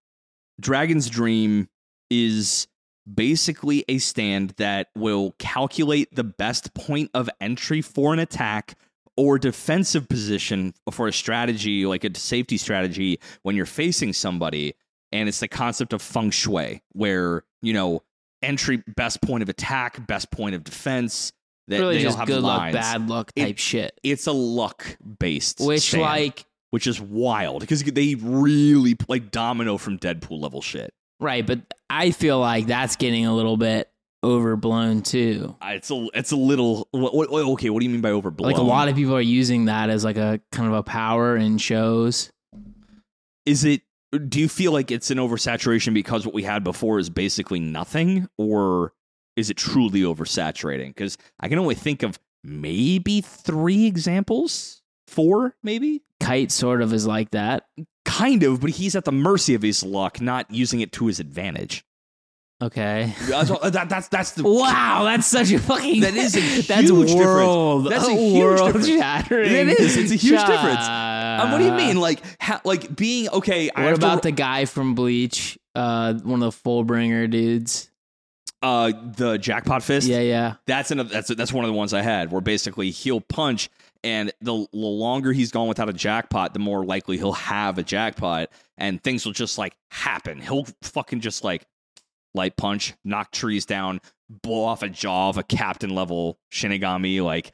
Dragon's 0.60 1.08
Dream 1.08 1.68
is 2.10 2.66
basically 3.12 3.84
a 3.88 3.98
stand 3.98 4.50
that 4.56 4.88
will 4.94 5.34
calculate 5.38 6.14
the 6.14 6.24
best 6.24 6.74
point 6.74 7.10
of 7.14 7.28
entry 7.40 7.82
for 7.82 8.12
an 8.12 8.18
attack 8.18 8.76
or 9.16 9.38
defensive 9.38 10.08
position 10.08 10.74
for 10.90 11.08
a 11.08 11.12
strategy, 11.12 11.86
like 11.86 12.04
a 12.04 12.18
safety 12.18 12.56
strategy, 12.56 13.18
when 13.42 13.56
you're 13.56 13.66
facing 13.66 14.12
somebody. 14.12 14.74
And 15.14 15.28
it's 15.28 15.40
the 15.40 15.48
concept 15.48 15.94
of 15.94 16.02
feng 16.02 16.30
shui, 16.30 16.82
where 16.92 17.44
you 17.62 17.72
know 17.72 18.02
entry, 18.42 18.82
best 18.96 19.22
point 19.22 19.42
of 19.42 19.48
attack, 19.48 20.06
best 20.06 20.30
point 20.30 20.54
of 20.54 20.62
defense. 20.64 21.32
That 21.68 21.80
really 21.80 21.94
they 21.96 22.00
all 22.04 22.08
just 22.10 22.18
have 22.18 22.26
good 22.26 22.42
luck, 22.42 22.58
lines. 22.58 22.74
bad 22.74 23.08
luck 23.08 23.32
It- 23.34 23.44
type 23.46 23.58
shit. 23.58 23.98
It's 24.02 24.26
a 24.26 24.32
luck 24.32 24.98
based, 25.18 25.60
Which 25.60 25.94
like 25.94 26.44
which 26.70 26.86
is 26.86 27.00
wild 27.00 27.60
because 27.60 27.82
they 27.84 28.16
really 28.16 28.96
like 29.08 29.30
domino 29.30 29.78
from 29.78 29.98
Deadpool 29.98 30.40
level 30.42 30.60
shit. 30.60 30.92
right, 31.20 31.46
but 31.46 31.60
I 31.88 32.10
feel 32.10 32.38
like 32.40 32.66
that's 32.66 32.96
getting 32.96 33.24
a 33.24 33.34
little 33.34 33.56
bit 33.56 33.88
overblown 34.22 35.00
too. 35.02 35.56
Uh, 35.62 35.68
It's 35.74 35.90
a 35.90 36.06
it's 36.12 36.32
a 36.32 36.36
little 36.36 36.86
what, 36.90 37.14
what, 37.14 37.30
okay. 37.30 37.70
What 37.70 37.80
do 37.80 37.86
you 37.86 37.90
mean 37.92 38.00
by 38.02 38.10
overblown? 38.10 38.50
Like 38.52 38.60
a 38.60 38.62
lot 38.62 38.88
of 38.88 38.94
people 38.96 39.14
are 39.16 39.20
using 39.20 39.66
that 39.66 39.88
as 39.88 40.04
like 40.04 40.16
a 40.18 40.40
kind 40.52 40.68
of 40.68 40.74
a 40.74 40.82
power 40.82 41.34
in 41.36 41.56
shows. 41.58 42.30
is 43.46 43.64
it 43.64 43.82
do 44.18 44.40
you 44.40 44.48
feel 44.48 44.72
like 44.72 44.90
it's 44.90 45.10
an 45.10 45.18
oversaturation 45.18 45.94
because 45.94 46.24
what 46.26 46.34
we 46.34 46.42
had 46.42 46.64
before 46.64 46.98
is 46.98 47.10
basically 47.10 47.60
nothing 47.60 48.28
or 48.38 48.92
is 49.36 49.50
it 49.50 49.56
truly 49.56 50.00
oversaturating 50.02 50.88
because 50.88 51.16
i 51.40 51.48
can 51.48 51.58
only 51.58 51.74
think 51.74 52.02
of 52.02 52.18
maybe 52.42 53.20
three 53.20 53.86
examples 53.86 54.82
four 55.06 55.54
maybe 55.62 56.02
Kite 56.20 56.50
sort 56.52 56.80
of 56.80 56.92
is 56.92 57.06
like 57.06 57.30
that. 57.32 57.66
kind 58.04 58.42
of 58.42 58.60
but 58.60 58.70
he's 58.70 58.94
at 58.96 59.04
the 59.04 59.12
mercy 59.12 59.54
of 59.54 59.62
his 59.62 59.82
luck 59.82 60.20
not 60.20 60.50
using 60.50 60.80
it 60.80 60.92
to 60.92 61.06
his 61.06 61.20
advantage 61.20 61.84
Okay. 62.62 63.12
that's, 63.28 63.50
that, 63.50 63.88
that's, 63.88 64.08
that's 64.08 64.30
the 64.32 64.42
Wow, 64.48 65.02
that's 65.04 65.26
such 65.26 65.50
a 65.50 65.58
fucking 65.58 66.00
That 66.00 66.14
is 66.14 66.36
a 66.36 66.40
that's 66.62 66.88
huge 66.88 67.08
difference. 67.12 67.88
That's 67.90 68.06
a 68.08 68.14
huge 68.14 68.42
world 68.42 68.66
difference. 68.66 68.86
shattering. 68.86 69.50
It 69.50 69.80
is. 69.80 69.96
It's 69.96 70.12
a 70.12 70.14
huge 70.14 70.40
difference. 70.40 70.86
Um, 71.42 71.52
what 71.52 71.58
do 71.58 71.64
you 71.64 71.72
mean 71.72 71.98
like 72.00 72.22
ha, 72.40 72.60
like 72.64 72.94
being 72.96 73.28
okay 73.30 73.70
I 73.74 73.84
What 73.84 73.90
to 73.90 73.94
about 73.96 74.14
ro- 74.16 74.20
the 74.22 74.32
guy 74.32 74.64
from 74.64 74.94
Bleach? 74.94 75.58
Uh, 75.74 76.14
one 76.14 76.42
of 76.42 76.52
the 76.52 76.58
Fullbringer 76.68 77.28
dudes. 77.30 77.90
uh 78.62 78.92
the 79.16 79.36
jackpot 79.38 79.82
fist 79.82 80.06
Yeah, 80.06 80.20
yeah. 80.20 80.54
that's 80.66 80.90
another 80.90 81.08
that's 81.10 81.34
that's 81.34 81.52
one 81.52 81.64
of 81.64 81.68
the 81.68 81.76
ones 81.76 81.92
I 81.92 82.02
had 82.02 82.30
where 82.32 82.40
basically 82.40 82.90
he'll 82.90 83.20
punch 83.20 83.68
and 84.04 84.30
the, 84.40 84.66
the 84.72 84.78
longer 84.78 85.32
he's 85.32 85.50
gone 85.50 85.66
without 85.66 85.88
a 85.88 85.92
jackpot, 85.94 86.52
the 86.52 86.58
more 86.60 86.84
likely 86.84 87.16
he'll 87.16 87.32
have 87.32 87.78
a 87.78 87.82
jackpot 87.82 88.50
and 88.76 89.02
things 89.02 89.24
will 89.24 89.32
just 89.32 89.56
like 89.58 89.74
happen. 89.90 90.40
He'll 90.40 90.66
fucking 90.82 91.20
just 91.20 91.42
like 91.42 91.66
light 92.34 92.56
punch, 92.56 92.92
knock 93.04 93.30
trees 93.32 93.64
down, 93.64 94.00
blow 94.28 94.64
off 94.64 94.82
a 94.82 94.88
jaw 94.90 95.30
of 95.30 95.38
a 95.38 95.42
captain 95.42 95.90
level 95.94 96.38
Shinigami 96.52 97.22
like 97.22 97.52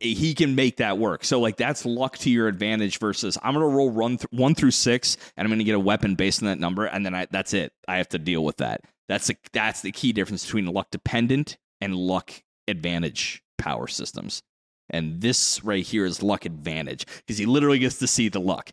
he 0.00 0.34
can 0.34 0.54
make 0.54 0.78
that 0.78 0.98
work. 0.98 1.24
So 1.24 1.40
like 1.40 1.56
that's 1.56 1.84
luck 1.84 2.18
to 2.18 2.30
your 2.30 2.48
advantage 2.48 2.98
versus 2.98 3.38
I'm 3.42 3.54
gonna 3.54 3.68
roll 3.68 3.90
run 3.90 4.18
th- 4.18 4.26
one 4.30 4.54
through 4.54 4.72
six 4.72 5.16
and 5.36 5.46
I'm 5.46 5.52
gonna 5.52 5.64
get 5.64 5.74
a 5.74 5.80
weapon 5.80 6.14
based 6.14 6.42
on 6.42 6.46
that 6.46 6.58
number 6.58 6.86
and 6.86 7.04
then 7.04 7.14
I 7.14 7.26
that's 7.30 7.54
it. 7.54 7.72
I 7.88 7.96
have 7.96 8.08
to 8.10 8.18
deal 8.18 8.44
with 8.44 8.58
that. 8.58 8.82
That's 9.08 9.28
the 9.28 9.36
that's 9.52 9.82
the 9.82 9.92
key 9.92 10.12
difference 10.12 10.44
between 10.44 10.66
luck 10.66 10.90
dependent 10.90 11.56
and 11.80 11.94
luck 11.94 12.32
advantage 12.68 13.42
power 13.58 13.86
systems. 13.86 14.42
And 14.90 15.20
this 15.20 15.62
right 15.64 15.84
here 15.84 16.04
is 16.04 16.22
luck 16.22 16.44
advantage 16.44 17.06
because 17.18 17.38
he 17.38 17.46
literally 17.46 17.78
gets 17.78 17.98
to 17.98 18.06
see 18.06 18.28
the 18.28 18.40
luck. 18.40 18.70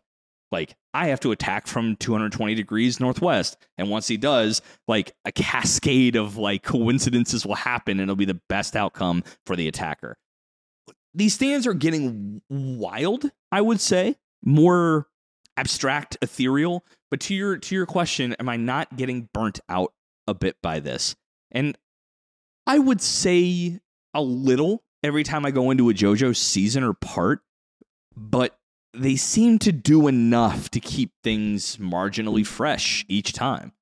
Like 0.51 0.75
I 0.93 1.07
have 1.07 1.19
to 1.21 1.31
attack 1.31 1.65
from 1.65 1.95
220 1.95 2.53
degrees 2.53 2.99
northwest, 2.99 3.57
and 3.79 3.89
once 3.89 4.07
he 4.07 4.17
does, 4.17 4.61
like 4.87 5.11
a 5.25 5.31
cascade 5.31 6.15
of 6.15 6.37
like 6.37 6.61
coincidences 6.61 7.43
will 7.43 7.55
happen, 7.55 7.93
and 7.93 8.03
it'll 8.03 8.15
be 8.15 8.25
the 8.25 8.39
best 8.49 8.75
outcome 8.75 9.23
for 9.47 9.55
the 9.55 9.67
attacker. 9.67 10.15
These 11.13 11.35
stands 11.35 11.67
are 11.67 11.73
getting 11.73 12.41
wild, 12.49 13.29
I 13.51 13.61
would 13.61 13.79
say, 13.79 14.17
more 14.43 15.07
abstract, 15.57 16.17
ethereal. 16.21 16.83
But 17.11 17.19
to 17.21 17.35
your 17.35 17.57
to 17.57 17.75
your 17.75 17.85
question, 17.85 18.33
am 18.39 18.49
I 18.49 18.57
not 18.57 18.95
getting 18.97 19.29
burnt 19.33 19.59
out 19.69 19.93
a 20.27 20.33
bit 20.33 20.57
by 20.61 20.79
this? 20.79 21.15
And 21.51 21.77
I 22.65 22.79
would 22.79 23.01
say 23.01 23.79
a 24.13 24.21
little 24.21 24.83
every 25.03 25.23
time 25.23 25.45
I 25.45 25.51
go 25.51 25.69
into 25.69 25.89
a 25.89 25.93
JoJo 25.93 26.35
season 26.35 26.83
or 26.83 26.93
part, 26.93 27.41
but 28.15 28.57
they 28.93 29.15
seem 29.15 29.59
to 29.59 29.71
do 29.71 30.07
enough 30.07 30.69
to 30.71 30.79
keep 30.79 31.11
things 31.23 31.77
marginally 31.77 32.45
fresh 32.45 33.05
each 33.07 33.33
time. 33.33 33.73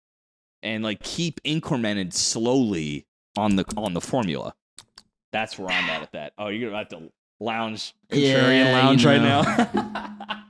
And 0.64 0.84
like 0.84 1.02
keep 1.02 1.42
incremented 1.44 2.14
slowly 2.14 3.06
on 3.38 3.56
the 3.56 3.66
on 3.78 3.94
the 3.94 4.02
formula. 4.02 4.54
That's 5.32 5.58
where 5.58 5.70
I'm 5.70 5.90
at 5.90 6.02
at 6.02 6.12
that. 6.12 6.34
Oh, 6.38 6.50
you're 6.50 6.72
have 6.74 6.90
to 6.90 7.12
lounge 7.42 7.94
contrarian 8.10 8.66
Yeah, 8.66 8.82
lounge 8.82 9.04
you 9.04 9.10
right 9.10 9.22
now. 9.22 9.42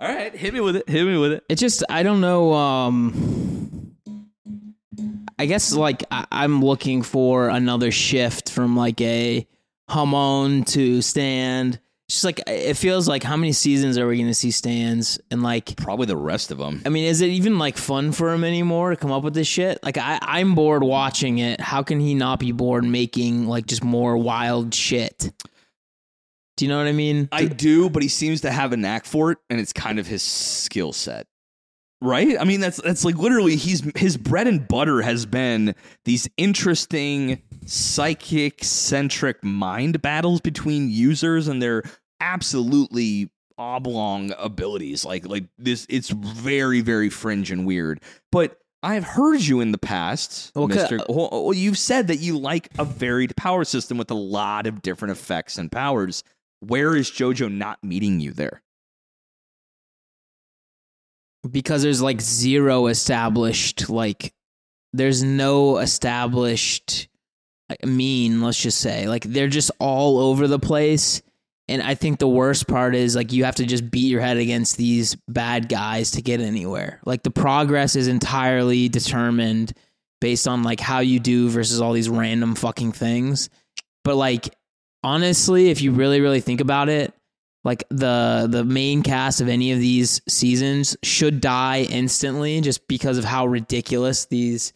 All 0.00 0.08
right, 0.08 0.34
hit 0.34 0.54
me 0.54 0.60
with 0.60 0.76
it. 0.76 0.88
Hit 0.88 1.04
me 1.04 1.18
with 1.18 1.32
it. 1.32 1.44
It 1.48 1.56
just 1.56 1.84
I 1.90 2.02
don't 2.02 2.22
know. 2.22 2.54
Um, 2.54 3.94
I 5.38 5.44
guess 5.46 5.74
like 5.74 6.04
I, 6.10 6.26
I'm 6.32 6.64
looking 6.64 7.02
for 7.02 7.48
another 7.48 7.90
shift 7.90 8.50
from 8.50 8.76
like 8.76 9.00
a 9.02 9.46
Hamon 9.90 10.64
to 10.64 11.02
stand. 11.02 11.80
Just 12.10 12.24
like 12.24 12.42
it 12.48 12.74
feels 12.74 13.06
like 13.06 13.22
how 13.22 13.36
many 13.36 13.52
seasons 13.52 13.96
are 13.96 14.08
we 14.08 14.16
going 14.16 14.26
to 14.26 14.34
see 14.34 14.50
stands 14.50 15.20
and 15.30 15.44
like 15.44 15.76
Probably 15.76 16.06
the 16.06 16.16
rest 16.16 16.50
of 16.50 16.58
them. 16.58 16.82
I 16.84 16.88
mean, 16.88 17.04
is 17.04 17.20
it 17.20 17.28
even 17.28 17.56
like 17.56 17.76
fun 17.76 18.10
for 18.10 18.32
him 18.32 18.42
anymore 18.42 18.90
to 18.90 18.96
come 18.96 19.12
up 19.12 19.22
with 19.22 19.32
this 19.32 19.46
shit? 19.46 19.78
Like, 19.84 19.96
I, 19.96 20.18
I'm 20.20 20.56
bored 20.56 20.82
watching 20.82 21.38
it. 21.38 21.60
How 21.60 21.84
can 21.84 22.00
he 22.00 22.14
not 22.14 22.40
be 22.40 22.50
bored 22.50 22.84
making 22.84 23.46
like 23.46 23.66
just 23.66 23.84
more 23.84 24.16
wild 24.16 24.74
shit? 24.74 25.32
Do 26.56 26.64
you 26.64 26.68
know 26.68 26.78
what 26.78 26.88
I 26.88 26.92
mean? 26.92 27.28
I 27.30 27.44
do, 27.44 27.88
but 27.88 28.02
he 28.02 28.08
seems 28.08 28.40
to 28.40 28.50
have 28.50 28.72
a 28.72 28.76
knack 28.76 29.04
for 29.04 29.30
it, 29.30 29.38
and 29.48 29.60
it's 29.60 29.72
kind 29.72 30.00
of 30.00 30.08
his 30.08 30.22
skill 30.22 30.92
set. 30.92 31.28
Right? 32.02 32.36
I 32.40 32.44
mean, 32.44 32.60
that's 32.60 32.82
that's 32.82 33.04
like 33.04 33.16
literally 33.18 33.54
he's 33.54 33.82
his 33.94 34.16
bread 34.16 34.48
and 34.48 34.66
butter 34.66 35.00
has 35.00 35.26
been 35.26 35.76
these 36.04 36.28
interesting 36.36 37.40
psychic 37.66 38.64
centric 38.64 39.44
mind 39.44 40.02
battles 40.02 40.40
between 40.40 40.90
users 40.90 41.46
and 41.46 41.62
their 41.62 41.84
absolutely 42.20 43.30
oblong 43.58 44.32
abilities. 44.38 45.04
Like 45.04 45.26
like 45.26 45.44
this 45.58 45.86
it's 45.88 46.10
very, 46.10 46.80
very 46.80 47.08
fringe 47.10 47.50
and 47.50 47.66
weird. 47.66 48.00
But 48.32 48.56
I've 48.82 49.04
heard 49.04 49.40
you 49.42 49.60
in 49.60 49.72
the 49.72 49.78
past, 49.78 50.52
Well, 50.54 50.66
'cause- 50.68 50.88
Mr. 50.90 51.00
Uh, 51.00 51.04
well, 51.10 51.28
uh, 51.32 51.40
well, 51.40 51.52
you've 51.54 51.76
said 51.78 52.06
that 52.06 52.20
you 52.20 52.38
like 52.38 52.70
a 52.78 52.84
varied 52.84 53.36
power 53.36 53.64
system 53.64 53.98
with 53.98 54.10
a 54.10 54.14
lot 54.14 54.66
of 54.66 54.80
different 54.80 55.12
effects 55.12 55.58
and 55.58 55.70
powers. 55.70 56.24
Where 56.60 56.96
is 56.96 57.10
JoJo 57.10 57.52
not 57.52 57.82
meeting 57.84 58.20
you 58.20 58.32
there? 58.32 58.62
because 61.50 61.82
there's 61.82 62.02
like 62.02 62.20
zero 62.20 62.86
established 62.86 63.88
like 63.88 64.34
there's 64.92 65.22
no 65.22 65.78
established 65.78 67.08
like, 67.70 67.82
mean 67.86 68.42
let's 68.42 68.60
just 68.60 68.78
say 68.78 69.08
like 69.08 69.24
they're 69.24 69.48
just 69.48 69.70
all 69.78 70.18
over 70.18 70.46
the 70.46 70.58
place 70.58 71.22
and 71.70 71.82
i 71.82 71.94
think 71.94 72.18
the 72.18 72.28
worst 72.28 72.66
part 72.68 72.94
is 72.94 73.16
like 73.16 73.32
you 73.32 73.44
have 73.44 73.54
to 73.54 73.64
just 73.64 73.90
beat 73.90 74.10
your 74.10 74.20
head 74.20 74.36
against 74.36 74.76
these 74.76 75.14
bad 75.28 75.68
guys 75.68 76.10
to 76.12 76.22
get 76.22 76.40
anywhere. 76.40 77.00
Like 77.04 77.22
the 77.22 77.30
progress 77.30 77.96
is 77.96 78.08
entirely 78.08 78.88
determined 78.88 79.72
based 80.20 80.46
on 80.46 80.62
like 80.62 80.80
how 80.80 81.00
you 81.00 81.18
do 81.18 81.48
versus 81.48 81.80
all 81.80 81.92
these 81.92 82.08
random 82.08 82.54
fucking 82.54 82.92
things. 82.92 83.48
But 84.04 84.16
like 84.16 84.54
honestly 85.02 85.70
if 85.70 85.80
you 85.80 85.92
really 85.92 86.20
really 86.20 86.40
think 86.40 86.60
about 86.60 86.90
it 86.90 87.14
like 87.64 87.84
the 87.90 88.46
the 88.50 88.64
main 88.64 89.02
cast 89.02 89.40
of 89.40 89.48
any 89.48 89.72
of 89.72 89.78
these 89.78 90.20
seasons 90.28 90.96
should 91.02 91.40
die 91.40 91.82
instantly 91.82 92.60
just 92.60 92.86
because 92.88 93.18
of 93.18 93.24
how 93.24 93.46
ridiculous 93.46 94.26
these 94.26 94.72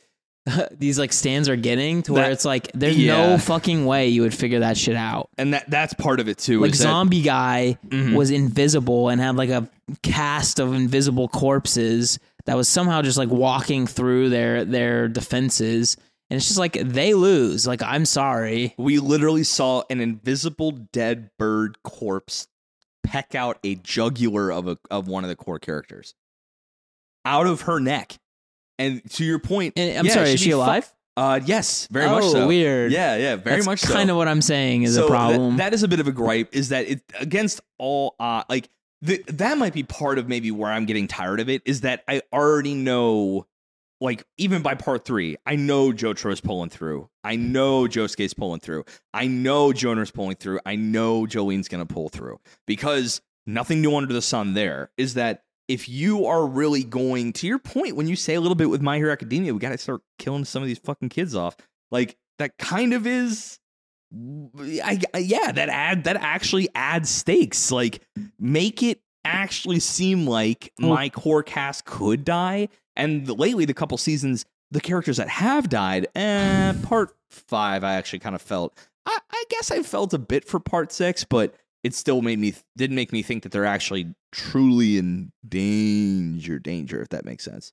these 0.78 0.98
like 0.98 1.12
stands 1.12 1.48
are 1.48 1.57
getting 1.57 2.02
to 2.02 2.12
where 2.12 2.22
That- 2.24 2.33
it's 2.33 2.44
like 2.44 2.70
there's 2.74 2.98
yeah. 2.98 3.16
no 3.33 3.38
fucking 3.38 3.87
way 3.87 4.09
you 4.09 4.22
would 4.22 4.35
figure 4.35 4.61
that 4.61 4.76
shit 4.76 4.96
out. 4.96 5.30
And 5.38 5.54
that 5.54 5.68
that's 5.70 5.94
part 5.94 6.20
of 6.20 6.28
it 6.28 6.38
too. 6.38 6.61
Like 6.61 6.72
is 6.72 6.78
that- 6.78 6.85
zombie 6.85 7.22
guy 7.22 7.78
Mhm. 7.88 8.14
was 8.14 8.30
invisible 8.30 9.09
and 9.09 9.20
had 9.20 9.37
like 9.37 9.50
a 9.50 9.68
cast 10.02 10.59
of 10.59 10.75
invisible 10.75 11.29
corpses 11.29 12.19
that 12.46 12.56
was 12.56 12.69
somehow 12.69 13.00
just 13.02 13.16
like 13.19 13.31
walking 13.31 13.87
through 13.87 14.29
their 14.31 14.64
their 14.64 15.08
defenses 15.08 15.96
and 16.31 16.37
it's 16.38 16.46
just 16.48 16.58
like 16.58 16.73
they 16.75 17.14
lose. 17.14 17.66
Like 17.66 17.83
I'm 17.83 18.04
sorry. 18.04 18.75
we 18.79 18.98
literally 18.98 19.44
saw 19.44 19.83
an 19.88 20.00
invisible 20.00 20.73
dead 20.73 21.31
bird 21.38 21.77
corpse 21.85 22.48
peck 23.02 23.35
out 23.35 23.58
a 23.64 23.75
jugular 23.77 24.50
of 24.50 24.66
a 24.69 24.77
of 24.90 25.08
one 25.08 25.25
of 25.25 25.29
the 25.29 25.37
core 25.37 25.58
characters 25.58 26.14
out 27.25 27.46
of 27.46 27.62
her 27.62 27.79
neck. 27.81 28.16
And 28.79 29.08
to 29.12 29.25
your 29.25 29.38
point, 29.38 29.75
And 29.77 29.98
I'm 29.98 30.06
yeah, 30.06 30.12
sorry, 30.14 30.31
is 30.33 30.40
she 30.40 30.46
be 30.46 30.50
fu- 30.52 30.56
alive? 30.58 30.92
uh, 31.16 31.40
yes, 31.44 31.87
very 31.92 32.06
oh, 32.06 32.10
much 32.20 32.25
so. 32.25 32.46
weird. 32.48 32.90
Yeah, 32.92 33.16
yeah, 33.16 33.37
very 33.37 33.56
That's 33.56 33.66
much 33.66 33.81
so. 33.81 33.92
kind 33.94 34.10
of 34.10 34.16
what 34.16 34.27
I'm 34.29 34.42
saying 34.42 34.83
is 34.83 34.94
So 34.94 35.00
a 35.00 35.02
that- 35.04 35.10
problem. 35.10 35.56
that 35.58 35.72
is 35.75 35.83
a 35.83 35.88
bit 35.88 36.00
of 36.00 36.08
a 36.08 36.12
gripe. 36.12 36.48
Is 36.54 36.70
that 36.70 36.87
it 36.88 37.02
against 37.20 37.60
all? 37.79 38.16
Uh, 38.18 38.42
like 38.48 38.68
the, 39.02 39.22
that 39.29 39.58
might 39.58 39.75
be 39.75 39.83
part 39.85 40.18
of 40.18 40.29
maybe 40.29 40.50
where 40.50 40.70
I'm 40.72 40.87
getting 40.87 41.06
tired 41.06 41.38
of 41.40 41.48
it. 41.48 41.62
Is 41.66 41.83
that 41.83 42.02
I 42.08 42.22
already 42.33 42.75
know, 42.75 43.46
like 44.00 44.25
even 44.38 44.62
by 44.62 44.75
part 44.75 45.04
three, 45.04 45.37
I 45.46 45.54
know 45.56 45.92
Jotaro's 45.92 46.40
pulling 46.40 46.70
through. 46.70 47.08
I 47.22 47.37
know 47.37 47.83
Josuke's 47.87 48.35
pulling 48.35 48.60
through. 48.60 48.85
I 49.12 49.27
know 49.29 49.72
Giorno's 49.72 50.10
pulling 50.10 50.37
through. 50.37 50.58
I 50.66 50.75
know 50.77 51.27
Jolyne's 51.27 51.68
gonna 51.68 51.87
pull 51.87 52.08
through 52.08 52.40
because 52.66 53.20
nothing 53.46 53.81
new 53.83 53.94
under 53.96 54.12
the 54.12 54.22
sun. 54.22 54.54
There 54.54 54.90
is 54.96 55.14
that 55.14 55.42
if 55.69 55.88
you 55.88 56.27
are 56.27 56.46
really 56.46 56.85
going 56.85 57.33
to 57.35 57.46
your 57.46 57.58
point 57.58 57.96
when 57.96 58.06
you 58.06 58.17
say 58.17 58.35
a 58.35 58.40
little 58.40 58.54
bit 58.54 58.69
with 58.71 58.83
My 58.83 58.96
Hero 58.98 59.12
Academia, 59.12 59.52
we 59.54 59.58
got 59.60 59.71
to 59.71 59.79
start 59.79 60.02
killing 60.19 60.44
some 60.44 60.62
of 60.62 60.67
these 60.69 60.79
fucking 60.79 61.08
kids 61.08 61.35
off. 61.35 61.56
Like 61.90 62.17
that 62.38 62.56
kind 62.58 62.92
of 62.92 63.06
is. 63.06 63.58
I, 64.58 65.00
I- 65.12 65.19
yeah, 65.19 65.50
that 65.52 65.69
add 65.69 66.04
that 66.04 66.17
actually 66.17 66.69
adds 66.75 67.08
stakes. 67.10 67.71
Like 67.73 68.00
make 68.38 68.83
it 68.83 69.00
actually 69.25 69.81
seem 69.81 70.27
like 70.27 70.73
Well- 70.79 70.90
my 70.90 71.08
core 71.08 71.42
cast 71.42 71.85
could 71.85 72.25
die. 72.25 72.69
And 72.96 73.29
lately, 73.29 73.65
the 73.65 73.75
couple 73.75 73.98
seasons, 73.98 74.44
the 74.71 74.81
characters 74.81 75.17
that 75.17 75.29
have 75.29 75.69
died, 75.69 76.06
eh, 76.15 76.75
part 76.85 77.17
five, 77.31 77.83
I 77.83 77.94
actually 77.94 78.21
kind 78.21 78.37
of 78.37 78.42
felt. 78.42 78.79
I, 79.06 79.19
I 79.33 79.44
guess 79.50 79.71
I 79.73 79.83
felt 79.83 80.15
a 80.15 80.19
bit 80.19 80.44
for 80.44 80.60
part 80.60 80.92
six, 80.92 81.25
but 81.25 81.54
it 81.85 81.94
still 81.94 82.22
made 82.22 82.38
me 82.38 82.54
didn't 82.76 82.96
make 82.96 83.12
me 83.12 83.22
think 83.22 83.42
that 83.44 83.52
they're 83.52 83.66
actually 83.66 84.14
truly 84.32 84.98
in 84.98 85.30
danger, 85.46 86.58
danger. 86.58 87.00
If 87.00 87.10
that 87.10 87.24
makes 87.24 87.44
sense. 87.44 87.72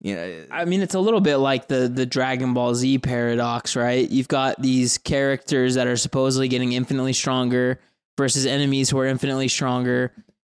Yeah, 0.00 0.44
uh, 0.50 0.54
I 0.54 0.64
mean, 0.64 0.80
it's 0.80 0.94
a 0.94 1.00
little 1.00 1.20
bit 1.20 1.36
like 1.36 1.68
the 1.68 1.88
the 1.88 2.06
Dragon 2.06 2.54
Ball 2.54 2.74
Z 2.74 2.98
paradox, 2.98 3.76
right? 3.76 4.08
You've 4.08 4.28
got 4.28 4.62
these 4.62 4.96
characters 4.96 5.74
that 5.74 5.86
are 5.86 5.96
supposedly 5.96 6.48
getting 6.48 6.72
infinitely 6.72 7.12
stronger 7.12 7.80
versus 8.16 8.46
enemies 8.46 8.88
who 8.88 8.98
are 8.98 9.06
infinitely 9.06 9.48
stronger, 9.48 10.12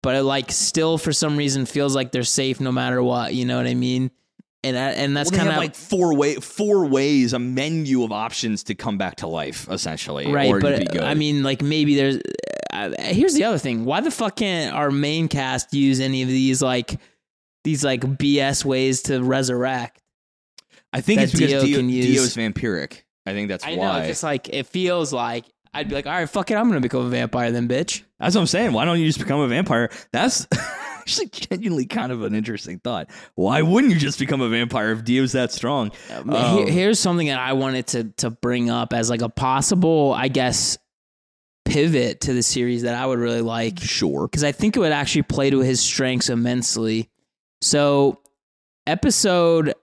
but 0.03 0.15
it 0.15 0.23
like 0.23 0.51
still 0.51 0.97
for 0.97 1.13
some 1.13 1.37
reason 1.37 1.65
feels 1.65 1.95
like 1.95 2.11
they're 2.11 2.23
safe 2.23 2.59
no 2.59 2.71
matter 2.71 3.01
what. 3.01 3.33
You 3.33 3.45
know 3.45 3.57
what 3.57 3.65
I 3.65 3.73
mean? 3.73 4.11
And 4.63 4.77
I- 4.77 4.91
and 4.91 5.17
that's 5.17 5.31
well, 5.31 5.39
kind 5.39 5.49
of 5.49 5.57
like 5.57 5.73
four 5.75 6.15
way, 6.15 6.35
four 6.35 6.85
ways, 6.85 7.33
a 7.33 7.39
menu 7.39 8.03
of 8.03 8.11
options 8.11 8.63
to 8.65 8.75
come 8.75 8.97
back 8.97 9.15
to 9.17 9.27
life, 9.27 9.67
essentially, 9.71 10.31
right. 10.31 10.49
or 10.49 10.59
to 10.59 10.77
be 10.77 10.83
But 10.85 10.91
good. 10.93 11.01
I 11.03 11.15
mean, 11.15 11.43
like 11.43 11.61
maybe 11.61 11.95
there's. 11.95 12.19
Uh, 12.73 12.91
here's 12.99 13.33
the 13.33 13.43
other 13.43 13.57
thing: 13.57 13.83
why 13.85 13.99
the 14.01 14.11
fuck 14.11 14.35
can't 14.37 14.73
our 14.73 14.91
main 14.91 15.27
cast 15.27 15.73
use 15.73 15.99
any 15.99 16.21
of 16.21 16.27
these 16.29 16.61
like 16.61 16.99
these 17.63 17.83
like 17.83 18.01
BS 18.01 18.63
ways 18.63 19.01
to 19.03 19.21
resurrect? 19.23 19.99
I 20.93 21.01
think 21.01 21.21
it's 21.21 21.31
because 21.31 21.49
Dio 21.49 21.65
Dio, 21.65 21.77
can 21.79 21.89
use- 21.89 22.05
Dio's 22.05 22.35
vampiric. 22.35 23.01
I 23.25 23.33
think 23.33 23.49
that's 23.49 23.65
I 23.65 23.75
know, 23.75 23.81
why. 23.81 24.07
just 24.07 24.23
like 24.23 24.47
it 24.49 24.67
feels 24.67 25.11
like 25.11 25.45
I'd 25.73 25.89
be 25.89 25.95
like, 25.95 26.05
all 26.05 26.13
right, 26.13 26.29
fuck 26.29 26.51
it, 26.51 26.55
I'm 26.55 26.67
gonna 26.69 26.81
become 26.81 27.05
a 27.05 27.09
vampire 27.09 27.51
then, 27.51 27.67
bitch. 27.67 28.03
That's 28.19 28.35
what 28.35 28.41
I'm 28.41 28.47
saying. 28.47 28.73
Why 28.73 28.85
don't 28.85 28.99
you 28.99 29.05
just 29.07 29.19
become 29.19 29.39
a 29.39 29.47
vampire? 29.47 29.89
That's 30.11 30.47
actually 31.01 31.27
genuinely 31.27 31.85
kind 31.85 32.11
of 32.11 32.23
an 32.23 32.33
interesting 32.35 32.79
thought. 32.79 33.09
Why 33.35 33.61
wouldn't 33.61 33.93
you 33.93 33.99
just 33.99 34.19
become 34.19 34.41
a 34.41 34.49
vampire 34.49 34.91
if 34.91 35.03
Dio's 35.03 35.33
that 35.33 35.51
strong? 35.51 35.91
Um, 36.11 36.67
here's 36.67 36.99
something 36.99 37.27
that 37.27 37.39
I 37.39 37.53
wanted 37.53 37.87
to 37.87 38.03
to 38.17 38.29
bring 38.29 38.69
up 38.69 38.93
as 38.93 39.09
like 39.09 39.21
a 39.21 39.29
possible, 39.29 40.13
I 40.15 40.27
guess, 40.27 40.77
pivot 41.65 42.21
to 42.21 42.33
the 42.33 42.43
series 42.43 42.83
that 42.83 42.95
I 42.95 43.05
would 43.05 43.19
really 43.19 43.41
like 43.41 43.79
Sure. 43.79 44.27
because 44.27 44.43
I 44.43 44.51
think 44.51 44.75
it 44.75 44.79
would 44.79 44.91
actually 44.91 45.23
play 45.23 45.49
to 45.49 45.59
his 45.59 45.79
strengths 45.81 46.29
immensely. 46.29 47.09
So, 47.61 48.19
episode, 48.87 49.73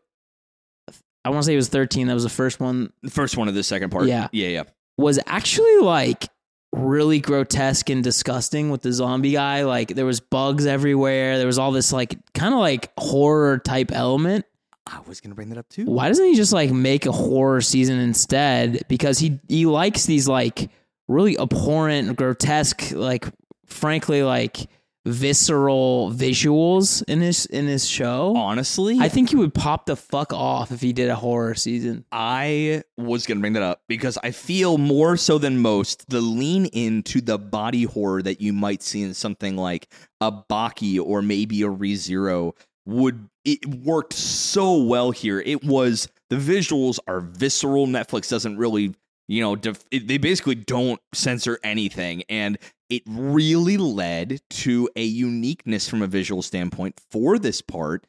I 1.25 1.31
want 1.31 1.43
to 1.43 1.47
say 1.47 1.53
it 1.53 1.57
was 1.57 1.69
13. 1.69 2.07
That 2.09 2.15
was 2.15 2.25
the 2.25 2.29
first 2.29 2.59
one. 2.61 2.93
The 3.03 3.11
first 3.11 3.37
one 3.37 3.49
of 3.49 3.55
the 3.55 3.63
second 3.63 3.91
part. 3.91 4.07
Yeah. 4.07 4.29
Yeah, 4.33 4.49
yeah. 4.49 4.63
Was 4.97 5.21
actually 5.27 5.79
like 5.79 6.29
really 6.73 7.21
grotesque 7.21 7.91
and 7.91 8.05
disgusting 8.05 8.71
with 8.71 8.83
the 8.83 8.93
zombie 8.93 9.33
guy. 9.33 9.65
Like 9.65 9.95
there 9.95 10.07
was 10.07 10.21
bugs 10.21 10.67
everywhere. 10.67 11.39
There 11.39 11.47
was 11.47 11.59
all 11.59 11.73
this 11.73 11.93
like 11.93 12.17
kind 12.35 12.55
of 12.55 12.61
like 12.61 12.91
horror 12.99 13.59
type 13.59 13.91
element. 13.93 14.45
I 14.87 15.01
was 15.07 15.21
going 15.21 15.31
to 15.31 15.35
bring 15.35 15.51
that 15.51 15.59
up 15.59 15.69
too. 15.69 15.85
why 15.85 16.09
doesn't 16.09 16.25
he 16.25 16.35
just 16.35 16.53
like 16.53 16.71
make 16.71 17.05
a 17.05 17.13
horror 17.13 17.61
season 17.61 17.99
instead? 17.99 18.83
Because 18.89 19.19
he 19.19 19.39
he 19.49 19.67
likes 19.67 20.07
these 20.07 20.27
like 20.29 20.71
really 21.09 21.37
abhorrent, 21.39 22.17
grotesque, 22.17 22.93
like 22.93 23.27
frankly 23.67 24.23
like 24.23 24.69
visceral 25.09 26.13
visuals 26.13 27.03
in 27.09 27.21
his 27.21 27.47
in 27.47 27.67
his 27.67 27.89
show. 27.89 28.35
Honestly, 28.37 28.99
I 29.01 29.09
think 29.09 29.31
he 29.31 29.37
would 29.37 29.55
pop 29.55 29.87
the 29.87 29.97
fuck 29.97 30.33
off 30.33 30.71
if 30.71 30.81
he 30.81 30.93
did 30.93 31.11
a 31.11 31.17
horror 31.17 31.55
season. 31.55 32.05
I 32.13 32.83
was 32.97 33.27
to 33.27 33.41
bring 33.41 33.55
that 33.55 33.63
up 33.63 33.83
because 33.89 34.19
I 34.23 34.31
feel 34.31 34.79
more 34.79 35.17
so 35.17 35.39
than 35.39 35.59
most 35.59 36.09
the 36.09 36.21
lean 36.21 36.67
into 36.67 37.21
the 37.21 37.39
body 37.39 37.85
horror 37.85 38.23
that 38.23 38.41
you 38.41 38.53
might 38.53 38.83
see 38.83 39.03
in 39.03 39.15
something 39.15 39.57
like 39.57 39.89
a 40.21 40.31
Baki 40.31 41.01
or 41.01 41.23
maybe 41.23 41.63
a 41.63 41.69
ReZero 41.69 42.55
would 42.87 43.29
it 43.45 43.65
worked 43.67 44.13
so 44.13 44.83
well 44.83 45.11
here. 45.11 45.41
It 45.41 45.65
was 45.65 46.09
the 46.31 46.37
visuals 46.37 46.99
are 47.07 47.21
visceral. 47.21 47.87
Netflix 47.87 48.29
doesn't 48.29 48.59
really, 48.59 48.95
you 49.29 49.41
know, 49.43 49.55
def- 49.55 49.85
it, 49.91 50.09
they 50.09 50.19
basically 50.19 50.55
don't 50.55 51.01
censor 51.15 51.59
anything 51.63 52.23
and 52.29 52.59
it 52.91 53.03
really 53.07 53.77
led 53.77 54.41
to 54.49 54.89
a 54.97 55.05
uniqueness 55.05 55.89
from 55.89 56.01
a 56.03 56.07
visual 56.07 56.41
standpoint 56.43 56.99
for 57.11 57.39
this 57.39 57.61
part 57.61 58.07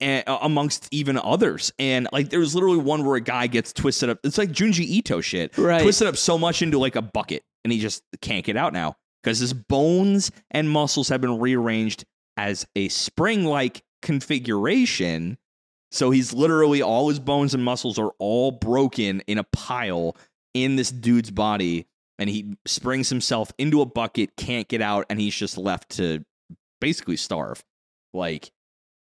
and, 0.00 0.24
uh, 0.28 0.38
amongst 0.42 0.88
even 0.90 1.16
others. 1.16 1.72
And 1.78 2.08
like, 2.12 2.30
there 2.30 2.40
was 2.40 2.54
literally 2.54 2.78
one 2.78 3.04
where 3.04 3.14
a 3.16 3.20
guy 3.20 3.46
gets 3.46 3.72
twisted 3.72 4.10
up. 4.10 4.18
It's 4.24 4.36
like 4.36 4.50
Junji 4.50 4.80
Ito 4.84 5.20
shit, 5.20 5.56
Right. 5.56 5.82
Twisted 5.82 6.08
up 6.08 6.16
so 6.16 6.36
much 6.36 6.62
into 6.62 6.78
like 6.78 6.96
a 6.96 7.02
bucket, 7.02 7.44
and 7.64 7.72
he 7.72 7.78
just 7.78 8.02
can't 8.20 8.44
get 8.44 8.56
out 8.56 8.72
now 8.72 8.96
because 9.22 9.38
his 9.38 9.52
bones 9.52 10.32
and 10.50 10.68
muscles 10.68 11.08
have 11.08 11.20
been 11.20 11.38
rearranged 11.38 12.04
as 12.36 12.66
a 12.74 12.88
spring-like 12.88 13.82
configuration. 14.02 15.38
So 15.90 16.10
he's 16.10 16.32
literally 16.34 16.82
all 16.82 17.08
his 17.08 17.18
bones 17.18 17.54
and 17.54 17.64
muscles 17.64 17.98
are 17.98 18.12
all 18.18 18.50
broken 18.50 19.20
in 19.26 19.38
a 19.38 19.44
pile 19.44 20.16
in 20.64 20.76
this 20.76 20.90
dude's 20.90 21.30
body, 21.30 21.86
and 22.18 22.28
he 22.28 22.56
springs 22.66 23.08
himself 23.08 23.52
into 23.58 23.80
a 23.80 23.86
bucket, 23.86 24.36
can't 24.36 24.68
get 24.68 24.82
out, 24.82 25.06
and 25.10 25.20
he's 25.20 25.34
just 25.34 25.58
left 25.58 25.90
to 25.96 26.24
basically 26.80 27.16
starve. 27.16 27.62
Like, 28.12 28.50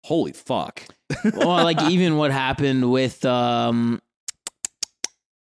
holy 0.03 0.33
fuck. 0.33 0.83
well, 1.35 1.63
like 1.63 1.81
even 1.83 2.17
what 2.17 2.31
happened 2.31 2.91
with 2.91 3.23
um 3.25 4.01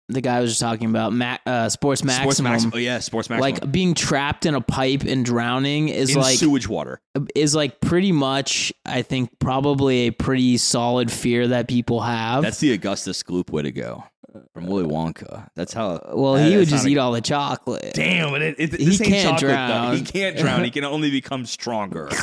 the 0.09 0.21
guy 0.21 0.37
I 0.37 0.41
was 0.41 0.51
just 0.51 0.61
talking 0.61 0.91
about, 0.91 1.15
Ma- 1.15 1.39
uh, 1.47 1.69
Sports 1.71 2.05
Maximum. 2.05 2.25
Sports 2.25 2.41
Maximum. 2.43 2.73
Oh, 2.75 2.79
yeah, 2.79 2.99
Sports 2.99 3.31
Maximum. 3.31 3.41
Like 3.41 3.73
being 3.73 3.95
trapped 3.95 4.45
in 4.45 4.55
a 4.55 4.61
pipe 4.61 5.03
and 5.03 5.25
drowning 5.25 5.89
is 5.89 6.15
in 6.15 6.21
like 6.21 6.37
sewage 6.37 6.69
water. 6.69 7.01
is 7.35 7.55
like 7.55 7.81
pretty 7.81 8.13
much 8.13 8.73
I 8.85 9.01
think 9.03 9.31
probably 9.39 10.09
a 10.09 10.11
pretty 10.11 10.59
solid 10.59 11.11
fear 11.11 11.49
that 11.49 11.69
people 11.69 12.01
have. 12.03 12.43
That's 12.43 12.61
the 12.61 12.73
Augustus 12.73 13.23
Gloop 13.23 13.51
way 13.51 13.63
to 13.63 13.73
go 13.73 14.05
from 14.53 14.67
Willy 14.67 14.85
Wonka. 14.87 15.49
That's 15.57 15.73
how. 15.73 16.01
well, 16.15 16.35
that- 16.35 16.49
he 16.49 16.57
would 16.57 16.63
that's 16.63 16.71
just 16.71 16.85
not 16.85 16.89
a- 16.89 16.93
eat 16.93 16.99
all 16.99 17.13
the 17.13 17.21
chocolate. 17.21 17.93
Damn, 17.95 18.31
but 18.31 18.43
it, 18.43 18.57
it, 18.59 18.73
He 18.75 18.85
this 18.87 19.01
ain't 19.01 19.11
can't 19.11 19.23
chocolate, 19.25 19.41
though. 19.41 19.47
drown. 19.57 19.97
He 19.97 20.03
can't 20.03 20.37
drown. 20.37 20.65
He 20.65 20.71
can 20.71 20.85
only 20.85 21.11
become 21.11 21.47
stronger. 21.47 22.09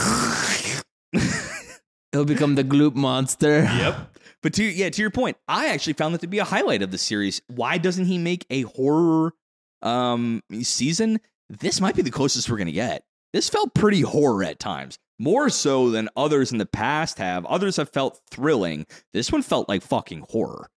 He'll 2.11 2.25
become 2.25 2.55
the 2.55 2.63
gloop 2.63 2.93
monster. 2.95 3.59
yep. 3.63 4.17
But 4.43 4.53
to 4.55 4.63
yeah, 4.63 4.89
to 4.89 5.01
your 5.01 5.11
point, 5.11 5.37
I 5.47 5.67
actually 5.67 5.93
found 5.93 6.13
that 6.13 6.21
to 6.21 6.27
be 6.27 6.39
a 6.39 6.43
highlight 6.43 6.81
of 6.81 6.91
the 6.91 6.97
series. 6.97 7.41
Why 7.47 7.77
doesn't 7.77 8.05
he 8.05 8.17
make 8.17 8.45
a 8.49 8.63
horror 8.63 9.33
um 9.81 10.41
season? 10.61 11.21
This 11.49 11.79
might 11.79 11.95
be 11.95 12.01
the 12.01 12.11
closest 12.11 12.49
we're 12.49 12.57
gonna 12.57 12.71
get. 12.71 13.03
This 13.33 13.49
felt 13.49 13.73
pretty 13.73 14.01
horror 14.01 14.43
at 14.43 14.59
times, 14.59 14.97
more 15.19 15.49
so 15.49 15.89
than 15.89 16.09
others 16.17 16.51
in 16.51 16.57
the 16.57 16.65
past 16.65 17.17
have. 17.19 17.45
Others 17.45 17.77
have 17.77 17.89
felt 17.91 18.19
thrilling. 18.29 18.85
This 19.13 19.31
one 19.31 19.41
felt 19.41 19.69
like 19.69 19.81
fucking 19.83 20.25
horror. 20.29 20.69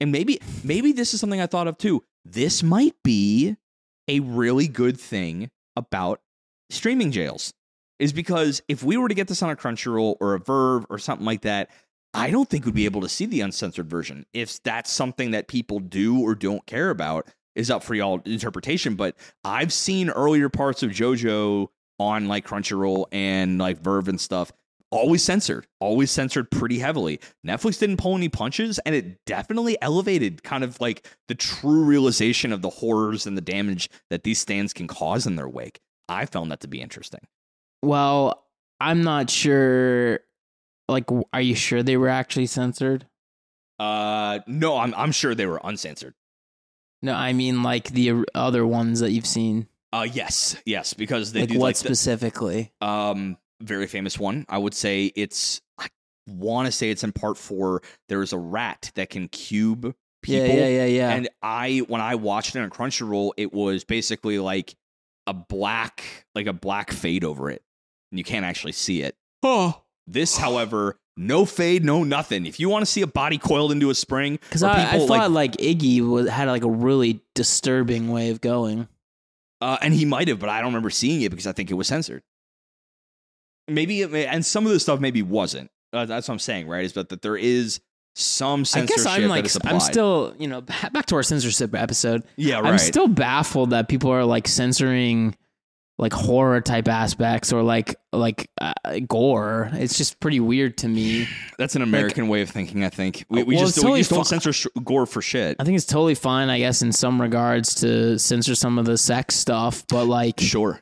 And 0.00 0.12
maybe 0.12 0.40
maybe 0.64 0.92
this 0.92 1.14
is 1.14 1.20
something 1.20 1.40
I 1.40 1.46
thought 1.46 1.68
of 1.68 1.78
too. 1.78 2.02
This 2.24 2.62
might 2.62 2.94
be 3.04 3.56
a 4.08 4.20
really 4.20 4.68
good 4.68 4.98
thing 4.98 5.50
about 5.76 6.20
streaming 6.70 7.12
jails 7.12 7.52
is 7.98 8.12
because 8.12 8.62
if 8.66 8.82
we 8.82 8.96
were 8.96 9.08
to 9.08 9.14
get 9.14 9.28
this 9.28 9.42
on 9.42 9.50
a 9.50 9.56
Crunchyroll 9.56 10.16
or 10.20 10.34
a 10.34 10.40
VRV 10.40 10.86
or 10.88 10.98
something 10.98 11.26
like 11.26 11.42
that, 11.42 11.70
I 12.14 12.30
don't 12.30 12.48
think 12.48 12.64
we'd 12.64 12.74
be 12.74 12.86
able 12.86 13.02
to 13.02 13.08
see 13.08 13.26
the 13.26 13.42
uncensored 13.42 13.88
version. 13.88 14.26
If 14.32 14.62
that's 14.62 14.90
something 14.90 15.32
that 15.32 15.48
people 15.48 15.78
do 15.78 16.20
or 16.20 16.34
don't 16.34 16.64
care 16.66 16.90
about, 16.90 17.28
is 17.54 17.70
up 17.70 17.82
for 17.82 17.94
y'all 17.94 18.20
interpretation. 18.24 18.94
But 18.94 19.16
I've 19.44 19.72
seen 19.72 20.10
earlier 20.10 20.48
parts 20.48 20.82
of 20.82 20.90
JoJo 20.90 21.68
on 21.98 22.26
like 22.26 22.46
Crunchyroll 22.46 23.06
and 23.12 23.58
like 23.58 23.82
VRV 23.82 24.08
and 24.08 24.20
stuff. 24.20 24.50
Always 24.92 25.22
censored, 25.22 25.68
always 25.78 26.10
censored 26.10 26.50
pretty 26.50 26.80
heavily. 26.80 27.20
Netflix 27.46 27.78
didn't 27.78 27.98
pull 27.98 28.16
any 28.16 28.28
punches, 28.28 28.80
and 28.80 28.92
it 28.92 29.24
definitely 29.24 29.76
elevated 29.80 30.42
kind 30.42 30.64
of 30.64 30.80
like 30.80 31.08
the 31.28 31.36
true 31.36 31.84
realization 31.84 32.52
of 32.52 32.60
the 32.60 32.70
horrors 32.70 33.24
and 33.24 33.36
the 33.36 33.42
damage 33.42 33.88
that 34.10 34.24
these 34.24 34.40
stands 34.40 34.72
can 34.72 34.88
cause 34.88 35.26
in 35.26 35.36
their 35.36 35.48
wake. 35.48 35.78
I 36.08 36.26
found 36.26 36.50
that 36.50 36.60
to 36.60 36.68
be 36.68 36.80
interesting. 36.80 37.20
Well, 37.82 38.44
I'm 38.80 39.02
not 39.04 39.30
sure. 39.30 40.20
Like, 40.88 41.04
are 41.32 41.40
you 41.40 41.54
sure 41.54 41.84
they 41.84 41.96
were 41.96 42.08
actually 42.08 42.46
censored? 42.46 43.06
Uh, 43.78 44.40
no, 44.48 44.76
I'm 44.76 44.92
I'm 44.94 45.12
sure 45.12 45.34
they 45.36 45.46
were 45.46 45.60
uncensored. 45.62 46.14
No, 47.00 47.14
I 47.14 47.32
mean 47.32 47.62
like 47.62 47.90
the 47.90 48.24
other 48.34 48.66
ones 48.66 49.00
that 49.00 49.12
you've 49.12 49.26
seen. 49.26 49.68
Uh, 49.92 50.06
yes, 50.12 50.56
yes, 50.66 50.94
because 50.94 51.32
they 51.32 51.40
like 51.40 51.48
do 51.48 51.58
what 51.58 51.66
like 51.66 51.76
the, 51.76 51.84
specifically? 51.94 52.72
um 52.80 53.36
very 53.60 53.86
famous 53.86 54.18
one. 54.18 54.46
I 54.48 54.58
would 54.58 54.74
say 54.74 55.12
it's 55.14 55.60
I 55.78 55.88
want 56.26 56.66
to 56.66 56.72
say 56.72 56.90
it's 56.90 57.04
in 57.04 57.12
part 57.12 57.36
four. 57.36 57.82
There 58.08 58.22
is 58.22 58.32
a 58.32 58.38
rat 58.38 58.90
that 58.94 59.10
can 59.10 59.28
cube 59.28 59.94
people. 60.22 60.48
Yeah, 60.48 60.54
yeah, 60.54 60.68
yeah, 60.68 60.84
yeah. 60.86 61.10
And 61.10 61.28
I 61.42 61.78
when 61.88 62.00
I 62.00 62.14
watched 62.14 62.56
it 62.56 62.60
on 62.60 62.70
Crunchyroll, 62.70 63.32
it 63.36 63.52
was 63.52 63.84
basically 63.84 64.38
like 64.38 64.74
a 65.26 65.34
black 65.34 66.26
like 66.34 66.46
a 66.46 66.52
black 66.52 66.90
fade 66.92 67.24
over 67.24 67.50
it, 67.50 67.62
and 68.10 68.18
you 68.18 68.24
can't 68.24 68.44
actually 68.44 68.72
see 68.72 69.02
it. 69.02 69.16
Oh. 69.42 69.82
This, 70.06 70.36
however, 70.36 70.96
no 71.16 71.44
fade, 71.44 71.84
no 71.84 72.02
nothing. 72.02 72.44
If 72.44 72.58
you 72.58 72.68
want 72.68 72.82
to 72.82 72.86
see 72.86 73.00
a 73.02 73.06
body 73.06 73.38
coiled 73.38 73.70
into 73.70 73.90
a 73.90 73.94
spring, 73.94 74.40
Because 74.42 74.64
I, 74.64 74.96
I 74.96 75.06
thought 75.06 75.30
like, 75.30 75.52
Iggy 75.52 76.00
was, 76.00 76.28
had 76.28 76.48
like 76.48 76.64
a 76.64 76.70
really 76.70 77.20
disturbing 77.36 78.08
way 78.08 78.30
of 78.30 78.40
going. 78.40 78.88
Uh, 79.60 79.76
and 79.80 79.94
he 79.94 80.04
might 80.04 80.26
have, 80.26 80.40
but 80.40 80.48
I 80.48 80.60
don't 80.60 80.70
remember 80.70 80.90
seeing 80.90 81.22
it 81.22 81.28
because 81.28 81.46
I 81.46 81.52
think 81.52 81.70
it 81.70 81.74
was 81.74 81.86
censored. 81.86 82.22
Maybe 83.70 84.02
it 84.02 84.10
may, 84.10 84.26
and 84.26 84.44
some 84.44 84.66
of 84.66 84.72
the 84.72 84.80
stuff 84.80 85.00
maybe 85.00 85.22
wasn't. 85.22 85.70
Uh, 85.92 86.06
that's 86.06 86.28
what 86.28 86.34
I'm 86.34 86.38
saying, 86.38 86.68
right? 86.68 86.84
Is 86.84 86.92
that, 86.94 87.08
that 87.08 87.22
there 87.22 87.36
is 87.36 87.80
some 88.14 88.64
censorship. 88.64 89.06
I 89.06 89.16
guess 89.16 89.22
I'm 89.24 89.28
like 89.28 89.44
that 89.44 89.50
is 89.50 89.56
applied. 89.56 89.72
I'm 89.74 89.80
still 89.80 90.34
you 90.38 90.48
know 90.48 90.60
back 90.60 91.06
to 91.06 91.16
our 91.16 91.22
censorship 91.22 91.74
episode. 91.74 92.22
yeah, 92.36 92.56
right. 92.60 92.66
I'm 92.72 92.78
still 92.78 93.08
baffled 93.08 93.70
that 93.70 93.88
people 93.88 94.10
are 94.10 94.24
like 94.24 94.46
censoring 94.48 95.34
like 95.98 96.14
horror 96.14 96.62
type 96.62 96.88
aspects 96.88 97.52
or 97.52 97.62
like 97.62 97.94
like 98.12 98.50
uh, 98.60 98.72
gore. 99.06 99.68
It's 99.74 99.98
just 99.98 100.18
pretty 100.18 100.40
weird 100.40 100.78
to 100.78 100.88
me. 100.88 101.28
that's 101.58 101.76
an 101.76 101.82
American 101.82 102.28
way 102.28 102.40
of 102.40 102.48
thinking. 102.48 102.84
I 102.84 102.88
think 102.88 103.26
we, 103.28 103.42
we 103.42 103.54
Well, 103.56 103.66
just, 103.66 103.76
it's 103.76 103.78
we 103.78 103.82
totally 103.82 104.00
just 104.00 104.10
don't 104.10 104.24
censor 104.26 104.52
sh- 104.52 104.66
gore 104.82 105.04
for 105.06 105.20
shit. 105.20 105.56
I 105.60 105.64
think 105.64 105.76
it's 105.76 105.84
totally 105.84 106.14
fine, 106.14 106.48
I 106.48 106.58
guess, 106.58 106.80
in 106.80 106.92
some 106.92 107.20
regards 107.20 107.74
to 107.76 108.18
censor 108.18 108.54
some 108.54 108.78
of 108.78 108.86
the 108.86 108.96
sex 108.96 109.34
stuff, 109.34 109.84
but 109.88 110.06
like 110.06 110.40
Sure. 110.40 110.80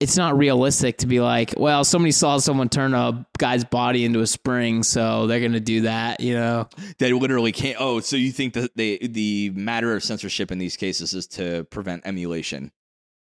It's 0.00 0.16
not 0.16 0.36
realistic 0.38 0.96
to 0.98 1.06
be 1.06 1.20
like, 1.20 1.52
well, 1.58 1.84
somebody 1.84 2.10
saw 2.12 2.38
someone 2.38 2.68
turn 2.70 2.94
a 2.94 3.26
guy's 3.38 3.64
body 3.64 4.04
into 4.06 4.20
a 4.20 4.26
spring, 4.26 4.82
so 4.82 5.26
they're 5.26 5.40
gonna 5.40 5.60
do 5.60 5.82
that, 5.82 6.20
you 6.20 6.34
know? 6.34 6.68
They 6.98 7.12
literally 7.12 7.52
can't. 7.52 7.76
Oh, 7.78 8.00
so 8.00 8.16
you 8.16 8.32
think 8.32 8.54
that 8.54 8.74
they 8.76 8.96
the 8.98 9.50
matter 9.50 9.94
of 9.94 10.02
censorship 10.02 10.50
in 10.50 10.58
these 10.58 10.76
cases 10.76 11.12
is 11.12 11.26
to 11.28 11.64
prevent 11.64 12.06
emulation? 12.06 12.72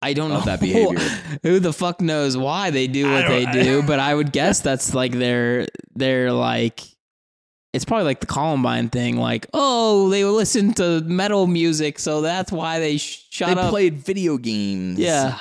I 0.01 0.13
don't 0.13 0.29
know 0.29 0.41
that 0.41 0.59
behavior. 0.61 0.99
Who 1.43 1.59
the 1.59 1.73
fuck 1.73 2.01
knows 2.01 2.35
why 2.37 2.69
they 2.69 2.87
do 2.87 3.09
what 3.11 3.27
they 3.27 3.45
don't- 3.45 3.87
but 3.87 3.99
I 3.99 4.13
would 4.13 4.31
guess 4.33 4.59
that's 4.59 4.93
like 4.93 5.13
their 5.13 5.67
their 5.95 6.31
like. 6.33 6.81
It's 7.73 7.85
probably 7.85 8.05
like 8.05 8.21
the 8.21 8.25
Columbine 8.27 8.89
thing, 8.89 9.17
like 9.17 9.47
oh 9.53 10.09
they 10.09 10.23
listen 10.25 10.73
to 10.75 11.01
metal 11.01 11.47
music, 11.47 11.99
so 11.99 12.21
that's 12.21 12.51
why 12.51 12.79
they 12.79 12.97
sh- 12.97 13.25
shut 13.29 13.55
they 13.55 13.61
up. 13.61 13.69
played 13.69 13.95
video 13.99 14.37
games. 14.37 14.97
yeah, 14.99 15.37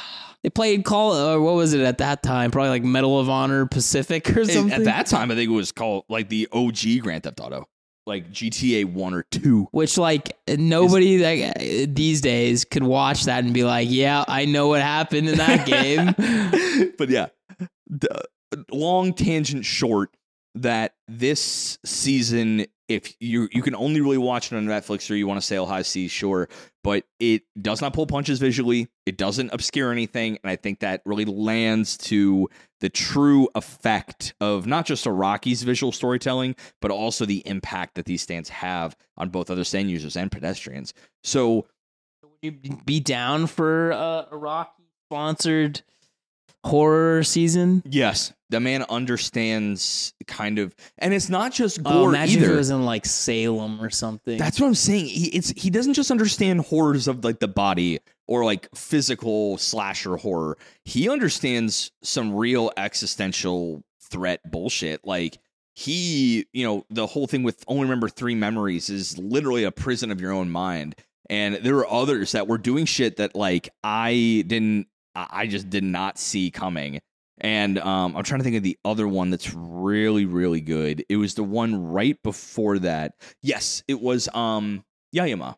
they 0.47 0.51
played 0.51 0.85
call 0.85 1.13
or 1.13 1.41
what 1.41 1.57
was 1.57 1.75
it 1.75 1.81
at 1.81 1.99
that 1.99 2.23
time? 2.23 2.53
Probably 2.53 2.69
like 2.71 2.85
Medal 2.85 3.19
of 3.19 3.29
Honor 3.29 3.67
Pacific 3.67 4.31
or 4.37 4.45
something. 4.45 4.71
At 4.71 4.85
that 4.85 5.07
time, 5.07 5.33
I 5.33 5.35
think 5.35 5.51
it 5.51 5.53
was 5.53 5.73
called 5.73 6.05
like 6.09 6.29
the 6.29 6.47
OG 6.53 7.01
Grand 7.01 7.25
Theft 7.25 7.41
Auto, 7.41 7.67
like 8.07 8.31
GTA 8.31 8.85
One 8.85 9.13
or 9.13 9.25
Two. 9.25 9.67
Which 9.73 9.99
like 9.99 10.39
nobody 10.47 11.17
that 11.17 11.57
uh, 11.57 11.87
these 11.89 12.21
days 12.21 12.65
could 12.65 12.85
watch 12.85 13.25
that 13.25 13.43
and 13.43 13.53
be 13.53 13.65
like, 13.65 13.89
yeah, 13.91 14.25
I 14.29 14.45
know 14.45 14.69
what 14.69 14.83
happened 14.83 15.29
in 15.29 15.39
that 15.39 15.67
game. 15.67 16.15
but 16.97 17.09
yeah, 17.09 17.27
the 17.91 18.25
long 18.71 19.15
tangent 19.15 19.65
short 19.65 20.17
that 20.55 20.95
this 21.09 21.77
season, 21.85 22.67
if 22.89 23.15
you 23.21 23.49
you 23.53 23.63
can 23.63 23.75
only 23.75 24.01
really 24.01 24.19
watch 24.19 24.53
it 24.53 24.57
on 24.57 24.67
Netflix 24.67 25.11
or 25.11 25.15
you 25.15 25.27
want 25.27 25.41
to 25.41 25.47
sail 25.47 25.67
high 25.67 25.83
seas, 25.83 26.11
sure, 26.11 26.49
but 26.85 27.05
it 27.19 27.43
does 27.61 27.81
not 27.81 27.93
pull 27.93 28.07
punches 28.07 28.39
visually. 28.39 28.89
It 29.07 29.17
doesn't 29.17 29.53
obscure 29.53 29.91
anything, 29.91 30.39
and 30.43 30.51
I 30.51 30.57
think 30.57 30.81
that 30.81 31.03
really 31.05 31.25
lands 31.25 31.97
to 31.99 32.49
the 32.81 32.89
true 32.89 33.49
effect 33.55 34.35
of 34.41 34.67
not 34.67 34.87
just 34.87 35.05
Araki's 35.05 35.63
visual 35.63 35.93
storytelling, 35.93 36.55
but 36.81 36.91
also 36.91 37.25
the 37.25 37.43
impact 37.47 37.95
that 37.95 38.05
these 38.05 38.23
stands 38.23 38.49
have 38.51 38.97
on 39.17 39.31
both 39.31 39.51
other 39.51 39.65
stand 39.65 39.91
users 39.91 40.17
and 40.17 40.31
pedestrians. 40.31 40.95
So 41.25 41.67
Would 42.23 42.33
you 42.43 42.53
be 42.85 43.01
down 43.01 43.47
for 43.47 43.93
uh, 43.93 44.27
Araki 44.27 44.69
sponsored 45.09 45.83
horror 46.67 47.23
season? 47.23 47.83
Yes, 47.89 48.33
the 48.51 48.61
man 48.61 48.85
understands 48.89 50.13
kind 50.27 50.59
of, 50.59 50.75
and 50.99 51.15
it's 51.15 51.29
not 51.29 51.53
just 51.53 51.79
Oh, 51.85 52.03
gore 52.03 52.09
imagine 52.11 52.39
if 52.39 52.45
either. 52.45 52.55
it 52.55 52.57
was 52.59 52.71
in 52.71 52.85
like 52.85 53.07
Salem 53.07 53.81
or 53.83 53.91
something. 53.91 54.39
That's 54.39 54.61
what 54.61 54.67
I'm 54.67 54.75
saying. 54.75 55.07
He 55.07 55.27
it's 55.29 55.51
he 55.57 55.71
doesn't 55.71 55.95
just 55.95 56.11
understand 56.11 56.61
horrors 56.63 57.09
of 57.09 57.25
like 57.25 57.41
the 57.41 57.49
body 57.49 58.01
or 58.29 58.45
like 58.45 58.69
physical 58.75 59.57
slasher 59.59 60.17
horror. 60.17 60.59
He 60.85 61.09
understands 61.09 61.91
some 62.03 62.35
real 62.35 62.73
existential 62.77 63.85
threat 64.11 64.41
bullshit. 64.51 65.07
Like 65.07 65.39
he, 65.75 66.47
you 66.53 66.65
know, 66.65 66.87
the 66.91 67.07
whole 67.07 67.27
thing 67.27 67.43
with 67.43 67.65
only 67.69 67.83
remember 67.83 68.09
three 68.09 68.35
memories 68.35 68.89
is 68.91 69.19
literally 69.19 69.65
a 69.65 69.71
prison 69.73 70.11
of 70.11 70.21
your 70.21 70.33
own 70.33 70.51
mind. 70.51 70.95
And 71.29 71.57
there 71.57 71.75
were 71.75 71.91
others 71.91 72.33
that 72.33 72.47
were 72.49 72.59
doing 72.59 72.85
shit 72.85 73.17
that 73.17 73.35
like 73.35 73.69
I 73.83 74.45
didn't 74.47 74.87
I 75.31 75.47
just 75.47 75.71
did 75.71 75.85
not 75.85 76.19
see 76.19 76.51
coming. 76.51 77.01
And 77.39 77.79
um, 77.79 78.17
I'm 78.17 78.25
trying 78.25 78.41
to 78.41 78.45
think 78.45 78.57
of 78.57 78.63
the 78.63 78.79
other 78.85 79.07
one 79.07 79.31
that's 79.31 79.53
really, 79.55 80.25
really 80.25 80.61
good. 80.63 81.05
It 81.09 81.17
was 81.17 81.35
the 81.35 81.45
one 81.45 81.87
right 81.89 82.17
before 82.23 82.79
that. 82.81 83.13
Yes, 83.43 83.83
it 83.89 84.01
was 84.01 84.29
um 84.35 84.85
Yayama. 85.15 85.57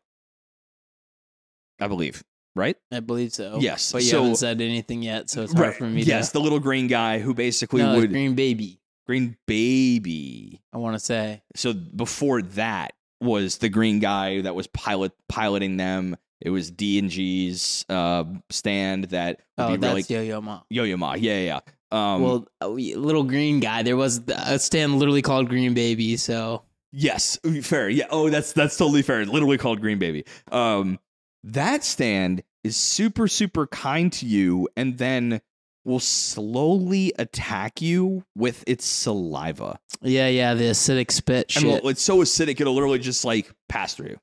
I 1.81 1.87
believe, 1.87 2.23
right? 2.57 2.77
I 2.91 3.01
believe 3.01 3.33
so. 3.33 3.59
Yes, 3.61 3.93
but 3.93 4.03
you 4.03 4.09
so- 4.11 4.23
haven't 4.23 4.37
said 4.37 4.61
anything 4.61 5.03
yet, 5.03 5.31
so 5.31 5.43
it's 5.43 5.53
hard 5.53 5.75
for 5.77 5.85
me 5.85 6.03
yes, 6.03 6.29
to. 6.29 6.33
the 6.35 6.41
little 6.41 6.59
green 6.61 6.89
guy 6.89 7.19
who 7.21 7.35
basically 7.35 7.83
No, 7.83 7.95
would 7.97 8.11
Green 8.11 8.35
Baby. 8.35 8.81
green 9.07 9.37
baby. 9.47 10.61
I 10.73 10.79
want 10.79 10.95
to 10.95 11.01
say. 11.01 11.43
So 11.55 11.73
before 11.73 12.43
that 12.43 12.95
was 13.21 13.59
the 13.59 13.69
green 13.69 14.01
guy 14.01 14.41
that 14.43 14.55
was 14.55 14.67
pilot 14.69 15.13
piloting 15.29 15.77
them. 15.77 16.17
It 16.41 16.51
was 16.51 16.71
D 16.71 16.99
an 16.99 17.09
G's 17.09 17.85
uh, 17.89 18.25
stand 18.51 19.05
that 19.05 19.41
would 19.57 19.65
Oh, 19.65 19.69
be 19.77 19.79
really 19.87 20.01
that's 20.03 20.11
Yo 20.11 20.23
Yo 20.23 20.41
Ma. 20.41 20.61
Yo 20.71 20.85
Yo 20.85 20.97
Ma. 20.97 21.15
Yeah, 21.15 21.41
yeah. 21.41 21.61
Um, 21.91 22.23
well, 22.23 22.47
little 22.63 23.25
green 23.25 23.61
guy. 23.61 23.83
There 23.83 23.97
was 23.97 24.21
a 24.29 24.59
stand 24.59 24.99
literally 24.99 25.23
called 25.23 25.49
Green 25.49 25.75
Baby. 25.75 26.17
So 26.17 26.63
Yes, 26.93 27.39
fair. 27.63 27.89
Yeah. 27.89 28.07
Oh, 28.11 28.31
that's 28.31 28.53
that's 28.53 28.77
totally 28.77 29.03
fair. 29.03 29.25
Literally 29.27 29.59
called 29.59 29.81
Green 29.81 29.99
Baby. 29.99 30.25
Um, 30.53 30.99
that 31.45 31.85
stand 31.85 32.43
is 32.65 32.77
super 32.77 33.27
super 33.29 33.67
kind 33.67 34.13
to 34.15 34.27
you, 34.27 34.69
and 34.77 34.99
then 34.99 35.41
will 35.85 36.01
slowly 36.01 37.13
attack 37.19 37.81
you 37.81 38.23
with 38.37 38.63
its 38.67 38.85
saliva. 38.85 39.79
yeah, 40.03 40.29
yeah, 40.29 40.53
the 40.55 40.65
acidic 40.65 41.11
spit 41.11 41.51
shit. 41.51 41.83
It's 41.85 42.03
so 42.03 42.19
acidic 42.19 42.61
it'll 42.61 42.75
literally 42.75 42.99
just 42.99 43.25
like 43.25 43.51
pass 43.69 43.95
through. 43.95 44.17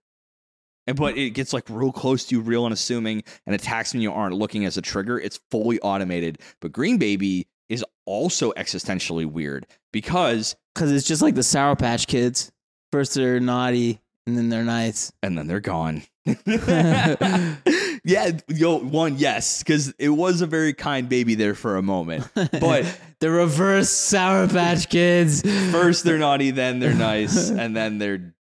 And 0.88 0.96
but 0.98 1.18
it 1.18 1.32
gets 1.32 1.54
like 1.54 1.66
real 1.70 1.92
close 1.92 2.26
to 2.26 2.36
you, 2.36 2.42
real 2.42 2.66
unassuming, 2.66 3.24
and 3.46 3.56
attacks 3.56 3.94
when 3.94 4.02
you 4.02 4.12
aren't 4.12 4.36
looking 4.36 4.66
as 4.66 4.78
a 4.78 4.82
trigger. 4.82 5.20
It's 5.20 5.40
fully 5.50 5.80
automated. 5.80 6.40
But 6.60 6.72
Green 6.72 6.98
Baby 6.98 7.48
is 7.70 7.84
also 8.06 8.52
existentially 8.54 9.26
weird 9.26 9.66
because 9.92 10.56
Because 10.74 10.92
it's 10.92 11.08
just 11.08 11.22
like 11.22 11.36
the 11.36 11.44
Sour 11.44 11.76
Patch 11.76 12.08
Kids. 12.08 12.52
First 12.92 13.16
they're 13.16 13.40
naughty, 13.40 14.00
and 14.28 14.38
then 14.38 14.50
they're 14.50 14.64
nice. 14.64 15.12
and 15.24 15.38
then 15.38 15.48
they're 15.48 15.60
gone. 15.60 16.04
yeah, 18.04 18.32
yo, 18.48 18.80
one, 18.80 19.18
yes, 19.18 19.60
because 19.64 19.94
it 20.00 20.10
was 20.10 20.42
a 20.42 20.48
very 20.48 20.74
kind 20.74 21.10
baby 21.10 21.36
there 21.36 21.56
for 21.56 21.78
a 21.78 21.82
moment. 21.82 22.28
But 22.34 23.00
the 23.20 23.30
reverse 23.32 23.90
Sour 23.90 24.48
Patch 24.48 24.90
Kids. 24.90 25.42
first 25.72 26.04
they're 26.04 26.18
naughty, 26.18 26.52
then 26.52 26.80
they're 26.80 26.94
nice, 26.94 27.50
and 27.50 27.76
then 27.76 27.98
they're 27.98 28.35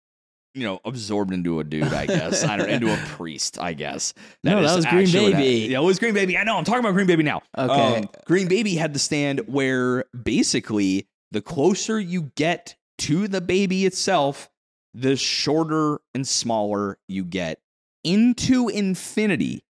you 0.55 0.63
know 0.63 0.79
absorbed 0.85 1.33
into 1.33 1.59
a 1.59 1.63
dude. 1.63 1.83
I 1.83 2.05
guess 2.07 2.43
I 2.43 2.57
don't 2.57 2.69
into 2.69 2.91
a 2.91 2.97
priest. 3.05 3.59
I 3.59 3.73
guess 3.73 4.13
No, 4.43 4.61
that 4.61 4.69
is 4.69 4.75
was 4.77 4.85
Green 4.85 5.11
Baby. 5.11 5.67
Yeah, 5.71 5.79
it 5.79 5.83
was 5.83 5.99
Green 5.99 6.13
Baby. 6.13 6.37
I 6.37 6.43
know. 6.43 6.57
I'm 6.57 6.63
talking 6.63 6.79
about 6.79 6.93
Green 6.93 7.07
Baby 7.07 7.23
now. 7.23 7.41
Okay. 7.57 7.97
Um, 7.97 8.09
Green 8.25 8.47
Baby 8.47 8.75
had 8.75 8.93
the 8.93 8.99
stand 8.99 9.41
where 9.47 10.05
basically 10.23 11.07
the 11.31 11.41
closer 11.41 11.99
you 11.99 12.31
get 12.35 12.75
to 12.99 13.27
the 13.27 13.41
baby 13.41 13.85
itself, 13.85 14.49
the 14.93 15.17
shorter 15.17 15.99
and 16.13 16.25
smaller 16.25 16.97
you 17.09 17.25
get 17.25 17.59
into 18.05 18.69
infinity. 18.69 19.65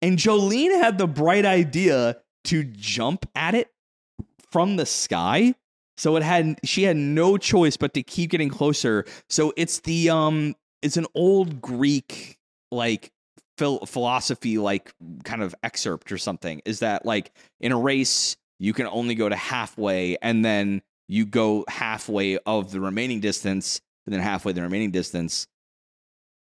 And 0.00 0.18
Jolyne 0.18 0.72
had 0.72 0.96
the 0.98 1.06
bright 1.06 1.44
idea 1.44 2.18
to 2.44 2.64
jump 2.64 3.26
at 3.34 3.54
it 3.54 3.68
from 4.50 4.76
the 4.76 4.86
sky. 4.86 5.54
So 5.96 6.16
it 6.16 6.22
had 6.22 6.58
she 6.64 6.82
had 6.82 6.96
no 6.96 7.36
choice 7.36 7.76
but 7.76 7.94
to 7.94 8.02
keep 8.02 8.30
getting 8.30 8.48
closer. 8.48 9.04
So 9.28 9.52
it's 9.56 9.80
the 9.80 10.10
um 10.10 10.54
it's 10.82 10.96
an 10.96 11.06
old 11.14 11.60
Greek 11.60 12.38
like 12.70 13.12
phil- 13.56 13.86
philosophy 13.86 14.58
like 14.58 14.92
kind 15.24 15.42
of 15.42 15.54
excerpt 15.62 16.10
or 16.10 16.18
something 16.18 16.60
is 16.64 16.80
that 16.80 17.06
like 17.06 17.32
in 17.60 17.70
a 17.72 17.78
race 17.78 18.36
you 18.58 18.72
can 18.72 18.86
only 18.88 19.14
go 19.14 19.28
to 19.28 19.36
halfway 19.36 20.16
and 20.22 20.44
then 20.44 20.82
you 21.08 21.24
go 21.24 21.64
halfway 21.68 22.38
of 22.38 22.72
the 22.72 22.80
remaining 22.80 23.20
distance 23.20 23.80
and 24.06 24.14
then 24.14 24.20
halfway 24.20 24.52
the 24.52 24.62
remaining 24.62 24.90
distance 24.90 25.46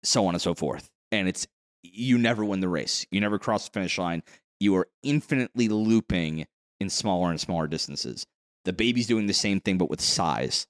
so 0.02 0.26
on 0.26 0.34
and 0.34 0.42
so 0.42 0.54
forth. 0.54 0.90
And 1.10 1.28
it's 1.28 1.46
you 1.82 2.18
never 2.18 2.44
win 2.44 2.60
the 2.60 2.68
race. 2.68 3.06
You 3.10 3.20
never 3.20 3.38
cross 3.38 3.68
the 3.68 3.72
finish 3.72 3.98
line. 3.98 4.22
You 4.60 4.76
are 4.76 4.88
infinitely 5.02 5.68
looping 5.68 6.46
in 6.80 6.90
smaller 6.90 7.30
and 7.30 7.40
smaller 7.40 7.66
distances 7.66 8.26
the 8.68 8.72
baby's 8.72 9.06
doing 9.08 9.26
the 9.26 9.32
same 9.34 9.58
thing 9.60 9.78
but 9.78 9.90
with 9.90 10.00
size 10.00 10.66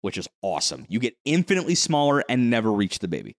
which 0.00 0.18
is 0.18 0.26
awesome 0.42 0.84
you 0.88 0.98
get 0.98 1.14
infinitely 1.24 1.74
smaller 1.76 2.24
and 2.28 2.50
never 2.50 2.72
reach 2.72 2.98
the 2.98 3.08
baby 3.08 3.36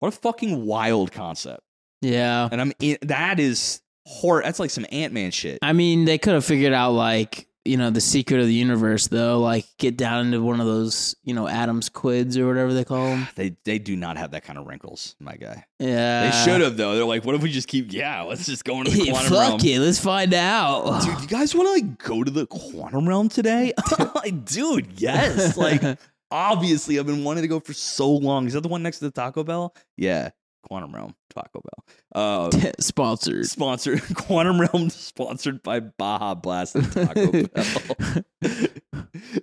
what 0.00 0.08
a 0.08 0.16
fucking 0.16 0.64
wild 0.66 1.12
concept 1.12 1.60
Yeah. 2.02 2.48
and 2.50 2.60
I'm 2.60 2.72
in, 2.80 2.98
that 3.02 3.38
is 3.40 3.80
horror. 4.06 4.42
That's 4.42 4.60
like 4.60 4.70
some 4.70 4.86
Ant 4.92 5.12
Man 5.12 5.30
shit. 5.30 5.58
I 5.62 5.72
mean, 5.72 6.04
they 6.04 6.18
could 6.18 6.34
have 6.34 6.44
figured 6.44 6.72
out 6.72 6.92
like 6.92 7.48
you 7.66 7.76
know 7.76 7.90
the 7.90 8.00
secret 8.00 8.40
of 8.40 8.46
the 8.46 8.54
universe 8.54 9.08
though. 9.08 9.38
Like 9.40 9.66
get 9.78 9.96
down 9.96 10.26
into 10.26 10.42
one 10.42 10.60
of 10.60 10.66
those 10.66 11.14
you 11.24 11.34
know 11.34 11.46
Adam's 11.48 11.88
quids 11.88 12.36
or 12.38 12.46
whatever 12.46 12.72
they 12.72 12.84
call 12.84 13.06
them. 13.10 13.28
They 13.34 13.56
they 13.64 13.78
do 13.78 13.96
not 13.96 14.16
have 14.16 14.30
that 14.32 14.44
kind 14.44 14.58
of 14.58 14.66
wrinkles, 14.66 15.16
my 15.20 15.36
guy. 15.36 15.64
Yeah, 15.78 16.30
They 16.30 16.44
should 16.44 16.60
have 16.62 16.76
though. 16.76 16.94
They're 16.94 17.04
like, 17.04 17.24
what 17.24 17.34
if 17.34 17.42
we 17.42 17.50
just 17.50 17.68
keep? 17.68 17.92
Yeah, 17.92 18.22
let's 18.22 18.46
just 18.46 18.64
go 18.64 18.78
into 18.78 18.90
the 18.92 19.04
quantum 19.10 19.30
fuck 19.30 19.48
realm. 19.48 19.60
it, 19.62 19.78
let's 19.80 19.98
find 20.00 20.32
out. 20.34 21.02
Dude, 21.02 21.20
you 21.22 21.26
guys 21.28 21.54
want 21.54 21.66
to 21.68 21.72
like 21.72 21.98
go 21.98 22.24
to 22.24 22.30
the 22.30 22.46
quantum 22.46 23.08
realm 23.08 23.28
today? 23.28 23.72
like, 24.14 24.44
dude, 24.44 25.00
yes. 25.00 25.56
Like, 25.56 25.82
obviously, 26.30 26.98
I've 26.98 27.06
been 27.06 27.24
wanting 27.24 27.42
to 27.42 27.48
go 27.48 27.60
for 27.60 27.72
so 27.72 28.10
long. 28.10 28.46
Is 28.46 28.52
that 28.54 28.62
the 28.62 28.68
one 28.68 28.82
next 28.82 28.98
to 29.00 29.04
the 29.06 29.10
Taco 29.10 29.44
Bell? 29.44 29.74
Yeah, 29.96 30.30
quantum 30.66 30.94
realm, 30.94 31.14
Taco 31.34 31.60
Bell. 31.62 31.84
Uh, 32.14 32.50
Sponsored. 32.80 33.46
sponsored. 33.46 34.02
Quantum 34.14 34.60
realm 34.60 34.90
sponsored 34.90 35.62
by 35.62 35.80
baja 35.80 36.34
blast 36.34 36.74
and 36.74 36.92
taco 36.92 37.30
bell. 37.44 38.24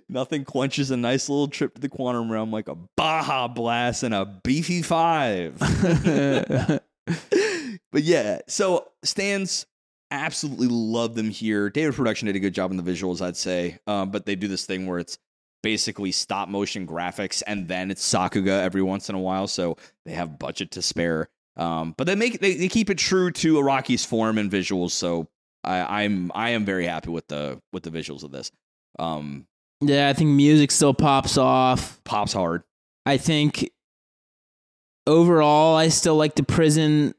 Nothing 0.08 0.44
quenches 0.44 0.90
a 0.90 0.96
nice 0.96 1.28
little 1.28 1.48
trip 1.48 1.74
to 1.74 1.80
the 1.80 1.88
quantum 1.88 2.30
realm 2.30 2.50
like 2.52 2.68
a 2.68 2.76
baja 2.96 3.48
blast 3.48 4.02
and 4.02 4.14
a 4.14 4.24
beefy 4.44 4.82
five. 4.82 5.58
But 7.92 8.02
yeah 8.02 8.40
so 8.48 8.86
stands 9.02 9.66
absolutely 10.10 10.68
love 10.68 11.14
them 11.14 11.30
here. 11.30 11.70
David 11.70 11.94
production 11.94 12.26
did 12.26 12.36
a 12.36 12.40
good 12.40 12.54
job 12.54 12.70
in 12.70 12.76
the 12.76 12.82
visuals 12.82 13.20
i'd 13.20 13.36
say. 13.36 13.78
Um, 13.86 14.10
but 14.10 14.26
they 14.26 14.34
do 14.36 14.48
this 14.48 14.66
thing 14.66 14.86
where 14.86 14.98
it's 14.98 15.18
basically 15.64 16.12
stop 16.12 16.48
motion 16.48 16.86
graphics 16.86 17.42
and 17.46 17.66
then 17.66 17.90
it's 17.90 18.06
sakuga 18.06 18.62
every 18.62 18.82
once 18.82 19.08
in 19.08 19.16
a 19.16 19.18
while 19.18 19.48
so 19.48 19.76
they 20.04 20.12
have 20.12 20.38
budget 20.38 20.70
to 20.70 20.82
spare 20.82 21.28
um, 21.56 21.94
but 21.96 22.06
they 22.06 22.14
make 22.14 22.40
they, 22.40 22.54
they 22.54 22.68
keep 22.68 22.90
it 22.90 22.98
true 22.98 23.30
to 23.30 23.58
Araki's 23.58 24.04
form 24.04 24.38
and 24.38 24.50
visuals. 24.50 24.90
So 24.90 25.28
I, 25.62 26.02
I'm 26.04 26.32
I 26.34 26.50
am 26.50 26.64
very 26.64 26.86
happy 26.86 27.10
with 27.10 27.28
the 27.28 27.60
with 27.72 27.84
the 27.84 27.90
visuals 27.90 28.24
of 28.24 28.32
this. 28.32 28.50
Um, 28.98 29.46
yeah, 29.80 30.08
I 30.08 30.12
think 30.12 30.30
music 30.30 30.70
still 30.70 30.94
pops 30.94 31.38
off. 31.38 32.02
pops 32.04 32.32
hard. 32.32 32.62
I 33.06 33.18
think 33.18 33.70
overall, 35.06 35.76
I 35.76 35.88
still 35.88 36.16
like 36.16 36.34
the 36.34 36.42
prison 36.42 37.14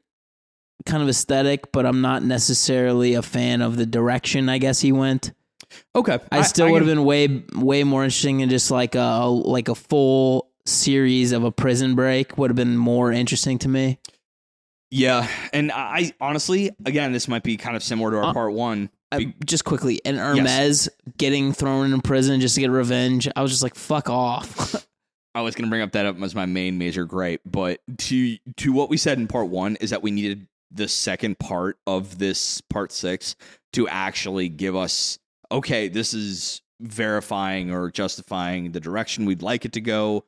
kind 0.84 1.02
of 1.02 1.08
aesthetic, 1.08 1.72
but 1.72 1.86
I'm 1.86 2.00
not 2.00 2.22
necessarily 2.22 3.14
a 3.14 3.22
fan 3.22 3.62
of 3.62 3.76
the 3.76 3.86
direction. 3.86 4.48
I 4.48 4.58
guess 4.58 4.80
he 4.80 4.92
went. 4.92 5.32
Okay, 5.94 6.18
I, 6.30 6.42
still 6.42 6.70
would 6.70 6.82
have 6.82 6.88
been 6.88 7.04
way 7.04 7.44
way 7.54 7.84
more 7.84 8.04
interesting 8.04 8.40
in 8.40 8.48
just 8.50 8.70
like 8.70 8.94
a 8.94 9.26
like 9.26 9.68
a 9.68 9.74
full 9.74 10.50
series 10.64 11.32
of 11.32 11.44
a 11.44 11.52
prison 11.52 11.94
break 11.94 12.36
would 12.38 12.50
have 12.50 12.56
been 12.56 12.76
more 12.76 13.12
interesting 13.12 13.58
to 13.58 13.68
me. 13.68 13.98
Yeah, 14.90 15.28
and 15.52 15.72
I 15.72 16.12
honestly, 16.20 16.70
again, 16.84 17.12
this 17.12 17.26
might 17.28 17.42
be 17.42 17.56
kind 17.56 17.76
of 17.76 17.82
similar 17.82 18.12
to 18.12 18.16
our 18.18 18.24
Uh, 18.24 18.32
part 18.32 18.52
one. 18.52 18.90
Be- 19.16 19.34
just 19.44 19.64
quickly, 19.64 20.00
and 20.04 20.16
Hermes 20.16 20.88
getting 21.16 21.52
thrown 21.52 21.92
in 21.92 22.00
prison 22.00 22.40
just 22.40 22.54
to 22.56 22.60
get 22.60 22.70
revenge. 22.70 23.28
I 23.34 23.42
was 23.42 23.50
just 23.50 23.62
like, 23.62 23.74
fuck 23.74 24.10
off. 24.10 24.86
I 25.34 25.42
was 25.42 25.54
going 25.54 25.64
to 25.66 25.70
bring 25.70 25.82
up 25.82 25.92
that 25.92 26.06
up 26.06 26.20
as 26.22 26.34
my 26.34 26.46
main 26.46 26.78
major 26.78 27.04
gripe, 27.04 27.40
but 27.44 27.80
to 27.98 28.36
to 28.56 28.72
what 28.72 28.88
we 28.88 28.96
said 28.96 29.18
in 29.18 29.26
part 29.26 29.48
one 29.48 29.76
is 29.76 29.90
that 29.90 30.02
we 30.02 30.10
needed 30.10 30.46
the 30.70 30.88
second 30.88 31.38
part 31.38 31.78
of 31.86 32.18
this 32.18 32.60
part 32.62 32.90
six 32.90 33.36
to 33.74 33.86
actually 33.88 34.48
give 34.48 34.74
us 34.74 35.18
okay, 35.50 35.88
this 35.88 36.14
is 36.14 36.62
verifying 36.80 37.70
or 37.70 37.90
justifying 37.90 38.72
the 38.72 38.80
direction 38.80 39.24
we'd 39.24 39.42
like 39.42 39.64
it 39.64 39.72
to 39.72 39.80
go. 39.80 40.24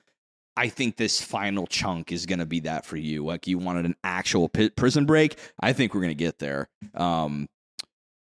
I 0.56 0.68
think 0.68 0.96
this 0.96 1.20
final 1.20 1.66
chunk 1.68 2.10
is 2.10 2.26
going 2.26 2.40
to 2.40 2.46
be 2.46 2.60
that 2.60 2.84
for 2.84 2.96
you. 2.96 3.24
Like 3.24 3.46
you 3.46 3.58
wanted 3.58 3.84
an 3.84 3.94
actual 4.02 4.48
pi 4.48 4.70
prison 4.70 5.06
break. 5.06 5.38
I 5.60 5.72
think 5.72 5.94
we're 5.94 6.00
going 6.00 6.10
to 6.10 6.14
get 6.16 6.40
there. 6.40 6.68
Um, 6.94 7.48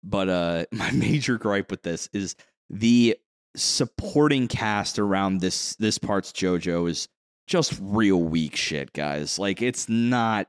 but 0.04 0.28
uh, 0.30 0.66
my 0.72 0.92
major 0.92 1.38
gripe 1.38 1.72
with 1.72 1.84
this 1.84 2.10
is 2.14 2.36
the 2.70 3.18
supporting 3.56 4.50
cast 4.50 5.00
around 5.00 5.40
this 5.40 5.76
this 5.78 5.98
part's 5.98 6.34
JoJo 6.34 6.90
is 6.90 7.08
just 7.48 7.80
real 7.82 8.22
weak 8.22 8.56
shit, 8.56 8.92
guys. 8.92 9.40
Like 9.40 9.62
it's 9.62 9.88
not. 9.88 10.48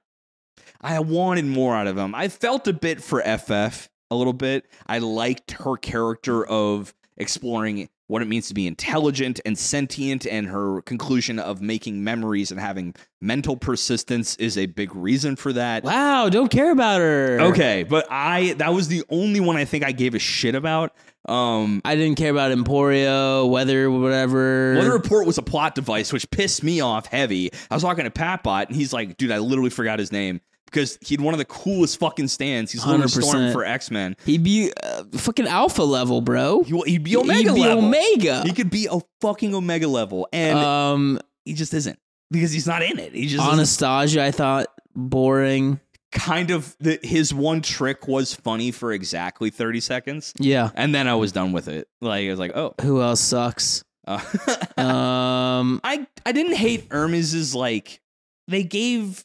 I 0.80 0.99
wanted 1.01 1.44
more 1.44 1.76
out 1.76 1.86
of 1.86 1.97
him. 1.97 2.14
I 2.14 2.28
felt 2.28 2.66
a 2.66 2.72
bit 2.72 3.03
for 3.03 3.22
FF 3.22 3.88
a 4.11 4.16
little 4.16 4.32
bit. 4.32 4.66
I 4.86 4.98
liked 4.98 5.52
her 5.52 5.76
character 5.76 6.46
of 6.46 6.94
exploring 7.16 7.88
what 8.09 8.22
it 8.22 8.26
means 8.28 8.46
to 8.48 8.54
be 8.54 8.68
intelligent 8.68 9.40
and 9.44 9.59
sentient, 9.59 10.26
and 10.26 10.46
her 10.46 10.80
conclusion 10.82 11.40
of 11.40 11.61
making 11.61 12.04
memories 12.04 12.52
and 12.52 12.61
having 12.61 12.94
mental 13.20 13.57
persistence 13.57 14.36
is 14.36 14.57
a 14.57 14.66
big 14.66 14.94
reason 14.94 15.34
for 15.34 15.52
that. 15.52 15.82
wow, 15.82 16.28
don't 16.28 16.50
care 16.50 16.70
about 16.70 17.00
her. 17.00 17.40
Okay, 17.40 17.82
but 17.82 18.07
I 18.09 18.52
that 18.59 18.72
was 18.72 18.88
the 18.88 19.02
only 19.11 19.40
one 19.40 19.57
I 19.57 19.64
think 19.64 19.84
I 19.84 19.90
gave 19.92 20.14
a 20.14 20.20
shit 20.20 20.54
about. 20.54 20.94
Um, 21.28 21.82
I 21.84 21.96
didn't 21.96 22.16
care 22.16 22.30
about 22.30 22.52
Emporio, 22.57 23.50
weather, 23.50 23.90
whatever. 23.90 24.76
Weather 24.76 24.92
Report 24.92 25.26
was 25.26 25.38
a 25.38 25.42
plot 25.42 25.74
device, 25.74 26.12
which 26.12 26.30
pissed 26.30 26.62
me 26.62 26.80
off 26.80 27.07
heavy. 27.07 27.50
I 27.68 27.74
was 27.74 27.82
talking 27.82 28.04
to 28.04 28.11
Patbot, 28.11 28.66
and 28.68 28.76
he's 28.76 28.92
like, 28.92 29.16
"Dude, 29.16 29.32
I 29.32 29.38
literally 29.38 29.70
forgot 29.70 29.98
his 29.98 30.12
name 30.12 30.40
because 30.66 30.98
he 31.00 31.14
had 31.14 31.20
one 31.22 31.32
of 31.34 31.38
the 31.38 31.44
coolest 31.46 31.98
fucking 31.98 32.28
stands. 32.28 32.70
He's 32.72 32.84
literally 32.84 33.06
100%. 33.10 33.22
Storm 33.22 33.52
for 33.52 33.64
X 33.64 33.90
Men. 33.90 34.16
He'd 34.26 34.42
be 34.44 34.72
uh, 34.82 35.04
fucking 35.12 35.46
alpha 35.46 35.82
level, 35.82 36.20
bro. 36.20 36.62
He, 36.64 36.78
he'd 36.86 37.04
be 37.04 37.16
Omega 37.16 37.50
He'd 37.50 37.54
be 37.54 37.60
level. 37.62 37.84
Omega. 37.86 38.42
He 38.42 38.52
could 38.52 38.70
be 38.70 38.88
a 38.90 38.98
fucking 39.20 39.54
Omega 39.54 39.88
level, 39.88 40.28
and 40.32 40.58
um, 40.58 41.20
he 41.44 41.54
just 41.54 41.72
isn't 41.74 41.98
because 42.30 42.52
he's 42.52 42.66
not 42.66 42.82
in 42.82 42.98
it. 42.98 43.12
He 43.14 43.26
just 43.26 43.42
isn't. 43.42 43.52
Anastasia, 43.54 44.22
I 44.24 44.30
thought 44.30 44.66
boring. 44.94 45.80
kind 46.12 46.50
of 46.50 46.74
the, 46.80 46.98
his 47.02 47.34
one 47.34 47.60
trick 47.60 48.08
was 48.08 48.34
funny 48.34 48.70
for 48.70 48.92
exactly 48.92 49.50
thirty 49.50 49.80
seconds, 49.80 50.32
Yeah. 50.38 50.70
and 50.74 50.94
then 50.94 51.06
I 51.08 51.14
was 51.14 51.32
done 51.32 51.52
with 51.52 51.68
it. 51.68 51.88
Like 52.00 52.26
I 52.26 52.30
was 52.30 52.38
like, 52.38 52.56
oh. 52.56 52.74
Who 52.82 53.00
else 53.02 53.20
sucks? 53.20 53.84
Uh, 54.06 54.20
Um, 54.78 55.80
I 55.84 56.06
I 56.24 56.32
didn't 56.32 56.54
hate 56.56 56.86
Hermes's 56.90 57.54
like 57.54 58.00
they 58.48 58.62
gave 58.62 59.24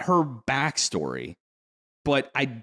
her 0.00 0.24
backstory, 0.24 1.36
but 2.04 2.30
I 2.34 2.62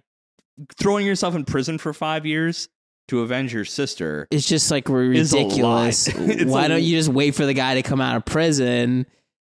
throwing 0.79 1.05
yourself 1.05 1.35
in 1.35 1.45
prison 1.45 1.77
for 1.77 1.93
five 1.93 2.25
years 2.25 2.67
to 3.09 3.21
avenge 3.21 3.53
your 3.53 3.65
sister. 3.65 4.27
it's 4.31 4.47
just 4.47 4.69
like 4.71 4.89
Is 4.89 5.33
a 5.33 5.37
lie. 5.37 5.43
ridiculous. 5.43 6.07
Why 6.45 6.67
don't 6.67 6.83
you 6.83 6.97
just 6.97 7.09
wait 7.09 7.35
for 7.35 7.45
the 7.45 7.53
guy 7.53 7.75
to 7.75 7.83
come 7.83 8.01
out 8.01 8.17
of 8.17 8.25
prison? 8.25 9.05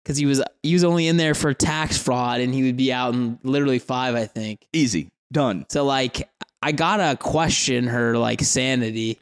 Because 0.05 0.19
he 0.19 0.27
was 0.27 0.43
he 0.63 0.73
was 0.73 0.85
only 0.85 1.09
in 1.09 1.17
there 1.17 1.35
for 1.35 1.53
tax 1.55 1.99
fraud, 1.99 2.41
and 2.41 2.55
he 2.55 2.65
would 2.65 2.77
be 2.77 2.93
out 2.93 3.15
in 3.15 3.39
literally 3.43 3.79
five, 3.79 4.15
I 4.15 4.27
think. 4.27 4.67
Easy 4.73 5.11
done. 5.33 5.67
So 5.69 5.85
like, 5.85 6.29
I 6.63 6.73
gotta 6.73 7.17
question 7.17 7.87
her 7.89 8.17
like 8.17 8.41
sanity. 8.43 9.19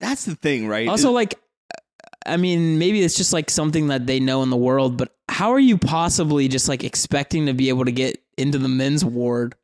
That's 0.00 0.24
the 0.24 0.34
thing, 0.34 0.66
right? 0.66 0.88
Also, 0.88 1.12
like, 1.12 1.34
I 2.26 2.36
mean, 2.36 2.78
maybe 2.78 3.02
it's 3.02 3.16
just 3.16 3.32
like 3.32 3.50
something 3.50 3.88
that 3.88 4.06
they 4.06 4.20
know 4.20 4.42
in 4.42 4.50
the 4.50 4.56
world, 4.56 4.96
but 4.96 5.14
how 5.28 5.50
are 5.52 5.58
you 5.58 5.78
possibly 5.78 6.48
just 6.48 6.68
like 6.68 6.84
expecting 6.84 7.46
to 7.46 7.52
be 7.54 7.68
able 7.68 7.84
to 7.84 7.92
get 7.92 8.22
into 8.38 8.58
the 8.58 8.68
men's 8.68 9.04
ward? 9.04 9.54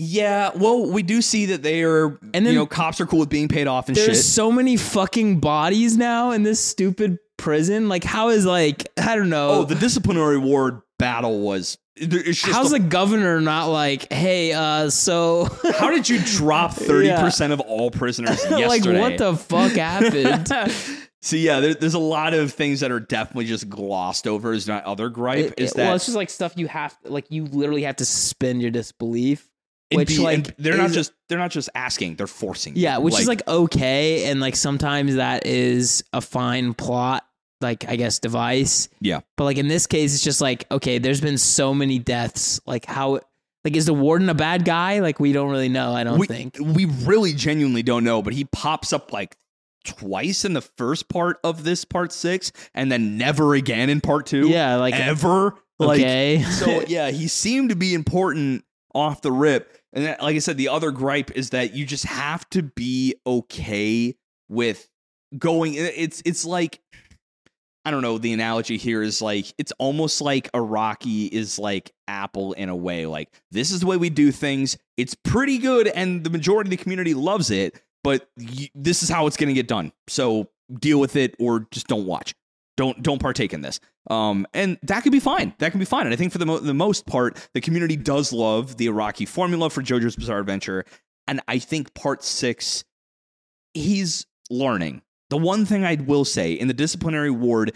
yeah. 0.00 0.50
Well, 0.54 0.86
we 0.90 1.02
do 1.02 1.20
see 1.20 1.46
that 1.46 1.62
they 1.62 1.82
are, 1.82 2.06
and 2.32 2.46
then- 2.46 2.52
you 2.52 2.54
know, 2.54 2.66
cops 2.66 3.00
are 3.00 3.06
cool 3.06 3.18
with 3.20 3.28
being 3.28 3.48
paid 3.48 3.66
off 3.66 3.88
and 3.88 3.96
There's 3.96 4.18
shit. 4.18 4.24
so 4.24 4.52
many 4.52 4.76
fucking 4.76 5.40
bodies 5.40 5.96
now 5.96 6.30
in 6.30 6.44
this 6.44 6.60
stupid 6.60 7.18
prison. 7.36 7.88
Like, 7.88 8.04
how 8.04 8.28
is 8.28 8.46
like 8.46 8.88
I 8.96 9.16
don't 9.16 9.28
know. 9.28 9.50
Oh, 9.50 9.64
the 9.64 9.74
disciplinary 9.74 10.38
ward 10.38 10.82
battle 10.98 11.40
was. 11.40 11.78
It's 12.00 12.40
just 12.40 12.52
How's 12.52 12.72
a- 12.72 12.78
the 12.78 12.84
governor 12.88 13.40
not 13.40 13.66
like, 13.66 14.12
hey, 14.12 14.52
uh, 14.52 14.88
so 14.90 15.48
how 15.78 15.90
did 15.90 16.08
you 16.08 16.20
drop 16.24 16.72
thirty 16.74 17.10
percent 17.10 17.52
of 17.52 17.60
all 17.60 17.90
prisoners 17.90 18.38
yesterday? 18.50 18.66
like 18.68 18.84
what 18.84 19.18
the 19.18 19.36
fuck 19.36 19.72
happened? 19.72 20.48
So 21.20 21.34
yeah, 21.34 21.58
there, 21.58 21.74
there's 21.74 21.94
a 21.94 21.98
lot 21.98 22.34
of 22.34 22.52
things 22.52 22.78
that 22.80 22.92
are 22.92 23.00
definitely 23.00 23.46
just 23.46 23.68
glossed 23.68 24.28
over. 24.28 24.52
Is 24.52 24.68
my 24.68 24.80
other 24.84 25.08
gripe 25.08 25.38
It- 25.46 25.54
is 25.58 25.72
it- 25.72 25.76
that 25.78 25.86
well, 25.86 25.96
it's 25.96 26.06
just 26.06 26.16
like 26.16 26.30
stuff 26.30 26.52
you 26.56 26.68
have 26.68 26.96
like 27.04 27.26
you 27.30 27.46
literally 27.46 27.82
have 27.82 27.96
to 27.96 28.04
suspend 28.04 28.62
your 28.62 28.70
disbelief. 28.70 29.48
which, 29.92 30.08
be- 30.08 30.18
like, 30.18 30.56
they're 30.58 30.76
not 30.76 30.90
just 30.92 31.12
they're 31.28 31.38
not 31.38 31.50
just 31.50 31.68
asking, 31.74 32.14
they're 32.14 32.28
forcing. 32.28 32.76
you. 32.76 32.82
Yeah, 32.82 32.98
which 32.98 33.18
is 33.18 33.26
like 33.26 33.46
okay, 33.48 34.26
and 34.30 34.38
like 34.38 34.54
sometimes 34.54 35.16
that 35.16 35.46
is 35.46 36.04
a 36.12 36.20
fine 36.20 36.74
plot, 36.74 37.24
like 37.60 37.88
I 37.88 37.96
guess 37.96 38.18
device. 38.18 38.88
Yeah. 39.00 39.20
But 39.36 39.44
like 39.44 39.58
in 39.58 39.68
this 39.68 39.86
case, 39.86 40.14
it's 40.14 40.24
just 40.24 40.40
like 40.40 40.66
okay, 40.70 40.98
there's 40.98 41.20
been 41.20 41.38
so 41.38 41.74
many 41.74 41.98
deaths. 41.98 42.60
Like 42.66 42.84
how, 42.84 43.20
like 43.64 43.76
is 43.76 43.86
the 43.86 43.94
warden 43.94 44.28
a 44.28 44.34
bad 44.34 44.64
guy? 44.64 45.00
Like 45.00 45.20
we 45.20 45.32
don't 45.32 45.50
really 45.50 45.68
know. 45.68 45.94
I 45.94 46.04
don't 46.04 46.18
we, 46.18 46.26
think. 46.26 46.56
we 46.60 46.84
really 46.84 47.32
genuinely 47.32 47.82
don't 47.82 48.04
know, 48.04 48.22
but 48.22 48.32
he 48.32 48.44
pops 48.44 48.92
up 48.92 49.12
like 49.12 49.36
twice 49.84 50.44
in 50.44 50.52
the 50.52 50.60
first 50.60 51.08
part 51.08 51.38
of 51.42 51.64
this 51.64 51.84
part 51.84 52.12
six, 52.12 52.52
and 52.74 52.90
then 52.90 53.18
never 53.18 53.54
again 53.54 53.90
in 53.90 54.00
part 54.00 54.26
two. 54.26 54.48
Yeah, 54.48 54.76
like 54.76 54.94
uh, 54.94 54.98
ever. 54.98 55.54
Like 55.78 56.00
okay. 56.00 56.42
so 56.42 56.82
yeah, 56.88 57.10
he 57.10 57.28
seemed 57.28 57.70
to 57.70 57.76
be 57.76 57.94
important 57.94 58.64
off 58.94 59.22
the 59.22 59.32
rip. 59.32 59.76
And 59.92 60.04
that, 60.04 60.22
like 60.22 60.36
I 60.36 60.40
said, 60.40 60.56
the 60.56 60.68
other 60.68 60.90
gripe 60.90 61.30
is 61.32 61.50
that 61.50 61.74
you 61.74 61.86
just 61.86 62.04
have 62.04 62.48
to 62.50 62.62
be 62.62 63.14
okay 63.26 64.16
with 64.48 64.88
going. 65.38 65.74
It's 65.74 66.22
it's 66.24 66.44
like 66.44 66.80
I 67.88 67.90
don't 67.90 68.02
know. 68.02 68.18
The 68.18 68.34
analogy 68.34 68.76
here 68.76 69.02
is 69.02 69.22
like 69.22 69.46
it's 69.56 69.72
almost 69.78 70.20
like 70.20 70.52
Araki 70.52 71.30
is 71.30 71.58
like 71.58 71.90
Apple 72.06 72.52
in 72.52 72.68
a 72.68 72.76
way. 72.76 73.06
Like 73.06 73.30
this 73.50 73.70
is 73.70 73.80
the 73.80 73.86
way 73.86 73.96
we 73.96 74.10
do 74.10 74.30
things. 74.30 74.76
It's 74.98 75.14
pretty 75.14 75.56
good, 75.56 75.88
and 75.88 76.22
the 76.22 76.28
majority 76.28 76.68
of 76.68 76.70
the 76.72 76.76
community 76.76 77.14
loves 77.14 77.50
it. 77.50 77.80
But 78.04 78.28
y- 78.36 78.68
this 78.74 79.02
is 79.02 79.08
how 79.08 79.26
it's 79.26 79.38
going 79.38 79.48
to 79.48 79.54
get 79.54 79.68
done. 79.68 79.92
So 80.06 80.50
deal 80.78 81.00
with 81.00 81.16
it, 81.16 81.34
or 81.40 81.66
just 81.70 81.86
don't 81.86 82.04
watch. 82.04 82.34
Don't 82.76 83.02
don't 83.02 83.20
partake 83.22 83.54
in 83.54 83.62
this. 83.62 83.80
Um, 84.10 84.46
and 84.52 84.78
that 84.82 85.02
could 85.02 85.12
be 85.12 85.18
fine. 85.18 85.54
That 85.58 85.70
can 85.70 85.78
be 85.78 85.86
fine. 85.86 86.04
And 86.04 86.12
I 86.12 86.16
think 86.16 86.30
for 86.32 86.38
the 86.38 86.44
mo- 86.46 86.58
the 86.58 86.74
most 86.74 87.06
part, 87.06 87.48
the 87.54 87.62
community 87.62 87.96
does 87.96 88.34
love 88.34 88.76
the 88.76 88.88
Araki 88.88 89.26
formula 89.26 89.70
for 89.70 89.82
JoJo's 89.82 90.14
Bizarre 90.14 90.40
Adventure. 90.40 90.84
And 91.26 91.40
I 91.48 91.58
think 91.58 91.94
part 91.94 92.22
six, 92.22 92.84
he's 93.72 94.26
learning. 94.50 95.00
The 95.30 95.36
one 95.38 95.64
thing 95.64 95.84
I 95.84 95.94
will 95.94 96.24
say 96.24 96.52
in 96.52 96.68
the 96.68 96.74
disciplinary 96.74 97.30
ward, 97.30 97.72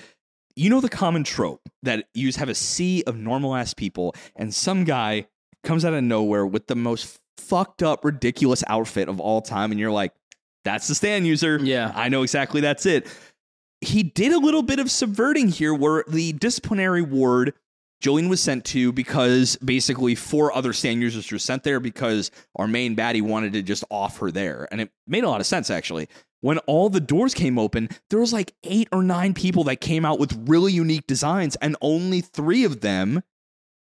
you 0.56 0.70
know 0.70 0.80
the 0.80 0.88
common 0.88 1.24
trope 1.24 1.68
that 1.82 2.06
you 2.14 2.28
just 2.28 2.38
have 2.38 2.48
a 2.48 2.54
sea 2.54 3.02
of 3.06 3.16
normal 3.16 3.54
ass 3.54 3.74
people, 3.74 4.14
and 4.36 4.54
some 4.54 4.84
guy 4.84 5.26
comes 5.62 5.84
out 5.84 5.94
of 5.94 6.02
nowhere 6.02 6.46
with 6.46 6.66
the 6.66 6.76
most 6.76 7.20
fucked 7.38 7.82
up, 7.82 8.04
ridiculous 8.04 8.62
outfit 8.66 9.08
of 9.08 9.20
all 9.20 9.40
time, 9.42 9.70
and 9.70 9.80
you're 9.80 9.90
like, 9.90 10.12
that's 10.64 10.88
the 10.88 10.94
stand 10.94 11.26
user. 11.26 11.58
Yeah. 11.62 11.92
I 11.94 12.08
know 12.08 12.22
exactly 12.22 12.60
that's 12.60 12.86
it. 12.86 13.06
He 13.80 14.02
did 14.02 14.32
a 14.32 14.38
little 14.38 14.62
bit 14.62 14.78
of 14.78 14.90
subverting 14.90 15.48
here 15.48 15.74
where 15.74 16.04
the 16.06 16.32
disciplinary 16.34 17.02
ward 17.02 17.54
Jolyne 18.00 18.28
was 18.28 18.40
sent 18.40 18.64
to 18.66 18.92
because 18.92 19.56
basically 19.56 20.14
four 20.14 20.52
other 20.52 20.72
stand 20.72 21.00
users 21.00 21.30
were 21.30 21.38
sent 21.38 21.62
there 21.62 21.80
because 21.80 22.30
our 22.56 22.66
main 22.66 22.96
baddie 22.96 23.22
wanted 23.22 23.52
to 23.54 23.62
just 23.62 23.84
off 23.90 24.18
her 24.18 24.30
there. 24.30 24.68
And 24.70 24.80
it 24.80 24.90
made 25.06 25.24
a 25.24 25.28
lot 25.28 25.40
of 25.40 25.46
sense 25.46 25.70
actually. 25.70 26.08
When 26.42 26.58
all 26.58 26.90
the 26.90 27.00
doors 27.00 27.34
came 27.34 27.58
open, 27.58 27.88
there 28.10 28.18
was 28.18 28.32
like 28.32 28.52
eight 28.64 28.88
or 28.92 29.02
nine 29.02 29.32
people 29.32 29.64
that 29.64 29.80
came 29.80 30.04
out 30.04 30.18
with 30.18 30.48
really 30.48 30.72
unique 30.72 31.06
designs, 31.06 31.56
and 31.56 31.76
only 31.80 32.20
three 32.20 32.64
of 32.64 32.80
them, 32.80 33.22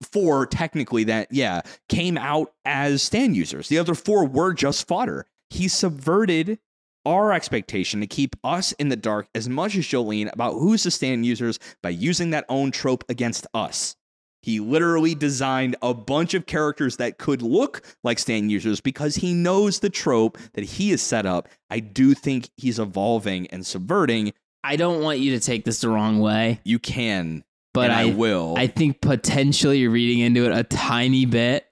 four 0.02 0.46
technically, 0.46 1.04
that 1.04 1.28
yeah, 1.32 1.62
came 1.88 2.18
out 2.18 2.52
as 2.66 3.02
stand 3.02 3.34
users. 3.34 3.68
The 3.68 3.78
other 3.78 3.94
four 3.94 4.26
were 4.26 4.52
just 4.52 4.86
fodder. 4.86 5.26
He 5.48 5.68
subverted 5.68 6.58
our 7.06 7.32
expectation 7.32 8.00
to 8.00 8.06
keep 8.06 8.36
us 8.44 8.72
in 8.72 8.90
the 8.90 8.96
dark 8.96 9.26
as 9.34 9.48
much 9.48 9.74
as 9.76 9.86
Jolyne 9.86 10.28
about 10.28 10.54
who's 10.54 10.82
the 10.82 10.90
stand 10.90 11.24
users 11.24 11.58
by 11.82 11.90
using 11.90 12.30
that 12.30 12.44
own 12.50 12.70
trope 12.70 13.04
against 13.08 13.46
us. 13.54 13.96
He 14.44 14.60
literally 14.60 15.14
designed 15.14 15.74
a 15.80 15.94
bunch 15.94 16.34
of 16.34 16.44
characters 16.44 16.98
that 16.98 17.16
could 17.16 17.40
look 17.40 17.80
like 18.02 18.18
stand 18.18 18.52
users 18.52 18.78
because 18.78 19.16
he 19.16 19.32
knows 19.32 19.80
the 19.80 19.88
trope 19.88 20.36
that 20.52 20.64
he 20.64 20.90
has 20.90 21.00
set 21.00 21.24
up. 21.24 21.48
I 21.70 21.80
do 21.80 22.12
think 22.12 22.50
he's 22.54 22.78
evolving 22.78 23.46
and 23.46 23.64
subverting. 23.64 24.34
I 24.62 24.76
don't 24.76 25.02
want 25.02 25.20
you 25.20 25.30
to 25.30 25.40
take 25.40 25.64
this 25.64 25.80
the 25.80 25.88
wrong 25.88 26.20
way, 26.20 26.60
You 26.62 26.78
can, 26.78 27.42
but 27.72 27.90
I, 27.90 28.02
I, 28.02 28.04
will. 28.12 28.54
I 28.58 28.66
think 28.66 29.00
potentially 29.00 29.78
you're 29.78 29.90
reading 29.90 30.18
into 30.18 30.44
it 30.44 30.52
a 30.52 30.62
tiny 30.62 31.24
bit. 31.24 31.66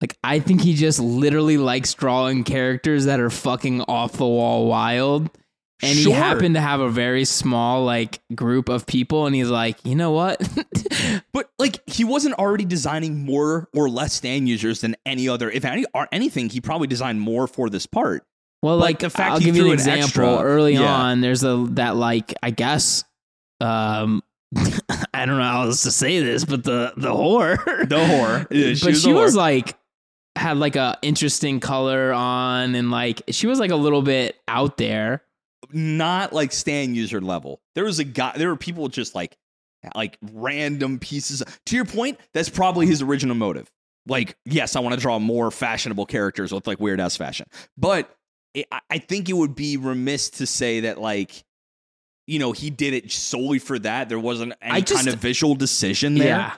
Like 0.00 0.16
I 0.24 0.40
think 0.40 0.62
he 0.62 0.72
just 0.72 1.00
literally 1.00 1.58
likes 1.58 1.92
drawing 1.92 2.42
characters 2.42 3.04
that 3.04 3.20
are 3.20 3.28
fucking 3.28 3.82
off 3.82 4.12
the 4.12 4.26
wall 4.26 4.66
wild. 4.66 5.28
And 5.82 5.98
Sure. 5.98 6.12
he 6.14 6.18
happened 6.18 6.54
to 6.54 6.60
have 6.60 6.80
a 6.80 6.88
very 6.88 7.24
small 7.24 7.84
like 7.84 8.20
group 8.34 8.68
of 8.68 8.86
people 8.86 9.26
and 9.26 9.34
he's 9.34 9.50
like, 9.50 9.76
"You 9.84 9.94
know 9.96 10.12
what? 10.12 10.40
But 11.32 11.50
like 11.58 11.80
he 11.88 12.04
wasn't 12.04 12.36
already 12.36 12.64
designing 12.64 13.24
more 13.26 13.68
or 13.74 13.90
less 13.90 14.12
stand 14.14 14.48
users 14.48 14.80
than 14.80 14.94
any 15.04 15.28
other. 15.28 15.50
If 15.50 15.64
any 15.64 15.84
or 15.92 16.06
anything, 16.12 16.48
he 16.48 16.60
probably 16.60 16.86
designed 16.86 17.20
more 17.20 17.46
for 17.48 17.68
this 17.68 17.86
part. 17.86 18.24
Well, 18.62 18.78
But 18.78 18.84
like 18.84 18.98
the 19.00 19.10
fact 19.10 19.32
I'll 19.32 19.40
give 19.40 19.56
you 19.56 19.66
an 19.66 19.72
example. 19.72 20.04
extra- 20.04 20.38
Early 20.38 20.74
yeah. 20.74 20.82
on, 20.94 21.20
there's 21.20 21.42
a 21.42 21.66
that 21.72 21.96
like 21.96 22.32
I 22.42 22.50
guess 22.50 23.04
um 23.60 24.22
I 25.12 25.26
don't 25.26 25.36
know 25.38 25.42
how 25.42 25.64
else 25.64 25.82
to 25.82 25.90
say 25.90 26.20
this, 26.20 26.44
but 26.44 26.62
the 26.64 26.92
the 26.96 27.10
whore, 27.10 27.58
The 27.88 27.96
whore. 27.96 28.46
Yeah, 28.50 28.74
but 28.82 28.96
she 28.96 29.10
a 29.10 29.14
was 29.14 29.34
whore. 29.34 29.38
like 29.38 29.76
had 30.36 30.56
like 30.56 30.76
a 30.76 30.96
interesting 31.02 31.58
color 31.60 32.12
on, 32.12 32.74
and 32.76 32.90
like 32.92 33.22
she 33.30 33.46
was 33.48 33.58
like 33.58 33.70
a 33.72 33.76
little 33.76 34.02
bit 34.02 34.36
out 34.48 34.76
there. 34.76 35.22
Not 35.72 36.32
like 36.32 36.52
stand 36.52 36.96
user 36.96 37.20
level. 37.20 37.60
There 37.74 37.84
was 37.84 37.98
a 37.98 38.04
guy. 38.04 38.32
There 38.36 38.48
were 38.48 38.56
people 38.56 38.88
just 38.88 39.14
like 39.14 39.36
like 39.94 40.18
random 40.32 40.98
pieces. 40.98 41.42
To 41.66 41.76
your 41.76 41.84
point, 41.84 42.18
that's 42.32 42.48
probably 42.48 42.86
his 42.86 43.02
original 43.02 43.34
motive. 43.34 43.70
Like, 44.06 44.36
yes, 44.44 44.76
I 44.76 44.80
want 44.80 44.94
to 44.94 45.00
draw 45.00 45.18
more 45.18 45.50
fashionable 45.50 46.06
characters 46.06 46.52
with 46.52 46.66
like 46.66 46.78
weird 46.80 47.00
ass 47.00 47.16
fashion, 47.16 47.46
but 47.76 48.14
it, 48.52 48.66
I- 48.90 48.98
think 48.98 49.28
it 49.28 49.32
would 49.32 49.54
be 49.54 49.76
remiss 49.76 50.30
to 50.30 50.46
say 50.46 50.80
that 50.80 51.00
like. 51.00 51.44
You 52.26 52.38
know, 52.38 52.52
he 52.52 52.70
did 52.70 52.94
it 52.94 53.12
solely 53.12 53.58
for 53.58 53.78
that. 53.80 54.08
There 54.08 54.18
wasn't 54.18 54.54
any 54.62 54.80
just- 54.80 54.94
kind 55.04 55.08
of 55.14 55.20
visual 55.20 55.54
decision 55.54 56.14
there. 56.14 56.28
Yeah, 56.28 56.52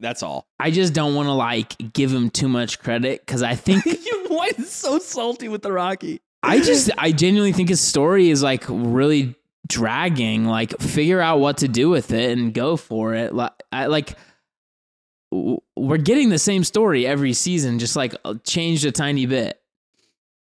That's 0.00 0.20
all. 0.24 0.48
I 0.58 0.72
just 0.72 0.94
don't 0.94 1.14
want 1.14 1.28
to 1.28 1.32
like 1.32 1.92
give 1.92 2.12
him 2.12 2.28
too 2.28 2.48
much 2.48 2.80
credit 2.80 3.24
because 3.24 3.40
I 3.40 3.54
think 3.54 3.86
you 4.04 4.24
why 4.26 4.50
is 4.58 4.72
so 4.72 4.98
salty 4.98 5.46
with 5.46 5.62
the 5.62 5.70
Rocky? 5.70 6.20
I 6.42 6.60
just 6.60 6.90
I 6.98 7.12
genuinely 7.12 7.52
think 7.52 7.68
his 7.68 7.80
story 7.80 8.30
is 8.30 8.42
like 8.42 8.64
really 8.68 9.36
dragging. 9.68 10.44
Like 10.44 10.78
figure 10.80 11.20
out 11.20 11.40
what 11.40 11.58
to 11.58 11.68
do 11.68 11.88
with 11.88 12.12
it 12.12 12.36
and 12.36 12.52
go 12.52 12.76
for 12.76 13.14
it. 13.14 13.34
Like 13.34 13.52
I 13.70 13.86
like 13.86 14.16
we're 15.30 15.98
getting 15.98 16.28
the 16.28 16.38
same 16.38 16.64
story 16.64 17.06
every 17.06 17.32
season, 17.32 17.78
just 17.78 17.96
like 17.96 18.14
uh, 18.24 18.34
changed 18.44 18.84
a 18.84 18.92
tiny 18.92 19.26
bit. 19.26 19.58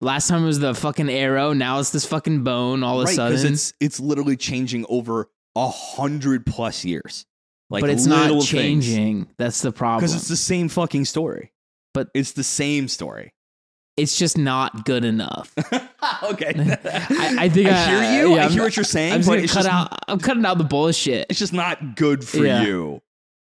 Last 0.00 0.28
time 0.28 0.44
it 0.44 0.46
was 0.46 0.60
the 0.60 0.74
fucking 0.74 1.10
arrow. 1.10 1.52
Now 1.52 1.80
it's 1.80 1.90
this 1.90 2.06
fucking 2.06 2.44
bone. 2.44 2.82
All 2.82 3.00
of 3.00 3.02
a 3.02 3.06
right, 3.06 3.16
sudden, 3.16 3.52
it's 3.52 3.74
it's 3.80 4.00
literally 4.00 4.36
changing 4.36 4.86
over 4.88 5.28
a 5.56 5.68
hundred 5.68 6.46
plus 6.46 6.84
years. 6.84 7.26
Like, 7.70 7.82
but 7.82 7.90
it's 7.90 8.06
not 8.06 8.28
things. 8.30 8.48
changing. 8.48 9.28
That's 9.36 9.60
the 9.60 9.72
problem. 9.72 10.00
because 10.00 10.14
it's 10.14 10.28
the 10.28 10.36
same 10.36 10.68
fucking 10.68 11.04
story. 11.04 11.52
But- 11.92 12.08
it's 12.14 12.32
the 12.32 12.44
same 12.44 12.88
story. 12.88 13.34
It's 13.98 14.16
just 14.16 14.38
not 14.38 14.84
good 14.84 15.04
enough. 15.04 15.52
okay, 16.22 16.52
I, 16.84 17.36
I 17.40 17.48
think 17.48 17.68
I 17.68 17.72
I, 17.72 17.86
hear 18.12 18.22
you. 18.22 18.34
yeah, 18.34 18.36
I 18.36 18.42
I'm- 18.44 18.52
hear 18.52 18.62
what 18.62 18.76
you're 18.76 18.84
saying. 18.84 19.12
I'm 19.14 19.22
but 19.22 19.40
it's 19.40 19.52
cut 19.52 19.66
out. 19.66 19.92
I'm 20.08 20.18
cutting 20.20 20.44
out 20.46 20.58
the 20.58 20.64
bullshit. 20.64 21.26
It's 21.28 21.38
just 21.38 21.52
not 21.52 21.96
good 21.96 22.24
for 22.24 22.44
Yeah. 22.44 22.62
you. 22.62 23.02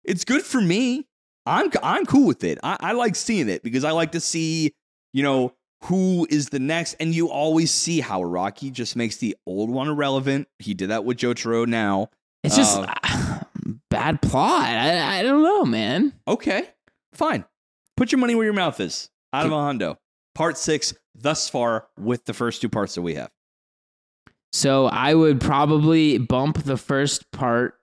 It's 0.04 0.24
good 0.24 0.42
for 0.42 0.60
me. 0.60 1.06
I'm 1.44 1.70
I'm 1.82 2.06
cool 2.06 2.26
with 2.26 2.44
it. 2.44 2.58
I, 2.62 2.76
I 2.80 2.92
like 2.92 3.14
seeing 3.16 3.48
it 3.48 3.62
because 3.62 3.84
I 3.84 3.90
like 3.90 4.12
to 4.12 4.20
see 4.20 4.72
you 5.12 5.22
know 5.22 5.52
who 5.84 6.26
is 6.30 6.48
the 6.48 6.58
next, 6.58 6.94
and 7.00 7.14
you 7.14 7.28
always 7.28 7.70
see 7.70 8.00
how 8.00 8.20
Araki 8.22 8.72
just 8.72 8.96
makes 8.96 9.16
the 9.18 9.36
old 9.46 9.68
one 9.70 9.88
irrelevant. 9.88 10.48
He 10.58 10.74
did 10.74 10.90
that 10.90 11.04
with 11.04 11.18
Jotaro. 11.18 11.66
Now, 11.66 12.08
It's 12.42 12.56
just 12.56 12.78
Uh, 12.78 13.40
bad 13.90 14.22
plot. 14.22 14.64
I, 14.64 15.18
I 15.20 15.22
don't 15.22 15.42
know, 15.42 15.64
man. 15.64 16.12
okay, 16.26 16.70
fine. 17.12 17.44
Put 17.96 18.10
your 18.12 18.18
money 18.20 18.34
where 18.34 18.44
your 18.44 18.54
mouth 18.54 18.78
is. 18.80 19.10
Out 19.32 19.46
of 19.46 19.52
a 19.52 19.54
hundo. 19.56 19.96
Part 20.36 20.58
six 20.58 20.92
thus 21.14 21.48
far 21.48 21.86
with 21.98 22.26
the 22.26 22.34
first 22.34 22.60
two 22.60 22.68
parts 22.68 22.94
that 22.94 23.02
we 23.02 23.14
have. 23.14 23.30
So 24.52 24.84
I 24.86 25.14
would 25.14 25.40
probably 25.40 26.18
bump 26.18 26.62
the 26.62 26.76
first 26.76 27.30
part, 27.32 27.74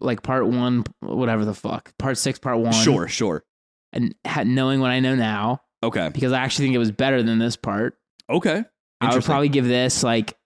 like 0.00 0.22
part 0.22 0.46
one, 0.48 0.84
whatever 1.00 1.44
the 1.44 1.54
fuck, 1.54 1.92
part 1.98 2.18
six, 2.18 2.38
part 2.38 2.58
one. 2.58 2.72
Sure, 2.72 3.06
sure. 3.06 3.44
And 3.92 4.14
ha- 4.26 4.42
knowing 4.44 4.80
what 4.80 4.90
I 4.90 4.98
know 5.00 5.14
now, 5.14 5.62
Okay, 5.84 6.08
because 6.12 6.32
I 6.32 6.40
actually 6.40 6.66
think 6.66 6.74
it 6.74 6.78
was 6.78 6.90
better 6.90 7.22
than 7.22 7.38
this 7.38 7.54
part, 7.56 7.96
okay. 8.28 8.64
I 9.00 9.14
would 9.14 9.24
probably 9.24 9.48
give 9.48 9.64
this 9.64 10.02
like 10.02 10.36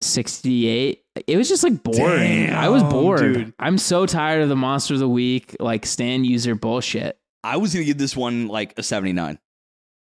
68. 0.00 1.02
It 1.26 1.36
was 1.36 1.48
just 1.48 1.62
like 1.62 1.82
boring. 1.82 2.50
I 2.50 2.68
was 2.68 2.82
bored. 2.84 3.20
dude. 3.34 3.54
I'm 3.58 3.76
so 3.78 4.06
tired 4.06 4.42
of 4.42 4.48
the 4.48 4.56
monster 4.56 4.94
of 4.94 5.00
the 5.00 5.08
week, 5.08 5.56
like 5.60 5.84
stand 5.84 6.24
user 6.26 6.54
bullshit. 6.54 7.18
I 7.44 7.56
was 7.56 7.72
gonna 7.74 7.84
give 7.84 7.98
this 7.98 8.16
one 8.16 8.48
like 8.48 8.78
a 8.78 8.82
seventy 8.82 9.12
nine. 9.12 9.38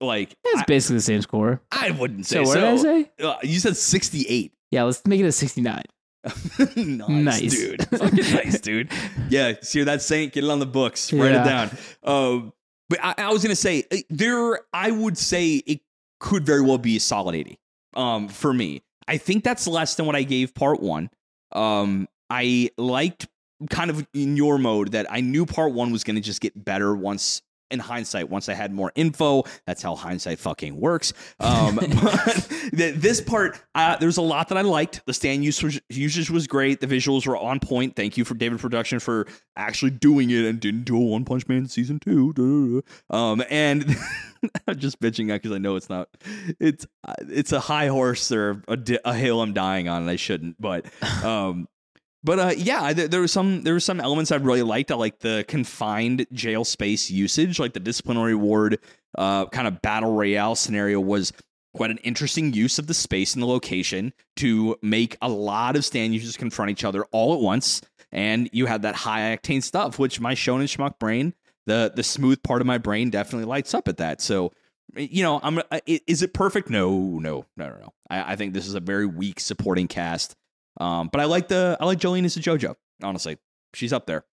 Like 0.02 0.34
It's 0.44 0.64
basically 0.64 0.96
the 0.96 1.02
same 1.02 1.22
score. 1.22 1.62
I 1.70 1.90
wouldn't 1.92 2.26
So 2.26 2.42
say 2.44 2.48
what 2.48 2.54
did 2.54 2.64
I 2.64 2.76
say? 2.76 3.10
Uh, 3.22 3.36
you 3.42 3.58
said 3.60 3.76
68. 3.76 4.52
Yeah, 4.70 4.82
let's 4.82 5.06
make 5.06 5.20
it 5.20 5.24
a 5.26 5.32
69. 5.32 5.82
nice, 6.76 7.08
Nice. 7.08 7.50
dude. 7.56 7.86
Fucking 7.88 8.16
nice, 8.34 8.60
dude. 8.60 8.90
Yeah, 9.28 9.54
see 9.62 9.82
that 9.84 10.02
saying? 10.02 10.30
Get 10.30 10.44
it 10.44 10.50
on 10.50 10.58
the 10.58 10.66
books. 10.66 11.12
Write 11.12 11.32
Yeah. 11.32 11.42
it 11.42 11.44
down. 11.44 11.78
Um, 12.02 12.52
but 12.88 12.98
I, 13.02 13.14
I 13.18 13.32
was 13.32 13.42
gonna 13.42 13.56
say 13.56 13.84
uh, 13.90 13.96
there. 14.10 14.60
I 14.72 14.90
would 14.90 15.16
say 15.16 15.54
it 15.66 15.80
could 16.20 16.44
very 16.44 16.60
well 16.62 16.78
be 16.78 16.96
a 16.96 17.00
solid 17.00 17.34
80. 17.34 17.58
Um, 17.94 18.28
for 18.28 18.52
me, 18.52 18.82
I 19.08 19.16
think 19.18 19.44
that's 19.44 19.66
less 19.66 19.94
than 19.96 20.06
what 20.06 20.14
I 20.16 20.22
gave 20.24 20.54
part 20.54 20.80
one. 20.80 21.10
Um, 21.52 22.08
I 22.30 22.70
liked 22.76 23.26
kind 23.70 23.90
of 23.90 24.06
in 24.14 24.36
your 24.36 24.58
mode 24.58 24.92
that 24.92 25.06
I 25.10 25.20
knew 25.20 25.46
part 25.46 25.72
one 25.72 25.92
was 25.92 26.04
gonna 26.04 26.20
just 26.20 26.40
get 26.40 26.64
better 26.64 26.94
once. 26.94 27.40
In 27.72 27.78
hindsight, 27.78 28.28
once 28.28 28.48
I 28.48 28.54
had 28.54 28.72
more 28.72 28.92
info, 28.94 29.44
that's 29.66 29.82
how 29.82 29.94
hindsight 29.94 30.38
fucking 30.38 30.78
works. 30.78 31.12
Um, 31.40 31.76
but 32.02 32.48
th- 32.76 32.94
this 32.96 33.20
part, 33.20 33.58
uh, 33.74 33.96
there's 33.96 34.18
a 34.18 34.22
lot 34.22 34.48
that 34.48 34.58
I 34.58 34.62
liked. 34.62 35.04
The 35.06 35.14
stand 35.14 35.44
usage, 35.44 35.80
usage 35.88 36.30
was 36.30 36.46
great. 36.46 36.80
The 36.80 36.86
visuals 36.86 37.26
were 37.26 37.36
on 37.36 37.60
point. 37.60 37.96
Thank 37.96 38.16
you 38.16 38.24
for 38.24 38.34
David 38.34 38.60
Production 38.60 39.00
for 39.00 39.26
actually 39.56 39.90
doing 39.90 40.30
it 40.30 40.44
and 40.44 40.60
didn't 40.60 40.84
do 40.84 40.96
a 40.96 41.00
One 41.00 41.24
Punch 41.24 41.48
Man 41.48 41.66
season 41.66 41.98
two. 41.98 42.82
Um, 43.10 43.42
and 43.50 43.96
I'm 44.66 44.78
just 44.78 45.00
bitching 45.00 45.30
out 45.30 45.42
because 45.42 45.52
I 45.52 45.58
know 45.58 45.76
it's 45.76 45.88
not. 45.88 46.08
It's 46.60 46.86
it's 47.28 47.52
a 47.52 47.60
high 47.60 47.88
horse 47.88 48.30
or 48.32 48.62
a, 48.68 48.78
a 49.04 49.14
hill 49.14 49.40
I'm 49.40 49.52
dying 49.52 49.88
on, 49.88 50.02
and 50.02 50.10
I 50.10 50.16
shouldn't. 50.16 50.60
But 50.60 50.86
um, 51.24 51.68
But 52.24 52.38
uh, 52.38 52.52
yeah, 52.56 52.92
there, 52.92 53.08
there 53.08 53.20
was 53.20 53.32
some 53.32 53.62
there 53.62 53.74
were 53.74 53.80
some 53.80 54.00
elements 54.00 54.30
I 54.30 54.36
really 54.36 54.62
liked. 54.62 54.92
I 54.92 54.94
like 54.94 55.18
the 55.18 55.44
confined 55.48 56.26
jail 56.32 56.64
space 56.64 57.10
usage, 57.10 57.58
like 57.58 57.72
the 57.72 57.80
disciplinary 57.80 58.34
ward 58.34 58.78
uh, 59.18 59.46
kind 59.46 59.66
of 59.66 59.82
battle 59.82 60.14
royale 60.14 60.54
scenario 60.54 61.00
was 61.00 61.32
quite 61.74 61.90
an 61.90 61.98
interesting 61.98 62.52
use 62.52 62.78
of 62.78 62.86
the 62.86 62.94
space 62.94 63.34
and 63.34 63.42
the 63.42 63.46
location 63.46 64.12
to 64.36 64.76
make 64.82 65.16
a 65.22 65.28
lot 65.28 65.74
of 65.74 65.84
stand 65.84 66.12
users 66.12 66.36
confront 66.36 66.70
each 66.70 66.84
other 66.84 67.04
all 67.12 67.34
at 67.34 67.40
once. 67.40 67.80
And 68.12 68.48
you 68.52 68.66
had 68.66 68.82
that 68.82 68.94
high 68.94 69.36
octane 69.36 69.62
stuff, 69.62 69.98
which 69.98 70.20
my 70.20 70.34
shonen 70.34 70.64
schmuck 70.64 70.98
brain, 70.98 71.34
the 71.66 71.92
the 71.94 72.02
smooth 72.02 72.42
part 72.42 72.60
of 72.60 72.66
my 72.66 72.78
brain, 72.78 73.10
definitely 73.10 73.46
lights 73.46 73.74
up 73.74 73.88
at 73.88 73.96
that. 73.96 74.20
So, 74.20 74.52
you 74.94 75.22
know, 75.22 75.40
I'm 75.42 75.58
uh, 75.58 75.80
is 75.86 76.22
it 76.22 76.34
perfect? 76.34 76.70
No, 76.70 77.18
no, 77.18 77.46
no, 77.56 77.68
no, 77.68 77.76
no. 77.78 77.94
I, 78.10 78.32
I 78.32 78.36
think 78.36 78.52
this 78.52 78.68
is 78.68 78.74
a 78.74 78.80
very 78.80 79.06
weak 79.06 79.40
supporting 79.40 79.88
cast. 79.88 80.36
Um, 80.80 81.08
but 81.12 81.20
I 81.20 81.24
like 81.24 81.48
the 81.48 81.76
I 81.80 81.84
like 81.84 81.98
Jolyne 81.98 82.24
as 82.24 82.36
a 82.36 82.40
JoJo. 82.40 82.74
Honestly, 83.02 83.38
she's 83.74 83.92
up 83.92 84.06
there. 84.06 84.24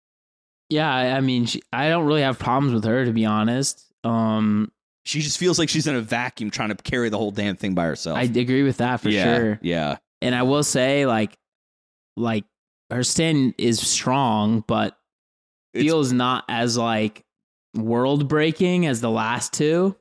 Yeah, 0.70 0.90
I 0.90 1.20
mean, 1.22 1.46
she, 1.46 1.62
I 1.74 1.90
don't 1.90 2.06
really 2.06 2.22
have 2.22 2.38
problems 2.38 2.74
with 2.74 2.84
her 2.86 3.04
to 3.06 3.12
be 3.12 3.26
honest. 3.26 3.86
Um, 4.04 4.72
She 5.04 5.22
just 5.22 5.38
feels 5.40 5.58
like 5.58 5.68
she's 5.70 5.88
in 5.88 5.96
a 5.96 6.02
vacuum 6.02 6.52
trying 6.52 6.70
to 6.70 6.76
carry 6.76 7.10
the 7.10 7.18
whole 7.18 7.32
damn 7.32 7.56
thing 7.56 7.74
by 7.74 7.86
herself. 7.86 8.18
I 8.18 8.24
agree 8.24 8.64
with 8.64 8.78
that 8.78 9.02
for 9.02 9.10
yeah, 9.10 9.24
sure. 9.24 9.60
Yeah. 9.62 9.98
And 10.22 10.36
I 10.36 10.44
will 10.44 10.64
say, 10.64 11.06
like, 11.06 11.38
like 12.16 12.44
her 12.92 13.04
stand 13.04 13.56
is 13.58 13.80
strong, 13.80 14.64
but 14.68 14.96
It's- 15.74 15.84
feels 15.86 16.14
not 16.14 16.46
as 16.48 16.78
like 16.78 17.24
world 17.76 18.28
breaking 18.28 18.86
as 18.86 19.02
the 19.02 19.10
last 19.12 19.54
two. 19.54 19.96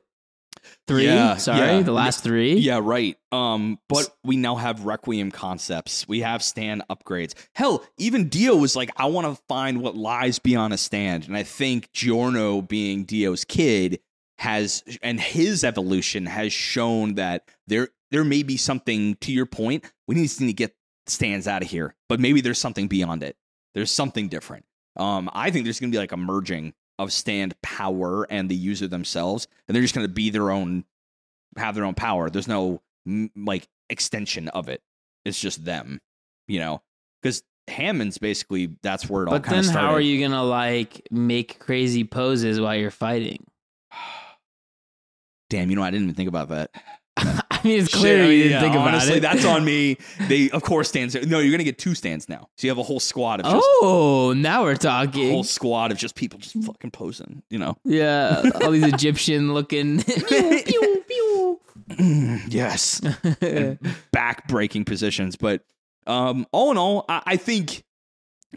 Three, 0.89 1.05
Yeah, 1.05 1.37
sorry, 1.37 1.59
yeah. 1.59 1.81
the 1.81 1.91
last 1.91 2.23
three. 2.23 2.55
Yeah, 2.55 2.79
right. 2.81 3.15
Um, 3.31 3.77
but 3.87 4.09
we 4.23 4.37
now 4.37 4.55
have 4.55 4.85
Requiem 4.85 5.29
concepts. 5.29 6.07
We 6.07 6.21
have 6.21 6.41
stand 6.41 6.81
upgrades. 6.89 7.35
Hell, 7.53 7.85
even 7.99 8.27
Dio 8.27 8.55
was 8.55 8.75
like, 8.75 8.89
I 8.97 9.05
want 9.05 9.27
to 9.27 9.39
find 9.47 9.83
what 9.83 9.95
lies 9.95 10.39
beyond 10.39 10.73
a 10.73 10.77
stand. 10.77 11.27
And 11.27 11.37
I 11.37 11.43
think 11.43 11.91
Giorno 11.93 12.63
being 12.63 13.03
Dio's 13.03 13.45
kid 13.45 13.99
has 14.39 14.83
and 15.03 15.19
his 15.19 15.63
evolution 15.63 16.25
has 16.25 16.51
shown 16.51 17.15
that 17.15 17.43
there 17.67 17.89
there 18.09 18.23
may 18.23 18.41
be 18.41 18.57
something 18.57 19.15
to 19.21 19.31
your 19.31 19.45
point. 19.45 19.85
We 20.07 20.15
need 20.15 20.29
to 20.29 20.53
get 20.53 20.75
stands 21.05 21.47
out 21.47 21.61
of 21.61 21.69
here, 21.69 21.93
but 22.07 22.19
maybe 22.19 22.41
there's 22.41 22.57
something 22.57 22.87
beyond 22.87 23.21
it. 23.21 23.37
There's 23.75 23.91
something 23.91 24.27
different. 24.27 24.65
Um, 24.95 25.29
I 25.33 25.51
think 25.51 25.65
there's 25.65 25.79
gonna 25.79 25.91
be 25.91 25.99
like 25.99 26.13
a 26.13 26.17
merging 26.17 26.73
of 26.99 27.11
stand 27.11 27.59
power 27.63 28.27
and 28.29 28.49
the 28.49 28.55
user 28.55 28.87
themselves, 28.87 29.47
and 29.67 29.73
they're 29.73 29.81
just 29.81 29.95
gonna 29.95 30.07
be 30.07 30.29
their 30.29 30.51
own 30.51 30.83
have 31.57 31.73
their 31.73 31.85
own 31.85 31.95
power. 31.95 32.29
There's 32.29 32.47
no 32.47 32.81
like 33.35 33.67
extension 33.89 34.49
of 34.49 34.69
it. 34.69 34.83
It's 35.25 35.39
just 35.39 35.65
them, 35.65 36.01
you 36.47 36.59
know. 36.59 36.83
Because 37.21 37.41
Hamon's 37.67 38.17
basically 38.17 38.75
that's 38.83 39.09
where 39.09 39.23
it 39.23 39.27
all 39.27 39.39
But 39.39 39.43
then 39.43 39.63
how 39.63 39.93
are 39.93 40.01
you 40.01 40.21
gonna 40.21 40.43
like 40.43 41.07
make 41.09 41.57
crazy 41.59 42.03
poses 42.03 42.59
while 42.59 42.75
you're 42.75 42.91
fighting? 42.91 43.45
Damn, 45.49 45.69
you 45.69 45.75
know 45.75 45.83
I 45.83 45.89
didn't 45.89 46.03
even 46.03 46.15
think 46.15 46.29
about 46.29 46.49
that. 46.49 46.71
I 47.63 47.67
mean, 47.67 47.79
it's 47.81 47.89
Shit, 47.91 47.99
clear 47.99 48.23
I 48.23 48.27
you 48.27 48.43
didn't 48.43 48.51
yeah, 48.51 48.59
think 48.61 48.75
about 48.75 48.87
honestly, 48.89 49.17
it. 49.17 49.19
that's 49.21 49.45
on 49.45 49.63
me. 49.65 49.97
They 50.27 50.49
of 50.51 50.61
course 50.63 50.89
stands. 50.89 51.15
No, 51.27 51.39
you're 51.39 51.51
gonna 51.51 51.63
get 51.63 51.77
two 51.77 51.95
stands 51.95 52.29
now. 52.29 52.49
So 52.57 52.67
you 52.67 52.71
have 52.71 52.77
a 52.77 52.83
whole 52.83 52.99
squad 52.99 53.39
of 53.41 53.45
just 53.45 53.65
Oh, 53.81 54.33
now 54.35 54.63
we're 54.63 54.75
talking. 54.75 55.27
a 55.27 55.31
whole 55.31 55.43
squad 55.43 55.91
of 55.91 55.97
just 55.97 56.15
people 56.15 56.39
just 56.39 56.61
fucking 56.63 56.91
posing. 56.91 57.41
You 57.49 57.59
know. 57.59 57.77
Yeah, 57.83 58.43
all 58.61 58.71
these 58.71 58.83
Egyptian 58.85 59.53
looking. 59.53 60.01
pew, 60.03 60.63
pew, 60.65 61.03
pew. 61.07 62.39
yes. 62.47 63.01
back 64.11 64.47
breaking 64.47 64.85
positions. 64.85 65.35
But 65.35 65.63
um, 66.07 66.45
all 66.51 66.71
in 66.71 66.77
all, 66.77 67.05
I, 67.09 67.21
I 67.25 67.37
think 67.37 67.83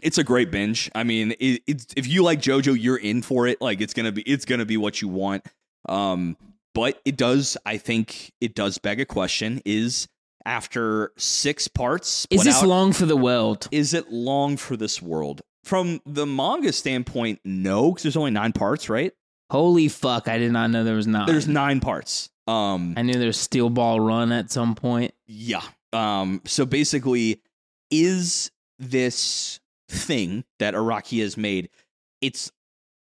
it's 0.01 0.17
a 0.17 0.23
great 0.23 0.51
binge. 0.51 0.89
I 0.95 1.03
mean, 1.03 1.31
it, 1.39 1.61
it's 1.67 1.87
if 1.95 2.07
you 2.07 2.23
like 2.23 2.39
JoJo, 2.41 2.77
you're 2.79 2.97
in 2.97 3.21
for 3.21 3.47
it. 3.47 3.61
Like 3.61 3.81
it's 3.81 3.93
gonna 3.93 4.11
be 4.11 4.21
it's 4.23 4.45
gonna 4.45 4.65
be 4.65 4.77
what 4.77 5.01
you 5.01 5.07
want. 5.07 5.45
Um, 5.89 6.37
but 6.73 7.01
it 7.05 7.17
does. 7.17 7.57
I 7.65 7.77
think 7.77 8.31
it 8.41 8.55
does 8.55 8.77
beg 8.77 8.99
a 8.99 9.05
question: 9.05 9.61
Is 9.65 10.07
after 10.45 11.11
six 11.17 11.67
parts, 11.67 12.27
Is 12.29 12.43
this 12.43 12.61
out- 12.61 12.67
long 12.67 12.93
for 12.93 13.05
the 13.05 13.15
world? 13.17 13.67
Is 13.71 13.93
it 13.93 14.11
long 14.11 14.57
for 14.57 14.75
this 14.77 15.01
world? 15.01 15.41
From 15.63 16.01
the 16.05 16.25
manga 16.25 16.73
standpoint, 16.73 17.39
no, 17.45 17.91
because 17.91 18.03
there's 18.03 18.17
only 18.17 18.31
nine 18.31 18.51
parts, 18.51 18.89
right? 18.89 19.13
Holy 19.49 19.87
fuck! 19.87 20.27
I 20.27 20.37
did 20.37 20.51
not 20.51 20.69
know 20.71 20.83
there 20.83 20.95
was 20.95 21.07
nine. 21.07 21.25
There's 21.27 21.47
nine 21.47 21.79
parts. 21.79 22.29
Um, 22.47 22.95
I 22.97 23.03
knew 23.03 23.13
there 23.13 23.27
was 23.27 23.37
Steel 23.37 23.69
Ball 23.69 23.99
Run 24.01 24.31
at 24.33 24.51
some 24.51 24.75
point. 24.75 25.13
Yeah. 25.27 25.61
Um, 25.93 26.41
so 26.45 26.65
basically, 26.65 27.41
is 27.91 28.51
this 28.79 29.59
thing 29.89 30.43
that 30.59 30.73
Araki 30.73 31.21
has 31.21 31.37
made, 31.37 31.69
it's 32.19 32.51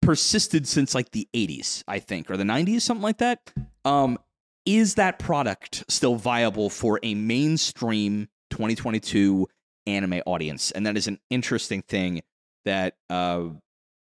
persisted 0.05 0.67
since 0.69 0.95
like 0.95 1.11
the 1.13 1.29
80s, 1.35 1.83
I 1.89 1.99
think, 1.99 2.31
or 2.31 2.37
the 2.37 2.45
90s, 2.45 2.83
something 2.83 3.03
like 3.03 3.19
that. 3.19 3.41
Um, 3.85 4.19
is 4.67 4.95
that 4.95 5.19
product 5.19 5.85
still 5.89 6.17
viable 6.17 6.71
for 6.71 6.99
a 7.03 7.15
mainstream 7.15 8.29
2022 8.51 9.47
anime 9.87 10.21
audience? 10.27 10.71
And 10.71 10.87
that 10.87 10.97
is 10.97 11.07
an 11.07 11.19
interesting 11.31 11.83
thing 11.83 12.23
that 12.65 12.97
uh 13.11 13.49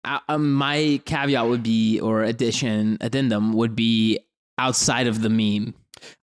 Uh, 0.05 0.19
um, 0.31 0.53
my 0.55 1.01
caveat 1.05 1.47
would 1.47 1.63
be, 1.63 2.01
or 2.01 2.23
addition, 2.25 2.97
addendum 3.03 3.53
would 3.53 3.77
be 3.77 4.19
outside 4.59 5.07
of 5.07 5.21
the 5.23 5.29
meme. 5.31 5.75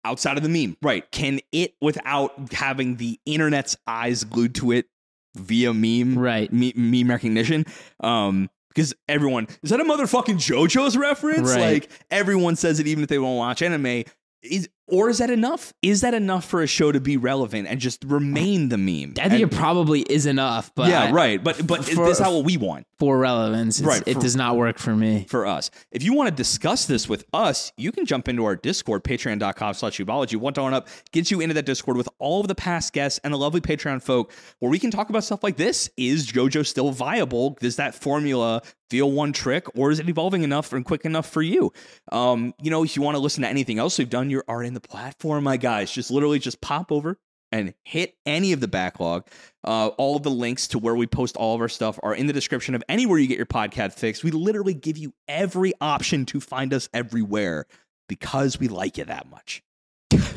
outside 0.04 0.38
of 0.38 0.42
the 0.44 0.50
meme, 0.50 0.76
right? 0.82 1.10
Can 1.12 1.40
it, 1.52 1.76
without 1.82 2.52
having 2.52 2.96
the 2.96 3.20
internet's 3.28 3.78
eyes 3.86 4.24
glued 4.24 4.56
to 4.56 4.72
it 4.72 4.88
via 5.36 5.72
meme, 5.72 6.18
Right. 6.18 6.52
me- 6.52 6.74
meme 6.76 7.08
recognition, 7.12 7.64
um, 8.00 8.50
because 8.78 8.94
everyone 9.10 9.48
is 9.64 9.72
that 9.72 9.80
a 9.80 9.84
motherfucking 9.84 10.36
JoJo's 10.36 10.96
reference? 10.96 11.50
Right. 11.50 11.74
Like 11.74 11.90
everyone 12.12 12.56
says 12.56 12.80
it, 12.80 12.86
even 12.86 13.04
if 13.04 13.10
they 13.10 13.18
won't 13.18 13.38
watch 13.38 13.64
anime. 13.64 14.04
Is 14.44 14.70
or 14.88 15.10
is 15.10 15.18
that 15.20 15.30
enough? 15.30 15.74
Is 15.82 16.02
that 16.02 16.14
enough 16.14 16.46
for 16.46 16.62
a 16.62 16.68
show 16.68 16.92
to 16.92 17.00
be 17.00 17.18
relevant 17.18 17.68
and 17.68 17.80
just 17.80 18.04
remain 18.06 18.70
the 18.70 18.78
meme? 18.78 19.14
I 19.18 19.30
think 19.30 19.44
And- 19.44 19.52
it 19.52 19.52
probably 19.52 20.02
is 20.02 20.26
enough, 20.26 20.72
but 20.76 20.90
yeah, 20.90 21.04
I- 21.06 21.12
right. 21.12 21.44
But 21.44 21.66
but 21.68 21.84
for- 21.86 22.06
this 22.06 22.18
is 22.20 22.24
how 22.24 22.36
what 22.36 22.46
we 22.46 22.58
want. 22.58 22.86
for 23.00 23.18
relevance, 23.20 23.80
Right, 23.82 24.02
it 24.08 24.16
for- 24.16 24.22
does 24.22 24.36
not 24.36 24.56
work 24.58 24.80
for 24.80 24.96
me. 24.96 25.26
for 25.30 25.46
us. 25.46 25.70
If 25.92 26.04
you 26.04 26.14
want 26.14 26.30
to 26.30 26.36
discuss 26.36 26.86
this 26.86 27.08
with 27.08 27.26
us, 27.34 27.72
you 27.78 27.92
can 27.92 28.06
jump 28.06 28.28
into 28.28 28.44
our 28.46 28.56
Discord, 28.56 29.04
patreon.com 29.04 29.74
slash 29.76 29.98
weebology. 30.00 30.36
One 30.36 30.54
dollar 30.54 30.74
up 30.74 30.88
gets 31.12 31.30
you 31.32 31.40
into 31.42 31.54
that 31.56 31.66
Discord 31.66 31.96
with 31.98 32.10
all 32.20 32.42
of 32.42 32.48
the 32.48 32.56
past 32.56 32.94
guests 32.94 33.20
and 33.24 33.34
the 33.34 33.38
lovely 33.38 33.62
Patreon 33.62 34.02
folk 34.02 34.32
where 34.60 34.72
we 34.72 34.80
can 34.80 34.90
talk 34.92 35.10
about 35.10 35.24
stuff 35.24 35.44
like 35.44 35.58
this. 35.58 35.90
Is 35.98 36.28
JoJo 36.32 36.66
still 36.66 36.92
viable? 36.92 37.58
Does 37.62 37.76
that 37.76 37.94
formula 37.94 38.62
feel 38.90 39.12
one 39.12 39.34
trick 39.34 39.66
or 39.78 39.92
is 39.92 40.00
it 40.00 40.08
evolving 40.08 40.44
enough 40.44 40.72
and 40.72 40.86
quick 40.86 41.04
enough 41.06 41.30
for 41.30 41.42
you? 41.42 41.72
Um, 42.12 42.54
you 42.62 42.72
know, 42.72 42.84
if 42.84 42.96
you 42.96 43.02
want 43.02 43.16
to 43.16 43.20
listen 43.20 43.44
to 43.44 43.50
anything 43.50 43.80
else 43.80 43.98
we've 44.00 44.10
done, 44.10 44.30
you're 44.30 44.46
already 44.48 44.70
in 44.70 44.74
the 44.82 44.88
platform, 44.88 45.44
my 45.44 45.58
guys. 45.58 45.92
Just 45.92 46.12
literally 46.12 46.40
just 46.40 46.62
pop 46.62 46.92
over 46.92 47.18
and 47.52 47.74
hit 47.84 48.16
any 48.26 48.52
of 48.52 48.60
the 48.60 48.68
backlog. 48.68 49.26
Uh, 49.64 49.88
all 49.98 50.16
of 50.16 50.24
the 50.24 50.30
links 50.30 50.68
to 50.70 50.80
where 50.80 50.96
we 50.96 51.08
post 51.08 51.36
all 51.38 51.56
of 51.56 51.62
our 51.62 51.70
stuff 51.70 52.00
are 52.04 52.14
in 52.14 52.28
the 52.28 52.34
description 52.34 52.76
of 52.76 52.84
anywhere 52.90 53.18
you 53.18 53.28
get 53.28 53.38
your 53.38 53.46
podcast 53.46 53.94
fixed. 53.94 54.24
We 54.24 54.32
literally 54.32 54.74
give 54.74 54.98
you 54.98 55.14
every 55.28 55.74
option 55.82 56.26
to 56.28 56.40
find 56.40 56.74
us 56.74 56.90
everywhere 56.94 57.66
because 58.10 58.60
we 58.60 58.68
like 58.68 58.98
you 58.98 59.06
that 59.06 59.30
much. 59.30 59.64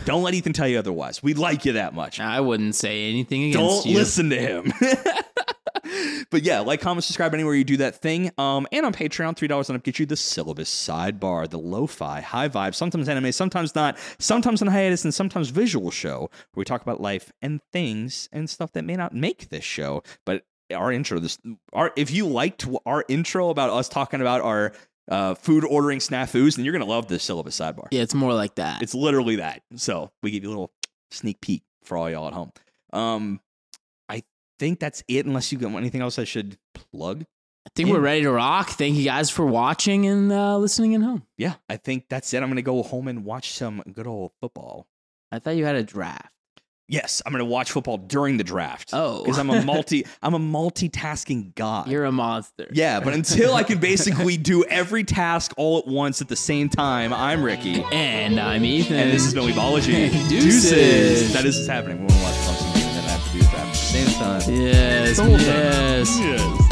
Don't 0.04 0.22
let 0.22 0.34
Ethan 0.34 0.52
tell 0.54 0.66
you 0.66 0.78
otherwise. 0.78 1.22
We 1.22 1.34
like 1.34 1.64
you 1.64 1.72
that 1.74 1.94
much. 1.94 2.20
I 2.20 2.40
wouldn't 2.40 2.74
say 2.74 3.08
anything 3.08 3.44
against 3.50 3.58
Don't 3.58 3.86
you. 3.86 3.98
listen 3.98 4.30
to 4.30 4.38
him. 4.38 4.72
but 6.30 6.42
yeah, 6.42 6.60
like, 6.60 6.80
comment, 6.80 7.04
subscribe 7.04 7.34
anywhere 7.34 7.54
you 7.54 7.64
do 7.64 7.76
that 7.78 7.96
thing. 7.96 8.30
Um, 8.38 8.66
and 8.72 8.86
on 8.86 8.92
Patreon, 8.92 9.36
three 9.36 9.48
dollars 9.48 9.68
and 9.68 9.76
up 9.76 9.82
get 9.82 9.98
you 9.98 10.06
the 10.06 10.16
syllabus 10.16 10.70
sidebar, 10.70 11.48
the 11.48 11.58
lo-fi, 11.58 12.20
high 12.20 12.48
vibe, 12.48 12.74
sometimes 12.74 13.08
anime, 13.08 13.32
sometimes 13.32 13.74
not, 13.74 13.98
sometimes 14.18 14.62
on 14.62 14.68
hiatus, 14.68 15.04
and 15.04 15.12
sometimes 15.12 15.50
visual 15.50 15.90
show 15.90 16.30
where 16.52 16.60
we 16.60 16.64
talk 16.64 16.82
about 16.82 17.00
life 17.00 17.32
and 17.42 17.60
things 17.72 18.28
and 18.32 18.48
stuff 18.48 18.72
that 18.72 18.84
may 18.84 18.96
not 18.96 19.14
make 19.14 19.48
this 19.48 19.64
show. 19.64 20.02
But 20.24 20.44
our 20.74 20.92
intro, 20.92 21.18
this 21.18 21.38
our 21.72 21.92
if 21.96 22.10
you 22.10 22.26
liked 22.26 22.66
our 22.86 23.04
intro 23.08 23.50
about 23.50 23.70
us 23.70 23.88
talking 23.88 24.20
about 24.20 24.40
our 24.40 24.72
uh, 25.08 25.34
food 25.34 25.64
ordering 25.64 25.98
snafus, 25.98 26.56
then 26.56 26.64
you're 26.64 26.72
gonna 26.72 26.84
love 26.84 27.08
this 27.08 27.24
syllabus 27.24 27.58
sidebar. 27.58 27.88
Yeah, 27.90 28.02
it's 28.02 28.14
more 28.14 28.34
like 28.34 28.54
that. 28.56 28.82
It's 28.82 28.94
literally 28.94 29.36
that. 29.36 29.62
So 29.76 30.12
we 30.22 30.30
give 30.30 30.44
you 30.44 30.48
a 30.48 30.52
little 30.52 30.72
sneak 31.10 31.40
peek 31.40 31.62
for 31.82 31.96
all 31.96 32.08
y'all 32.08 32.28
at 32.28 32.32
home. 32.32 32.52
Um, 32.92 33.40
think 34.60 34.78
that's 34.78 35.02
it. 35.08 35.26
Unless 35.26 35.50
you 35.50 35.58
got 35.58 35.74
anything 35.74 36.02
else 36.02 36.18
I 36.18 36.24
should 36.24 36.58
plug. 36.74 37.24
I 37.66 37.70
think 37.74 37.88
we're 37.88 38.00
ready 38.00 38.22
to 38.22 38.30
rock. 38.30 38.70
Thank 38.70 38.96
you 38.96 39.04
guys 39.04 39.30
for 39.30 39.44
watching 39.44 40.06
and 40.06 40.30
uh, 40.30 40.56
listening 40.58 40.94
at 40.94 41.02
home. 41.02 41.24
Yeah, 41.36 41.54
I 41.68 41.76
think 41.76 42.06
that's 42.08 42.32
it. 42.32 42.42
I'm 42.42 42.48
gonna 42.48 42.62
go 42.62 42.82
home 42.82 43.08
and 43.08 43.24
watch 43.24 43.52
some 43.52 43.82
good 43.92 44.06
old 44.06 44.32
football. 44.40 44.86
I 45.32 45.38
thought 45.38 45.56
you 45.56 45.64
had 45.64 45.76
a 45.76 45.82
draft. 45.82 46.32
Yes, 46.88 47.22
I'm 47.24 47.32
gonna 47.32 47.44
watch 47.44 47.70
football 47.70 47.98
during 47.98 48.36
the 48.36 48.44
draft. 48.44 48.90
Oh. 48.92 49.22
because 49.22 49.38
I'm 49.38 49.50
a 49.50 49.62
multi 49.64 50.04
I'm 50.22 50.34
a 50.34 50.38
multitasking 50.38 51.54
god. 51.54 51.88
You're 51.88 52.04
a 52.04 52.12
monster. 52.12 52.68
yeah, 52.72 52.98
but 53.00 53.14
until 53.14 53.54
I 53.54 53.62
can 53.62 53.78
basically 53.78 54.36
do 54.36 54.64
every 54.64 55.04
task 55.04 55.52
all 55.56 55.78
at 55.78 55.86
once 55.86 56.20
at 56.20 56.28
the 56.28 56.36
same 56.36 56.68
time, 56.68 57.12
I'm 57.12 57.42
Ricky. 57.42 57.84
And 57.92 58.40
I'm 58.40 58.64
Ethan. 58.64 58.96
And 58.96 59.10
this 59.10 59.24
has 59.24 59.34
been 59.34 59.44
Weebology. 59.44 60.10
Deuces. 60.28 61.32
That 61.32 61.44
is 61.44 61.56
what's 61.56 61.68
happening. 61.68 62.02
We're 62.02 62.08
gonna 62.08 62.22
watch 62.22 62.34
Clemson 62.34 62.69
same 64.06 64.18
time. 64.18 64.40
Yes. 64.50 65.18
Yes. 65.18 66.18
Yes. 66.20 66.69